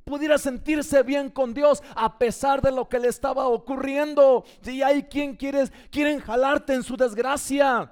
Pudiera 0.05 0.37
sentirse 0.37 1.01
bien 1.03 1.29
con 1.29 1.53
Dios 1.53 1.81
a 1.95 2.17
pesar 2.17 2.61
de 2.61 2.71
lo 2.71 2.89
que 2.89 2.99
le 2.99 3.07
estaba 3.07 3.47
ocurriendo. 3.47 4.43
Si 4.61 4.81
hay 4.83 5.03
quien 5.03 5.35
quieres, 5.35 5.71
quieren 5.89 6.19
jalarte 6.19 6.73
en 6.73 6.83
su 6.83 6.97
desgracia. 6.97 7.91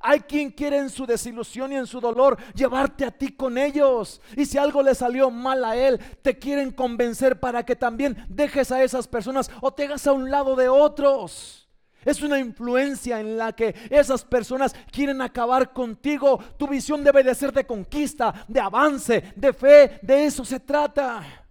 Hay 0.00 0.20
quien 0.20 0.50
quiere 0.50 0.78
en 0.78 0.90
su 0.90 1.06
desilusión 1.06 1.72
y 1.72 1.76
en 1.76 1.86
su 1.86 2.00
dolor 2.00 2.38
llevarte 2.54 3.04
a 3.04 3.10
ti 3.10 3.32
con 3.32 3.58
ellos. 3.58 4.20
Y 4.36 4.46
si 4.46 4.58
algo 4.58 4.82
le 4.82 4.94
salió 4.94 5.30
mal 5.30 5.64
a 5.64 5.76
él, 5.76 5.98
te 6.22 6.38
quieren 6.38 6.70
convencer 6.70 7.40
para 7.40 7.64
que 7.64 7.74
también 7.74 8.24
dejes 8.28 8.70
a 8.70 8.82
esas 8.82 9.08
personas 9.08 9.50
o 9.60 9.72
te 9.72 9.84
hagas 9.84 10.06
a 10.06 10.12
un 10.12 10.30
lado 10.30 10.54
de 10.54 10.68
otros. 10.68 11.67
Es 12.04 12.22
una 12.22 12.38
influencia 12.38 13.20
en 13.20 13.36
la 13.36 13.52
que 13.52 13.74
esas 13.90 14.24
personas 14.24 14.74
quieren 14.90 15.20
acabar 15.20 15.72
contigo. 15.72 16.38
Tu 16.56 16.66
visión 16.68 17.02
debe 17.02 17.22
de 17.22 17.34
ser 17.34 17.52
de 17.52 17.66
conquista, 17.66 18.44
de 18.46 18.60
avance, 18.60 19.32
de 19.34 19.52
fe. 19.52 19.98
De 20.02 20.24
eso 20.24 20.44
se 20.44 20.60
trata. 20.60 21.46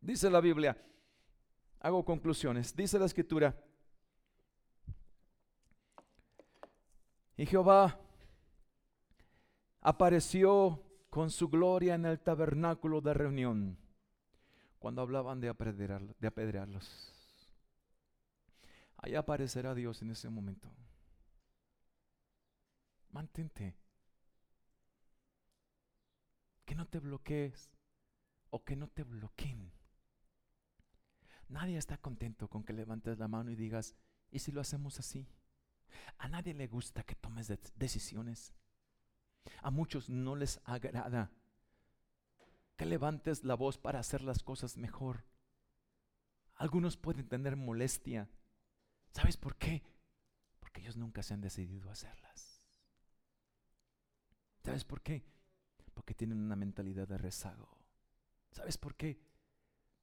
Dice 0.00 0.30
la 0.30 0.40
Biblia. 0.40 0.76
Hago 1.80 2.04
conclusiones. 2.04 2.74
Dice 2.74 2.98
la 2.98 3.06
escritura. 3.06 3.54
Y 7.36 7.46
Jehová 7.46 7.98
apareció 9.80 10.82
con 11.10 11.30
su 11.30 11.48
gloria 11.48 11.94
en 11.94 12.06
el 12.06 12.18
tabernáculo 12.20 13.00
de 13.00 13.14
reunión 13.14 13.76
cuando 14.78 15.02
hablaban 15.02 15.40
de, 15.40 15.54
de 16.18 16.26
apedrearlos. 16.26 17.13
Ahí 19.04 19.16
aparecerá 19.16 19.74
Dios 19.74 20.00
en 20.00 20.12
ese 20.12 20.30
momento. 20.30 20.74
Mantente. 23.10 23.76
Que 26.64 26.74
no 26.74 26.86
te 26.86 27.00
bloquees 27.00 27.70
o 28.48 28.64
que 28.64 28.76
no 28.76 28.88
te 28.88 29.02
bloqueen. 29.02 29.70
Nadie 31.50 31.76
está 31.76 31.98
contento 31.98 32.48
con 32.48 32.64
que 32.64 32.72
levantes 32.72 33.18
la 33.18 33.28
mano 33.28 33.50
y 33.50 33.56
digas, 33.56 33.94
¿y 34.30 34.38
si 34.38 34.52
lo 34.52 34.62
hacemos 34.62 34.98
así? 34.98 35.28
A 36.16 36.26
nadie 36.28 36.54
le 36.54 36.66
gusta 36.66 37.02
que 37.02 37.14
tomes 37.14 37.52
decisiones. 37.74 38.54
A 39.60 39.70
muchos 39.70 40.08
no 40.08 40.34
les 40.34 40.62
agrada 40.64 41.30
que 42.78 42.86
levantes 42.86 43.44
la 43.44 43.54
voz 43.54 43.76
para 43.76 43.98
hacer 43.98 44.22
las 44.22 44.42
cosas 44.42 44.78
mejor. 44.78 45.26
Algunos 46.54 46.96
pueden 46.96 47.28
tener 47.28 47.54
molestia. 47.54 48.30
¿Sabes 49.14 49.36
por 49.36 49.54
qué? 49.56 49.80
Porque 50.58 50.80
ellos 50.80 50.96
nunca 50.96 51.22
se 51.22 51.34
han 51.34 51.40
decidido 51.40 51.88
a 51.88 51.92
hacerlas. 51.92 52.60
¿Sabes 54.64 54.84
por 54.84 55.02
qué? 55.02 55.24
Porque 55.94 56.14
tienen 56.14 56.40
una 56.40 56.56
mentalidad 56.56 57.06
de 57.06 57.16
rezago. 57.16 57.68
¿Sabes 58.50 58.76
por 58.76 58.96
qué? 58.96 59.20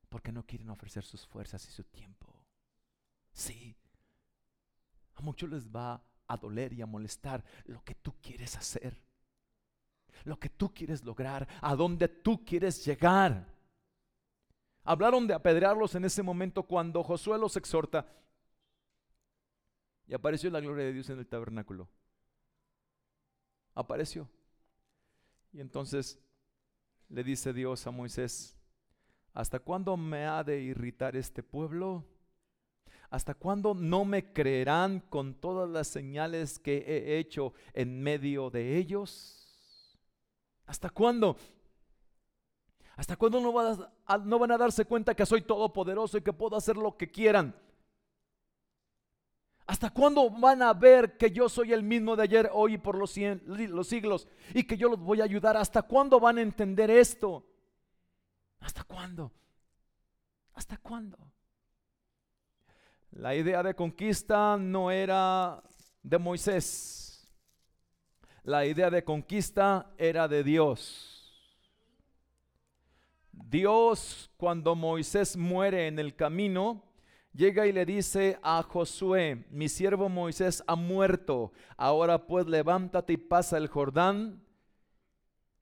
Porque 0.08 0.32
no 0.32 0.46
quieren 0.46 0.70
ofrecer 0.70 1.04
sus 1.04 1.28
fuerzas 1.28 1.68
y 1.68 1.72
su 1.72 1.84
tiempo. 1.84 2.34
Sí, 3.34 3.76
a 5.16 5.22
muchos 5.22 5.50
les 5.50 5.70
va 5.70 6.02
a 6.28 6.38
doler 6.38 6.72
y 6.72 6.82
a 6.82 6.86
molestar 6.86 7.44
lo 7.66 7.84
que 7.84 7.96
tú 7.96 8.16
quieres 8.22 8.56
hacer, 8.56 8.98
lo 10.24 10.40
que 10.40 10.50
tú 10.50 10.74
quieres 10.74 11.04
lograr, 11.04 11.48
a 11.62 11.76
donde 11.76 12.08
tú 12.08 12.46
quieres 12.46 12.86
llegar. 12.86 13.54
Hablaron 14.84 15.28
de 15.28 15.34
apedrearlos 15.34 15.96
en 15.96 16.06
ese 16.06 16.24
momento 16.24 16.64
cuando 16.64 17.04
Josué 17.04 17.38
los 17.38 17.58
exhorta 17.58 18.08
y 20.12 20.14
apareció 20.14 20.50
la 20.50 20.60
gloria 20.60 20.84
de 20.84 20.92
Dios 20.92 21.10
en 21.10 21.20
el 21.20 21.26
tabernáculo. 21.26 21.88
Apareció. 23.74 24.28
Y 25.54 25.62
entonces 25.62 26.20
le 27.08 27.24
dice 27.24 27.54
Dios 27.54 27.88
a 27.88 27.92
Moisés, 27.92 28.58
¿hasta 29.34 29.60
cuándo 29.60 29.96
me 29.96 30.26
ha 30.26 30.44
de 30.44 30.60
irritar 30.60 31.16
este 31.16 31.42
pueblo? 31.42 32.06
¿Hasta 33.10 33.34
cuándo 33.36 33.74
no 33.74 34.04
me 34.04 34.34
creerán 34.34 35.00
con 35.00 35.34
todas 35.34 35.70
las 35.70 35.88
señales 35.88 36.60
que 36.60 36.80
he 36.80 37.18
hecho 37.18 37.54
en 37.74 38.04
medio 38.04 38.50
de 38.50 38.76
ellos? 38.76 39.98
¿Hasta 40.66 40.90
cuándo? 40.90 41.38
¿Hasta 42.98 43.16
cuándo 43.16 43.40
no 43.40 43.54
van 44.40 44.52
a, 44.52 44.58
darse 44.58 44.84
cuenta 44.84 45.16
que 45.16 45.26
soy 45.26 45.42
todopoderoso 45.42 46.18
y 46.18 46.22
que 46.22 46.34
puedo 46.34 46.58
hacer 46.58 46.76
lo 46.76 46.98
que 46.98 47.10
quieran? 47.10 47.56
¿Hasta 49.72 49.90
cuándo 49.90 50.30
van 50.30 50.62
a 50.62 50.74
ver 50.74 51.16
que 51.16 51.32
yo 51.32 51.48
soy 51.48 51.72
el 51.72 51.82
mismo 51.82 52.18
de 52.18 52.24
ayer, 52.24 52.50
hoy 52.52 52.74
y 52.74 52.78
por 52.78 52.98
los, 52.98 53.16
los 53.46 53.88
siglos 53.88 54.28
y 54.54 54.66
que 54.66 54.76
yo 54.76 54.90
los 54.90 55.00
voy 55.00 55.22
a 55.22 55.24
ayudar? 55.24 55.56
¿Hasta 55.56 55.82
cuándo 55.82 56.20
van 56.20 56.40
a 56.40 56.42
entender 56.42 56.92
esto? 56.92 57.46
¿Hasta 58.60 58.84
cuándo? 58.84 59.32
¿Hasta 60.56 60.76
cuándo? 60.76 61.18
La 63.12 63.34
idea 63.34 63.64
de 63.64 63.74
conquista 63.74 64.58
no 64.58 64.92
era 64.92 65.64
de 66.04 66.18
Moisés. 66.18 67.32
La 68.44 68.66
idea 68.66 68.90
de 68.90 69.06
conquista 69.06 69.94
era 69.98 70.28
de 70.28 70.44
Dios. 70.44 71.34
Dios, 73.32 74.30
cuando 74.36 74.76
Moisés 74.76 75.38
muere 75.38 75.88
en 75.88 75.98
el 75.98 76.14
camino, 76.14 76.91
llega 77.34 77.68
y 77.68 77.72
le 77.72 77.86
dice 77.86 78.40
a 78.42 78.62
Josué, 78.64 79.46
mi 79.50 79.70
siervo 79.70 80.10
Moisés 80.10 80.64
ha 80.68 80.76
muerto, 80.76 81.52
ahora 81.78 82.28
pues 82.28 82.48
levántate 82.48 83.14
y 83.14 83.18
pasa 83.18 83.58
el 83.58 83.68
Jordán, 83.68 84.44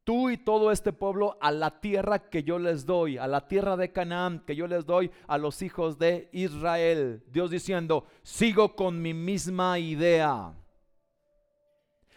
tú 0.03 0.29
y 0.29 0.37
todo 0.37 0.71
este 0.71 0.93
pueblo 0.93 1.37
a 1.41 1.51
la 1.51 1.79
tierra 1.81 2.29
que 2.29 2.43
yo 2.43 2.57
les 2.57 2.85
doy, 2.85 3.17
a 3.17 3.27
la 3.27 3.47
tierra 3.47 3.77
de 3.77 3.91
Canaán 3.91 4.43
que 4.45 4.55
yo 4.55 4.67
les 4.67 4.85
doy 4.85 5.11
a 5.27 5.37
los 5.37 5.61
hijos 5.61 5.99
de 5.99 6.29
Israel. 6.31 7.23
Dios 7.31 7.51
diciendo, 7.51 8.05
sigo 8.23 8.75
con 8.75 9.01
mi 9.01 9.13
misma 9.13 9.77
idea. 9.77 10.53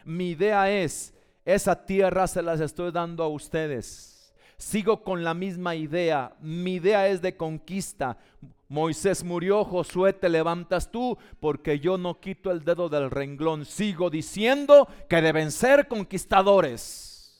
Mi 0.05 0.31
idea 0.31 0.71
es, 0.71 1.15
esa 1.45 1.85
tierra 1.85 2.27
se 2.27 2.43
las 2.43 2.61
estoy 2.61 2.93
dando 2.93 3.23
a 3.23 3.29
ustedes 3.29 4.12
sigo 4.63 5.03
con 5.03 5.25
la 5.25 5.35
misma 5.35 5.75
idea. 5.75 6.33
Mi 6.41 6.75
idea 6.75 7.09
es 7.09 7.21
de 7.21 7.37
conquista. 7.37 8.17
Moisés 8.69 9.23
murió, 9.23 9.65
Josué, 9.65 10.13
te 10.13 10.29
levantas 10.29 10.91
tú, 10.91 11.19
porque 11.41 11.79
yo 11.79 11.99
no 11.99 12.21
quito 12.21 12.51
el 12.51 12.65
dedo 12.65 12.89
del 12.89 13.11
renglón. 13.11 13.67
Sigo 13.67 14.09
diciendo 14.09 14.89
que 15.09 15.21
deben 15.21 15.51
ser 15.51 15.89
conquistadores. 15.89 17.35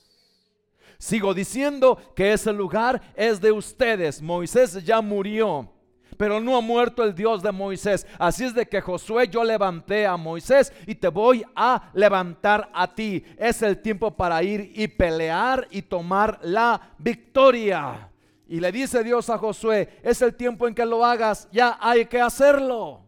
Sigo 0.99 1.33
diciendo 1.33 1.97
que 2.15 2.33
ese 2.33 2.53
lugar 2.53 3.01
es 3.15 3.41
de 3.41 3.51
ustedes. 3.51 4.21
Moisés 4.21 4.83
ya 4.83 5.01
murió 5.01 5.72
pero 6.17 6.39
no 6.39 6.55
ha 6.57 6.61
muerto 6.61 7.03
el 7.03 7.13
Dios 7.13 7.41
de 7.41 7.51
Moisés. 7.51 8.07
Así 8.17 8.43
es 8.43 8.53
de 8.53 8.67
que 8.67 8.81
Josué, 8.81 9.27
yo 9.27 9.43
levanté 9.43 10.05
a 10.05 10.17
Moisés 10.17 10.73
y 10.87 10.95
te 10.95 11.07
voy 11.07 11.43
a 11.55 11.91
levantar 11.93 12.69
a 12.73 12.93
ti. 12.93 13.23
Es 13.37 13.61
el 13.61 13.81
tiempo 13.81 14.11
para 14.11 14.41
ir 14.43 14.71
y 14.75 14.87
pelear 14.87 15.67
y 15.71 15.81
tomar 15.81 16.39
la 16.43 16.93
victoria. 16.97 18.09
Y 18.47 18.59
le 18.59 18.71
dice 18.71 19.03
Dios 19.03 19.29
a 19.29 19.37
Josué, 19.37 19.99
es 20.03 20.21
el 20.21 20.35
tiempo 20.35 20.67
en 20.67 20.75
que 20.75 20.85
lo 20.85 21.03
hagas, 21.03 21.47
ya 21.51 21.77
hay 21.81 22.05
que 22.05 22.21
hacerlo. 22.21 23.01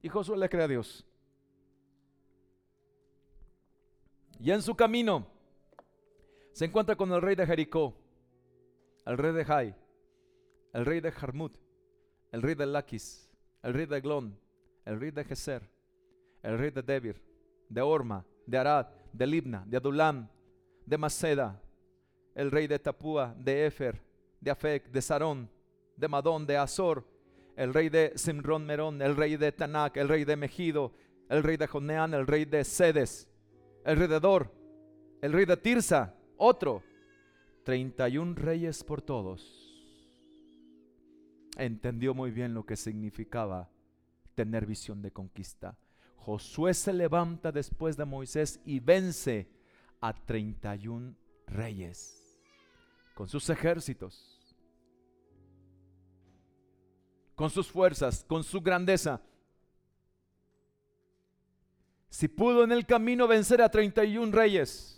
Y 0.00 0.08
Josué 0.08 0.38
le 0.38 0.48
cree 0.48 0.64
a 0.64 0.68
Dios. 0.68 1.04
Y 4.38 4.50
en 4.50 4.62
su 4.62 4.74
camino 4.74 5.26
se 6.52 6.64
encuentra 6.64 6.96
con 6.96 7.12
el 7.12 7.20
rey 7.20 7.34
de 7.34 7.46
Jericó, 7.46 7.94
el 9.04 9.18
rey 9.18 9.32
de 9.32 9.44
Jai, 9.44 9.74
el 10.72 10.86
rey 10.86 11.00
de 11.00 11.10
Jarmut, 11.12 11.54
el 12.36 12.42
rey 12.42 12.54
de 12.54 12.66
Laquis, 12.66 13.30
el 13.62 13.72
rey 13.72 13.86
de 13.86 13.98
Glon, 13.98 14.38
el 14.84 15.00
rey 15.00 15.10
de 15.10 15.24
Geser, 15.24 15.62
el 16.42 16.58
rey 16.58 16.70
de 16.70 16.82
Debir, 16.82 17.16
de 17.66 17.80
Orma, 17.80 18.26
de 18.44 18.58
Arad, 18.58 18.88
de 19.10 19.26
Libna, 19.26 19.64
de 19.66 19.78
Adulam, 19.78 20.28
de 20.84 20.98
Maceda, 20.98 21.58
el 22.34 22.50
rey 22.50 22.66
de 22.66 22.78
Tapúa, 22.78 23.34
de 23.38 23.64
Efer, 23.64 24.02
de 24.38 24.50
Afec, 24.50 24.90
de 24.90 25.00
Sarón, 25.00 25.48
de 25.96 26.08
Madón, 26.08 26.46
de 26.46 26.58
Azor, 26.58 27.08
el 27.56 27.72
rey 27.72 27.88
de 27.88 28.12
Simrón 28.16 28.66
Merón, 28.66 29.00
el 29.00 29.16
rey 29.16 29.38
de 29.38 29.50
Tanak, 29.50 29.96
el 29.96 30.06
rey 30.06 30.26
de 30.26 30.36
Megido, 30.36 30.92
el 31.30 31.42
rey 31.42 31.56
de 31.56 31.66
Joneán, 31.66 32.12
el 32.12 32.26
rey 32.26 32.44
de 32.44 32.64
Sedes, 32.64 33.30
el 33.82 33.96
rey 33.96 34.08
de 34.08 34.20
Dor, 34.20 34.52
el 35.22 35.32
rey 35.32 35.46
de 35.46 35.56
Tirsa, 35.56 36.14
otro, 36.36 36.82
31 37.64 38.34
reyes 38.34 38.84
por 38.84 39.00
todos 39.00 39.65
entendió 41.56 42.14
muy 42.14 42.30
bien 42.30 42.54
lo 42.54 42.64
que 42.64 42.76
significaba 42.76 43.70
tener 44.34 44.66
visión 44.66 45.02
de 45.02 45.10
conquista. 45.10 45.76
Josué 46.16 46.74
se 46.74 46.92
levanta 46.92 47.52
después 47.52 47.96
de 47.96 48.04
Moisés 48.04 48.60
y 48.64 48.80
vence 48.80 49.48
a 50.00 50.12
31 50.12 51.14
reyes 51.46 52.38
con 53.14 53.28
sus 53.28 53.48
ejércitos, 53.48 54.38
con 57.34 57.48
sus 57.48 57.70
fuerzas, 57.70 58.24
con 58.24 58.44
su 58.44 58.60
grandeza. 58.60 59.22
Si 62.10 62.28
pudo 62.28 62.64
en 62.64 62.72
el 62.72 62.86
camino 62.86 63.26
vencer 63.26 63.62
a 63.62 63.70
31 63.70 64.32
reyes, 64.32 64.92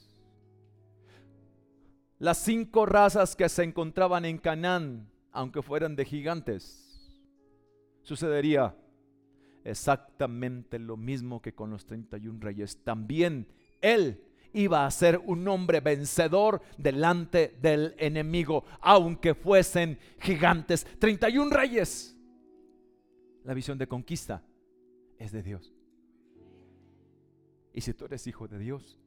las 2.18 2.38
cinco 2.38 2.86
razas 2.86 3.36
que 3.36 3.48
se 3.48 3.62
encontraban 3.62 4.24
en 4.24 4.38
Canaán 4.38 5.08
aunque 5.32 5.62
fueran 5.62 5.96
de 5.96 6.04
gigantes, 6.04 6.88
sucedería 8.02 8.74
exactamente 9.64 10.78
lo 10.78 10.96
mismo 10.96 11.42
que 11.42 11.54
con 11.54 11.70
los 11.70 11.84
31 11.86 12.38
reyes. 12.40 12.82
También 12.82 13.46
él 13.80 14.22
iba 14.52 14.86
a 14.86 14.90
ser 14.90 15.18
un 15.18 15.46
hombre 15.48 15.80
vencedor 15.80 16.62
delante 16.76 17.56
del 17.60 17.94
enemigo, 17.98 18.64
aunque 18.80 19.34
fuesen 19.34 19.98
gigantes. 20.20 20.86
31 20.98 21.50
reyes. 21.50 22.16
La 23.44 23.54
visión 23.54 23.78
de 23.78 23.86
conquista 23.86 24.42
es 25.18 25.32
de 25.32 25.42
Dios. 25.42 25.74
Y 27.72 27.80
si 27.80 27.94
tú 27.94 28.06
eres 28.06 28.26
hijo 28.26 28.48
de 28.48 28.58
Dios, 28.58 28.98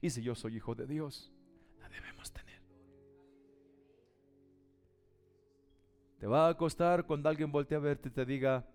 y 0.00 0.10
si 0.10 0.22
yo 0.22 0.34
soy 0.34 0.56
hijo 0.56 0.74
de 0.74 0.86
Dios, 0.86 1.32
la 1.80 1.88
debemos 1.88 2.30
tener. 2.32 2.49
Te 6.20 6.26
va 6.26 6.50
a 6.50 6.54
costar 6.54 7.06
cuando 7.06 7.30
alguien 7.30 7.50
voltee 7.50 7.78
a 7.78 7.80
verte 7.80 8.10
y 8.10 8.12
te 8.12 8.26
diga 8.26 8.66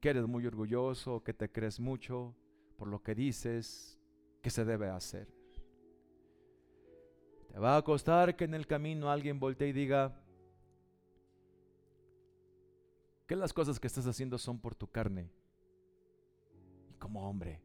que 0.00 0.10
eres 0.10 0.28
muy 0.28 0.46
orgulloso, 0.46 1.24
que 1.24 1.34
te 1.34 1.50
crees 1.50 1.80
mucho 1.80 2.36
por 2.76 2.86
lo 2.86 3.02
que 3.02 3.16
dices 3.16 3.98
que 4.40 4.48
se 4.48 4.64
debe 4.64 4.88
hacer. 4.88 5.26
Te 7.48 7.58
va 7.58 7.76
a 7.76 7.82
costar 7.82 8.36
que 8.36 8.44
en 8.44 8.54
el 8.54 8.68
camino 8.68 9.10
alguien 9.10 9.40
voltee 9.40 9.70
y 9.70 9.72
diga 9.72 10.22
que 13.26 13.34
las 13.34 13.52
cosas 13.52 13.80
que 13.80 13.88
estás 13.88 14.06
haciendo 14.06 14.38
son 14.38 14.60
por 14.60 14.76
tu 14.76 14.86
carne 14.86 15.32
y 16.92 16.94
como 16.94 17.28
hombre. 17.28 17.60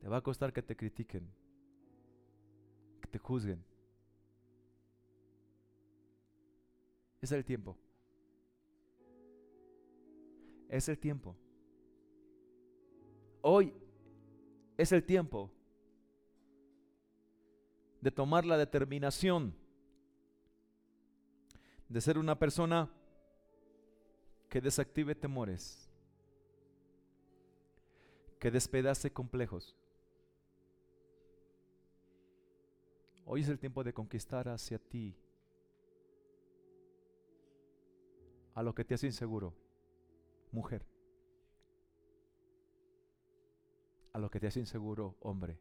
Te 0.00 0.08
va 0.08 0.16
a 0.16 0.20
costar 0.20 0.52
que 0.52 0.62
te 0.62 0.74
critiquen, 0.74 1.32
que 3.00 3.06
te 3.06 3.20
juzguen. 3.20 3.64
Es 7.24 7.32
el 7.32 7.42
tiempo. 7.42 7.74
Es 10.68 10.90
el 10.90 10.98
tiempo. 10.98 11.34
Hoy 13.40 13.72
es 14.76 14.92
el 14.92 15.02
tiempo 15.02 15.50
de 18.02 18.10
tomar 18.10 18.44
la 18.44 18.58
determinación 18.58 19.54
de 21.88 22.02
ser 22.02 22.18
una 22.18 22.38
persona 22.38 22.90
que 24.50 24.60
desactive 24.60 25.14
temores, 25.14 25.90
que 28.38 28.50
despedace 28.50 29.10
complejos. 29.10 29.74
Hoy 33.24 33.40
es 33.40 33.48
el 33.48 33.58
tiempo 33.58 33.82
de 33.82 33.94
conquistar 33.94 34.46
hacia 34.46 34.78
ti 34.78 35.16
a 38.54 38.62
lo 38.62 38.74
que 38.74 38.84
te 38.84 38.94
hace 38.94 39.06
inseguro, 39.06 39.54
mujer. 40.52 40.86
A 44.12 44.18
lo 44.18 44.30
que 44.30 44.38
te 44.38 44.46
hace 44.46 44.60
inseguro, 44.60 45.16
hombre. 45.20 45.58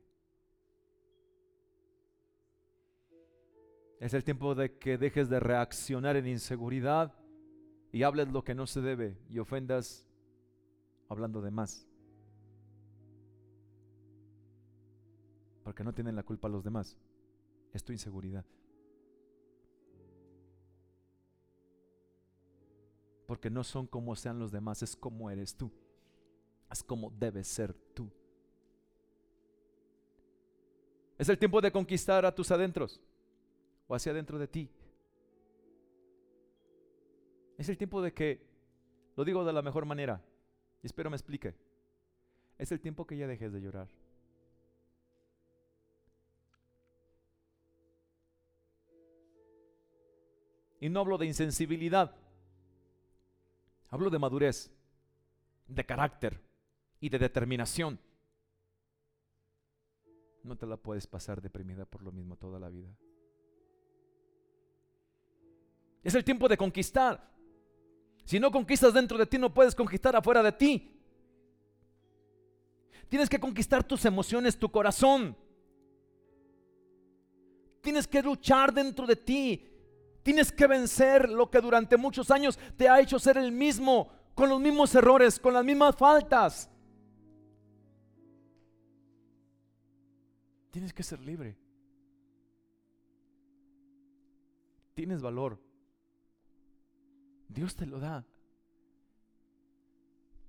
Es 4.00 4.14
el 4.14 4.24
tiempo 4.24 4.54
de 4.54 4.78
que 4.78 4.98
dejes 4.98 5.30
de 5.30 5.40
reaccionar 5.40 6.18
en 6.18 6.28
inseguridad 6.28 7.16
y 7.92 8.04
hables 8.04 8.28
lo 8.32 8.44
que 8.44 8.54
no 8.54 8.68
se 8.68 8.82
debe 8.82 9.18
y 9.30 9.40
ofendas 9.40 10.06
hablando 11.10 11.42
de 11.42 11.52
más. 11.52 11.88
Porque 15.64 15.84
no 15.84 15.94
tienen 15.94 16.16
la 16.16 16.24
culpa 16.24 16.50
los 16.50 16.64
demás. 16.64 16.98
Es 17.72 17.84
tu 17.84 17.94
inseguridad. 17.94 18.46
Porque 23.34 23.50
no 23.50 23.64
son 23.64 23.88
como 23.88 24.16
sean 24.16 24.38
los 24.38 24.52
demás, 24.52 24.84
es 24.84 24.96
como 24.96 25.28
eres 25.32 25.56
tú. 25.56 25.72
Es 26.70 26.84
como 26.84 27.10
debes 27.10 27.48
ser 27.48 27.74
tú. 27.74 28.08
Es 31.18 31.28
el 31.30 31.40
tiempo 31.40 31.60
de 31.60 31.72
conquistar 31.72 32.28
a 32.28 32.36
tus 32.36 32.52
adentros 32.52 33.02
o 33.88 33.96
hacia 33.96 34.12
adentro 34.12 34.38
de 34.38 34.48
ti. 34.48 34.70
Es 37.58 37.68
el 37.70 37.76
tiempo 37.76 38.04
de 38.04 38.14
que 38.14 38.46
Lo 39.16 39.26
digo 39.26 39.44
de 39.44 39.52
la 39.52 39.64
mejor 39.64 39.86
manera. 39.86 40.24
Y 40.84 40.86
espero 40.86 41.10
me 41.10 41.16
explique. 41.16 41.56
Es 42.60 42.72
el 42.72 42.80
tiempo 42.80 43.08
que 43.08 43.18
ya 43.18 43.26
dejes 43.26 43.52
de 43.52 43.62
llorar. 43.62 43.88
Y 50.80 50.88
no 50.88 51.00
hablo 51.00 51.18
de 51.18 51.26
insensibilidad. 51.26 52.16
Hablo 53.94 54.10
de 54.10 54.18
madurez, 54.18 54.72
de 55.68 55.86
carácter 55.86 56.42
y 57.00 57.10
de 57.10 57.20
determinación. 57.20 58.00
No 60.42 60.58
te 60.58 60.66
la 60.66 60.78
puedes 60.78 61.06
pasar 61.06 61.44
deprimida 61.44 61.86
por 61.86 62.02
lo 62.02 62.12
mismo 62.12 62.36
toda 62.36 62.60
la 62.60 62.70
vida. 62.70 62.90
Es 66.04 66.16
el 66.16 66.24
tiempo 66.24 66.50
de 66.50 66.58
conquistar. 66.58 67.32
Si 68.26 68.40
no 68.40 68.50
conquistas 68.50 68.96
dentro 68.96 69.16
de 69.16 69.28
ti, 69.28 69.38
no 69.38 69.54
puedes 69.54 69.76
conquistar 69.76 70.16
afuera 70.16 70.42
de 70.42 70.54
ti. 70.54 71.00
Tienes 73.10 73.30
que 73.30 73.40
conquistar 73.40 73.84
tus 73.84 74.06
emociones, 74.06 74.58
tu 74.58 74.72
corazón. 74.72 75.38
Tienes 77.80 78.08
que 78.08 78.24
luchar 78.24 78.74
dentro 78.74 79.06
de 79.06 79.18
ti. 79.18 79.73
Tienes 80.24 80.52
que 80.52 80.68
vencer 80.68 81.30
lo 81.30 81.52
que 81.52 81.60
durante 81.60 81.98
muchos 81.98 82.32
años 82.32 82.58
te 82.78 82.88
ha 82.88 83.00
hecho 83.02 83.20
ser 83.20 83.38
el 83.38 83.52
mismo, 83.52 84.10
con 84.34 84.50
los 84.50 84.60
mismos 84.60 84.96
errores, 84.96 85.38
con 85.38 85.54
las 85.54 85.66
mismas 85.66 85.96
faltas. 85.98 86.70
Tienes 90.72 90.94
que 90.94 91.04
ser 91.04 91.20
libre. 91.20 91.58
Tienes 94.96 95.22
valor. 95.22 95.60
Dios 97.50 97.76
te 97.76 97.86
lo 97.86 98.00
da. 98.00 98.26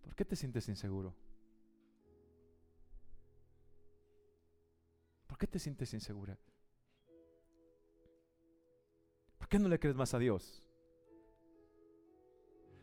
¿Por 0.02 0.14
qué 0.14 0.24
te 0.24 0.36
sientes 0.36 0.68
inseguro? 0.68 1.14
¿Por 5.26 5.36
qué 5.36 5.46
te 5.48 5.58
sientes 5.58 5.92
insegura? 5.92 6.38
¿Por 9.44 9.50
qué 9.50 9.58
no 9.58 9.68
le 9.68 9.78
crees 9.78 9.94
más 9.94 10.14
a 10.14 10.18
Dios? 10.18 10.62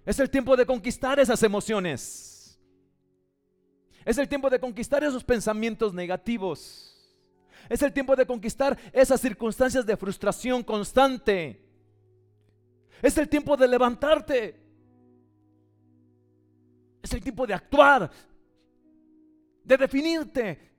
Es 0.05 0.19
el 0.19 0.29
tiempo 0.29 0.55
de 0.55 0.63
conquistar 0.63 1.19
esas 1.19 1.41
emociones. 1.41 2.61
Es 4.05 4.19
el 4.19 4.29
tiempo 4.29 4.47
de 4.47 4.59
conquistar 4.59 5.03
esos 5.03 5.23
pensamientos 5.23 5.91
negativos. 5.91 7.17
Es 7.67 7.81
el 7.81 7.91
tiempo 7.91 8.15
de 8.15 8.27
conquistar 8.27 8.77
esas 8.93 9.19
circunstancias 9.19 9.87
de 9.87 9.97
frustración 9.97 10.61
constante. 10.61 11.59
Es 13.01 13.17
el 13.17 13.27
tiempo 13.27 13.57
de 13.57 13.67
levantarte. 13.67 14.63
Es 17.01 17.11
el 17.11 17.23
tiempo 17.23 17.47
de 17.47 17.55
actuar, 17.55 18.11
de 19.63 19.77
definirte. 19.77 20.70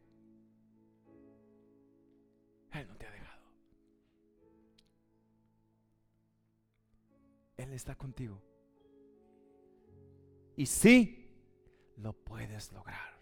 Él 7.63 7.73
está 7.73 7.95
contigo. 7.95 8.43
Y 10.57 10.67
sí, 10.67 11.31
lo 11.97 12.13
puedes 12.13 12.73
lograr. 12.73 13.21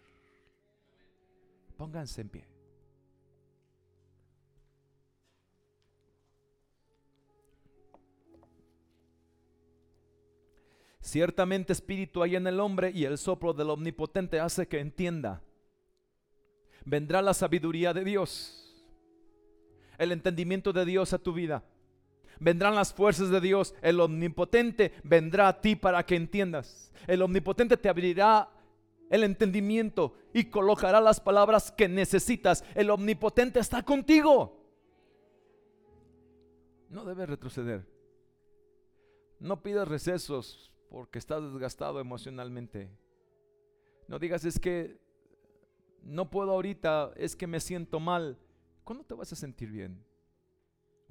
Pónganse 1.77 2.21
en 2.21 2.29
pie. 2.29 2.47
Ciertamente 11.01 11.73
espíritu 11.73 12.23
hay 12.23 12.35
en 12.35 12.47
el 12.47 12.59
hombre 12.59 12.91
y 12.91 13.05
el 13.05 13.17
soplo 13.17 13.53
del 13.53 13.69
omnipotente 13.69 14.39
hace 14.39 14.67
que 14.67 14.79
entienda. 14.79 15.43
Vendrá 16.85 17.21
la 17.21 17.33
sabiduría 17.33 17.93
de 17.93 18.03
Dios, 18.03 18.83
el 19.99 20.11
entendimiento 20.11 20.73
de 20.73 20.85
Dios 20.85 21.13
a 21.13 21.19
tu 21.19 21.33
vida. 21.33 21.63
Vendrán 22.41 22.73
las 22.73 22.91
fuerzas 22.91 23.29
de 23.29 23.39
Dios, 23.39 23.75
el 23.83 23.99
omnipotente 23.99 24.93
vendrá 25.03 25.47
a 25.47 25.61
ti 25.61 25.75
para 25.75 26.03
que 26.03 26.15
entiendas. 26.15 26.91
El 27.05 27.21
omnipotente 27.21 27.77
te 27.77 27.87
abrirá 27.87 28.49
el 29.11 29.23
entendimiento 29.23 30.15
y 30.33 30.45
colocará 30.45 30.99
las 30.99 31.19
palabras 31.19 31.71
que 31.71 31.87
necesitas. 31.87 32.63
El 32.73 32.89
omnipotente 32.89 33.59
está 33.59 33.83
contigo. 33.83 34.59
No 36.89 37.05
debes 37.05 37.29
retroceder. 37.29 37.85
No 39.39 39.61
pidas 39.61 39.87
recesos 39.87 40.71
porque 40.89 41.19
estás 41.19 41.43
desgastado 41.43 41.99
emocionalmente. 41.99 42.89
No 44.07 44.17
digas 44.17 44.45
es 44.45 44.59
que 44.59 44.99
no 46.01 46.31
puedo 46.31 46.53
ahorita, 46.53 47.11
es 47.17 47.35
que 47.35 47.45
me 47.45 47.59
siento 47.59 47.99
mal. 47.99 48.39
¿Cuándo 48.83 49.03
te 49.03 49.13
vas 49.13 49.31
a 49.31 49.35
sentir 49.35 49.69
bien? 49.69 50.03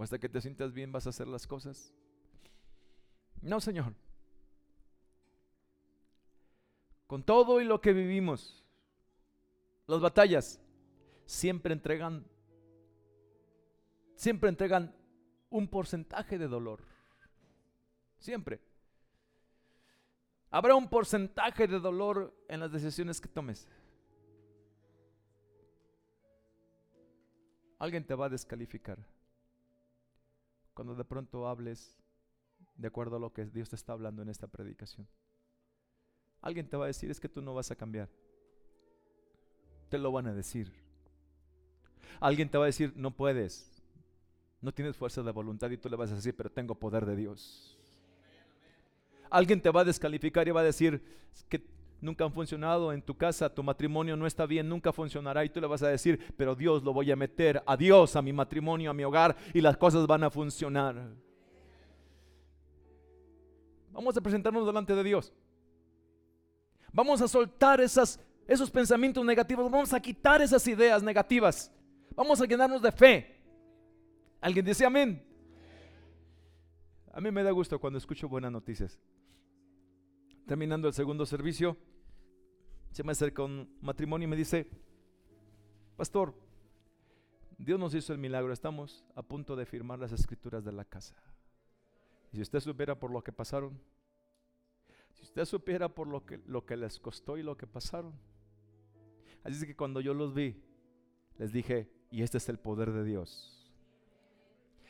¿O 0.00 0.02
hasta 0.02 0.18
que 0.18 0.30
te 0.30 0.40
sientas 0.40 0.72
bien 0.72 0.90
vas 0.90 1.06
a 1.06 1.10
hacer 1.10 1.28
las 1.28 1.46
cosas? 1.46 1.92
No, 3.42 3.60
Señor. 3.60 3.92
Con 7.06 7.22
todo 7.22 7.60
y 7.60 7.66
lo 7.66 7.82
que 7.82 7.92
vivimos, 7.92 8.64
las 9.86 10.00
batallas 10.00 10.58
siempre 11.26 11.74
entregan 11.74 12.24
siempre 14.14 14.48
entregan 14.48 14.96
un 15.50 15.68
porcentaje 15.68 16.38
de 16.38 16.48
dolor. 16.48 16.80
Siempre. 18.20 18.58
Habrá 20.50 20.76
un 20.76 20.88
porcentaje 20.88 21.66
de 21.66 21.78
dolor 21.78 22.34
en 22.48 22.60
las 22.60 22.72
decisiones 22.72 23.20
que 23.20 23.28
tomes. 23.28 23.68
Alguien 27.78 28.06
te 28.06 28.14
va 28.14 28.24
a 28.24 28.30
descalificar 28.30 28.98
cuando 30.74 30.94
de 30.94 31.04
pronto 31.04 31.48
hables 31.48 31.98
de 32.74 32.88
acuerdo 32.88 33.16
a 33.16 33.20
lo 33.20 33.32
que 33.32 33.46
Dios 33.46 33.68
te 33.68 33.76
está 33.76 33.92
hablando 33.92 34.22
en 34.22 34.28
esta 34.28 34.46
predicación. 34.46 35.06
Alguien 36.40 36.68
te 36.68 36.76
va 36.76 36.84
a 36.84 36.88
decir, 36.88 37.10
es 37.10 37.20
que 37.20 37.28
tú 37.28 37.42
no 37.42 37.54
vas 37.54 37.70
a 37.70 37.76
cambiar. 37.76 38.08
Te 39.88 39.98
lo 39.98 40.12
van 40.12 40.26
a 40.26 40.34
decir. 40.34 40.72
Alguien 42.20 42.48
te 42.48 42.58
va 42.58 42.64
a 42.64 42.66
decir, 42.66 42.92
no 42.96 43.10
puedes. 43.10 43.82
No 44.60 44.72
tienes 44.72 44.96
fuerza 44.96 45.22
de 45.22 45.32
voluntad 45.32 45.70
y 45.70 45.76
tú 45.76 45.88
le 45.88 45.96
vas 45.96 46.12
a 46.12 46.14
decir, 46.14 46.34
pero 46.36 46.50
tengo 46.50 46.74
poder 46.74 47.04
de 47.06 47.16
Dios 47.16 47.76
alguien 49.30 49.60
te 49.60 49.70
va 49.70 49.82
a 49.82 49.84
descalificar 49.84 50.46
y 50.46 50.50
va 50.50 50.60
a 50.60 50.64
decir 50.64 51.02
que 51.48 51.64
nunca 52.00 52.24
han 52.24 52.32
funcionado 52.32 52.92
en 52.92 53.02
tu 53.02 53.16
casa, 53.16 53.52
tu 53.52 53.62
matrimonio 53.62 54.16
no 54.16 54.26
está 54.26 54.46
bien, 54.46 54.68
nunca 54.68 54.92
funcionará 54.92 55.44
y 55.44 55.50
tú 55.50 55.60
le 55.60 55.66
vas 55.66 55.82
a 55.82 55.88
decir, 55.88 56.34
pero 56.36 56.54
Dios 56.54 56.82
lo 56.82 56.92
voy 56.92 57.10
a 57.10 57.16
meter 57.16 57.62
a 57.66 57.76
Dios, 57.76 58.16
a 58.16 58.22
mi 58.22 58.32
matrimonio, 58.32 58.90
a 58.90 58.94
mi 58.94 59.04
hogar 59.04 59.36
y 59.52 59.60
las 59.60 59.76
cosas 59.76 60.06
van 60.06 60.24
a 60.24 60.30
funcionar. 60.30 61.14
Vamos 63.92 64.16
a 64.16 64.20
presentarnos 64.20 64.66
delante 64.66 64.94
de 64.94 65.02
Dios. 65.02 65.32
Vamos 66.92 67.20
a 67.20 67.28
soltar 67.28 67.80
esas, 67.80 68.20
esos 68.46 68.70
pensamientos 68.70 69.24
negativos, 69.24 69.70
vamos 69.70 69.92
a 69.92 70.00
quitar 70.00 70.40
esas 70.42 70.66
ideas 70.66 71.02
negativas. 71.02 71.72
Vamos 72.14 72.40
a 72.40 72.46
llenarnos 72.46 72.82
de 72.82 72.92
fe. 72.92 73.40
¿Alguien 74.40 74.64
dice 74.64 74.84
amén? 74.84 75.24
A 77.12 77.20
mí 77.20 77.30
me 77.30 77.42
da 77.42 77.50
gusto 77.50 77.78
cuando 77.78 77.98
escucho 77.98 78.28
buenas 78.28 78.52
noticias 78.52 78.98
terminando 80.50 80.88
el 80.88 80.94
segundo 80.94 81.26
servicio, 81.26 81.76
se 82.90 83.02
me 83.04 83.12
acerca 83.12 83.42
un 83.42 83.76
matrimonio 83.80 84.26
y 84.26 84.30
me 84.30 84.36
dice, 84.36 84.68
pastor, 85.96 86.34
Dios 87.58 87.78
nos 87.78 87.94
hizo 87.94 88.12
el 88.12 88.18
milagro, 88.18 88.52
estamos 88.52 89.04
a 89.14 89.22
punto 89.22 89.54
de 89.54 89.66
firmar 89.66 89.98
las 89.98 90.12
escrituras 90.12 90.64
de 90.64 90.72
la 90.72 90.84
casa. 90.84 91.14
Si 92.32 92.40
usted 92.40 92.60
supiera 92.60 92.98
por 92.98 93.10
lo 93.10 93.22
que 93.22 93.32
pasaron, 93.32 93.78
si 95.12 95.22
usted 95.24 95.44
supiera 95.44 95.88
por 95.88 96.06
lo 96.06 96.24
que, 96.24 96.38
lo 96.46 96.64
que 96.64 96.76
les 96.76 96.98
costó 96.98 97.36
y 97.36 97.42
lo 97.42 97.56
que 97.56 97.66
pasaron. 97.66 98.14
Así 99.44 99.56
es 99.56 99.64
que 99.64 99.76
cuando 99.76 100.00
yo 100.00 100.14
los 100.14 100.34
vi, 100.34 100.62
les 101.36 101.52
dije, 101.52 101.90
y 102.10 102.22
este 102.22 102.38
es 102.38 102.48
el 102.48 102.58
poder 102.58 102.92
de 102.92 103.04
Dios. 103.04 103.70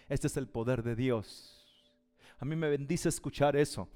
Este 0.08 0.26
es 0.26 0.36
el 0.36 0.48
poder 0.48 0.82
de 0.82 0.96
Dios. 0.96 1.66
A 2.38 2.44
mí 2.44 2.56
me 2.56 2.68
bendice 2.68 3.08
escuchar 3.08 3.56
eso. 3.56 3.88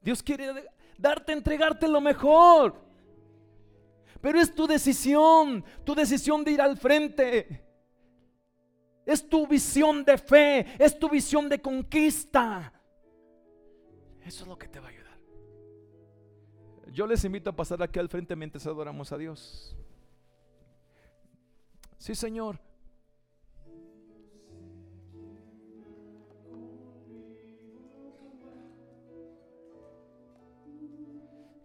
Dios 0.00 0.22
quiere 0.22 0.52
darte, 0.98 1.32
entregarte 1.32 1.88
lo 1.88 2.00
mejor. 2.00 2.82
Pero 4.20 4.40
es 4.40 4.54
tu 4.54 4.66
decisión, 4.66 5.64
tu 5.84 5.94
decisión 5.94 6.44
de 6.44 6.52
ir 6.52 6.60
al 6.60 6.76
frente. 6.76 7.62
Es 9.04 9.28
tu 9.28 9.46
visión 9.46 10.04
de 10.04 10.16
fe, 10.16 10.66
es 10.78 10.98
tu 10.98 11.10
visión 11.10 11.48
de 11.48 11.60
conquista. 11.60 12.72
Eso 14.22 14.44
es 14.44 14.48
lo 14.48 14.56
que 14.56 14.68
te 14.68 14.80
va 14.80 14.86
a 14.86 14.90
ayudar. 14.90 15.18
Yo 16.90 17.06
les 17.06 17.24
invito 17.24 17.50
a 17.50 17.56
pasar 17.56 17.82
aquí 17.82 17.98
al 17.98 18.08
frente 18.08 18.34
mientras 18.34 18.66
adoramos 18.66 19.12
a 19.12 19.18
Dios. 19.18 19.76
Sí, 21.98 22.14
Señor. 22.14 22.58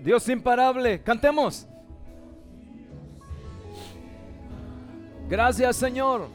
Dios 0.00 0.28
imparable. 0.28 1.02
Cantemos. 1.02 1.66
Gracias, 5.28 5.76
Señor. 5.76 6.28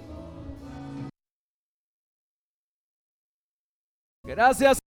Gracias. 4.23 4.79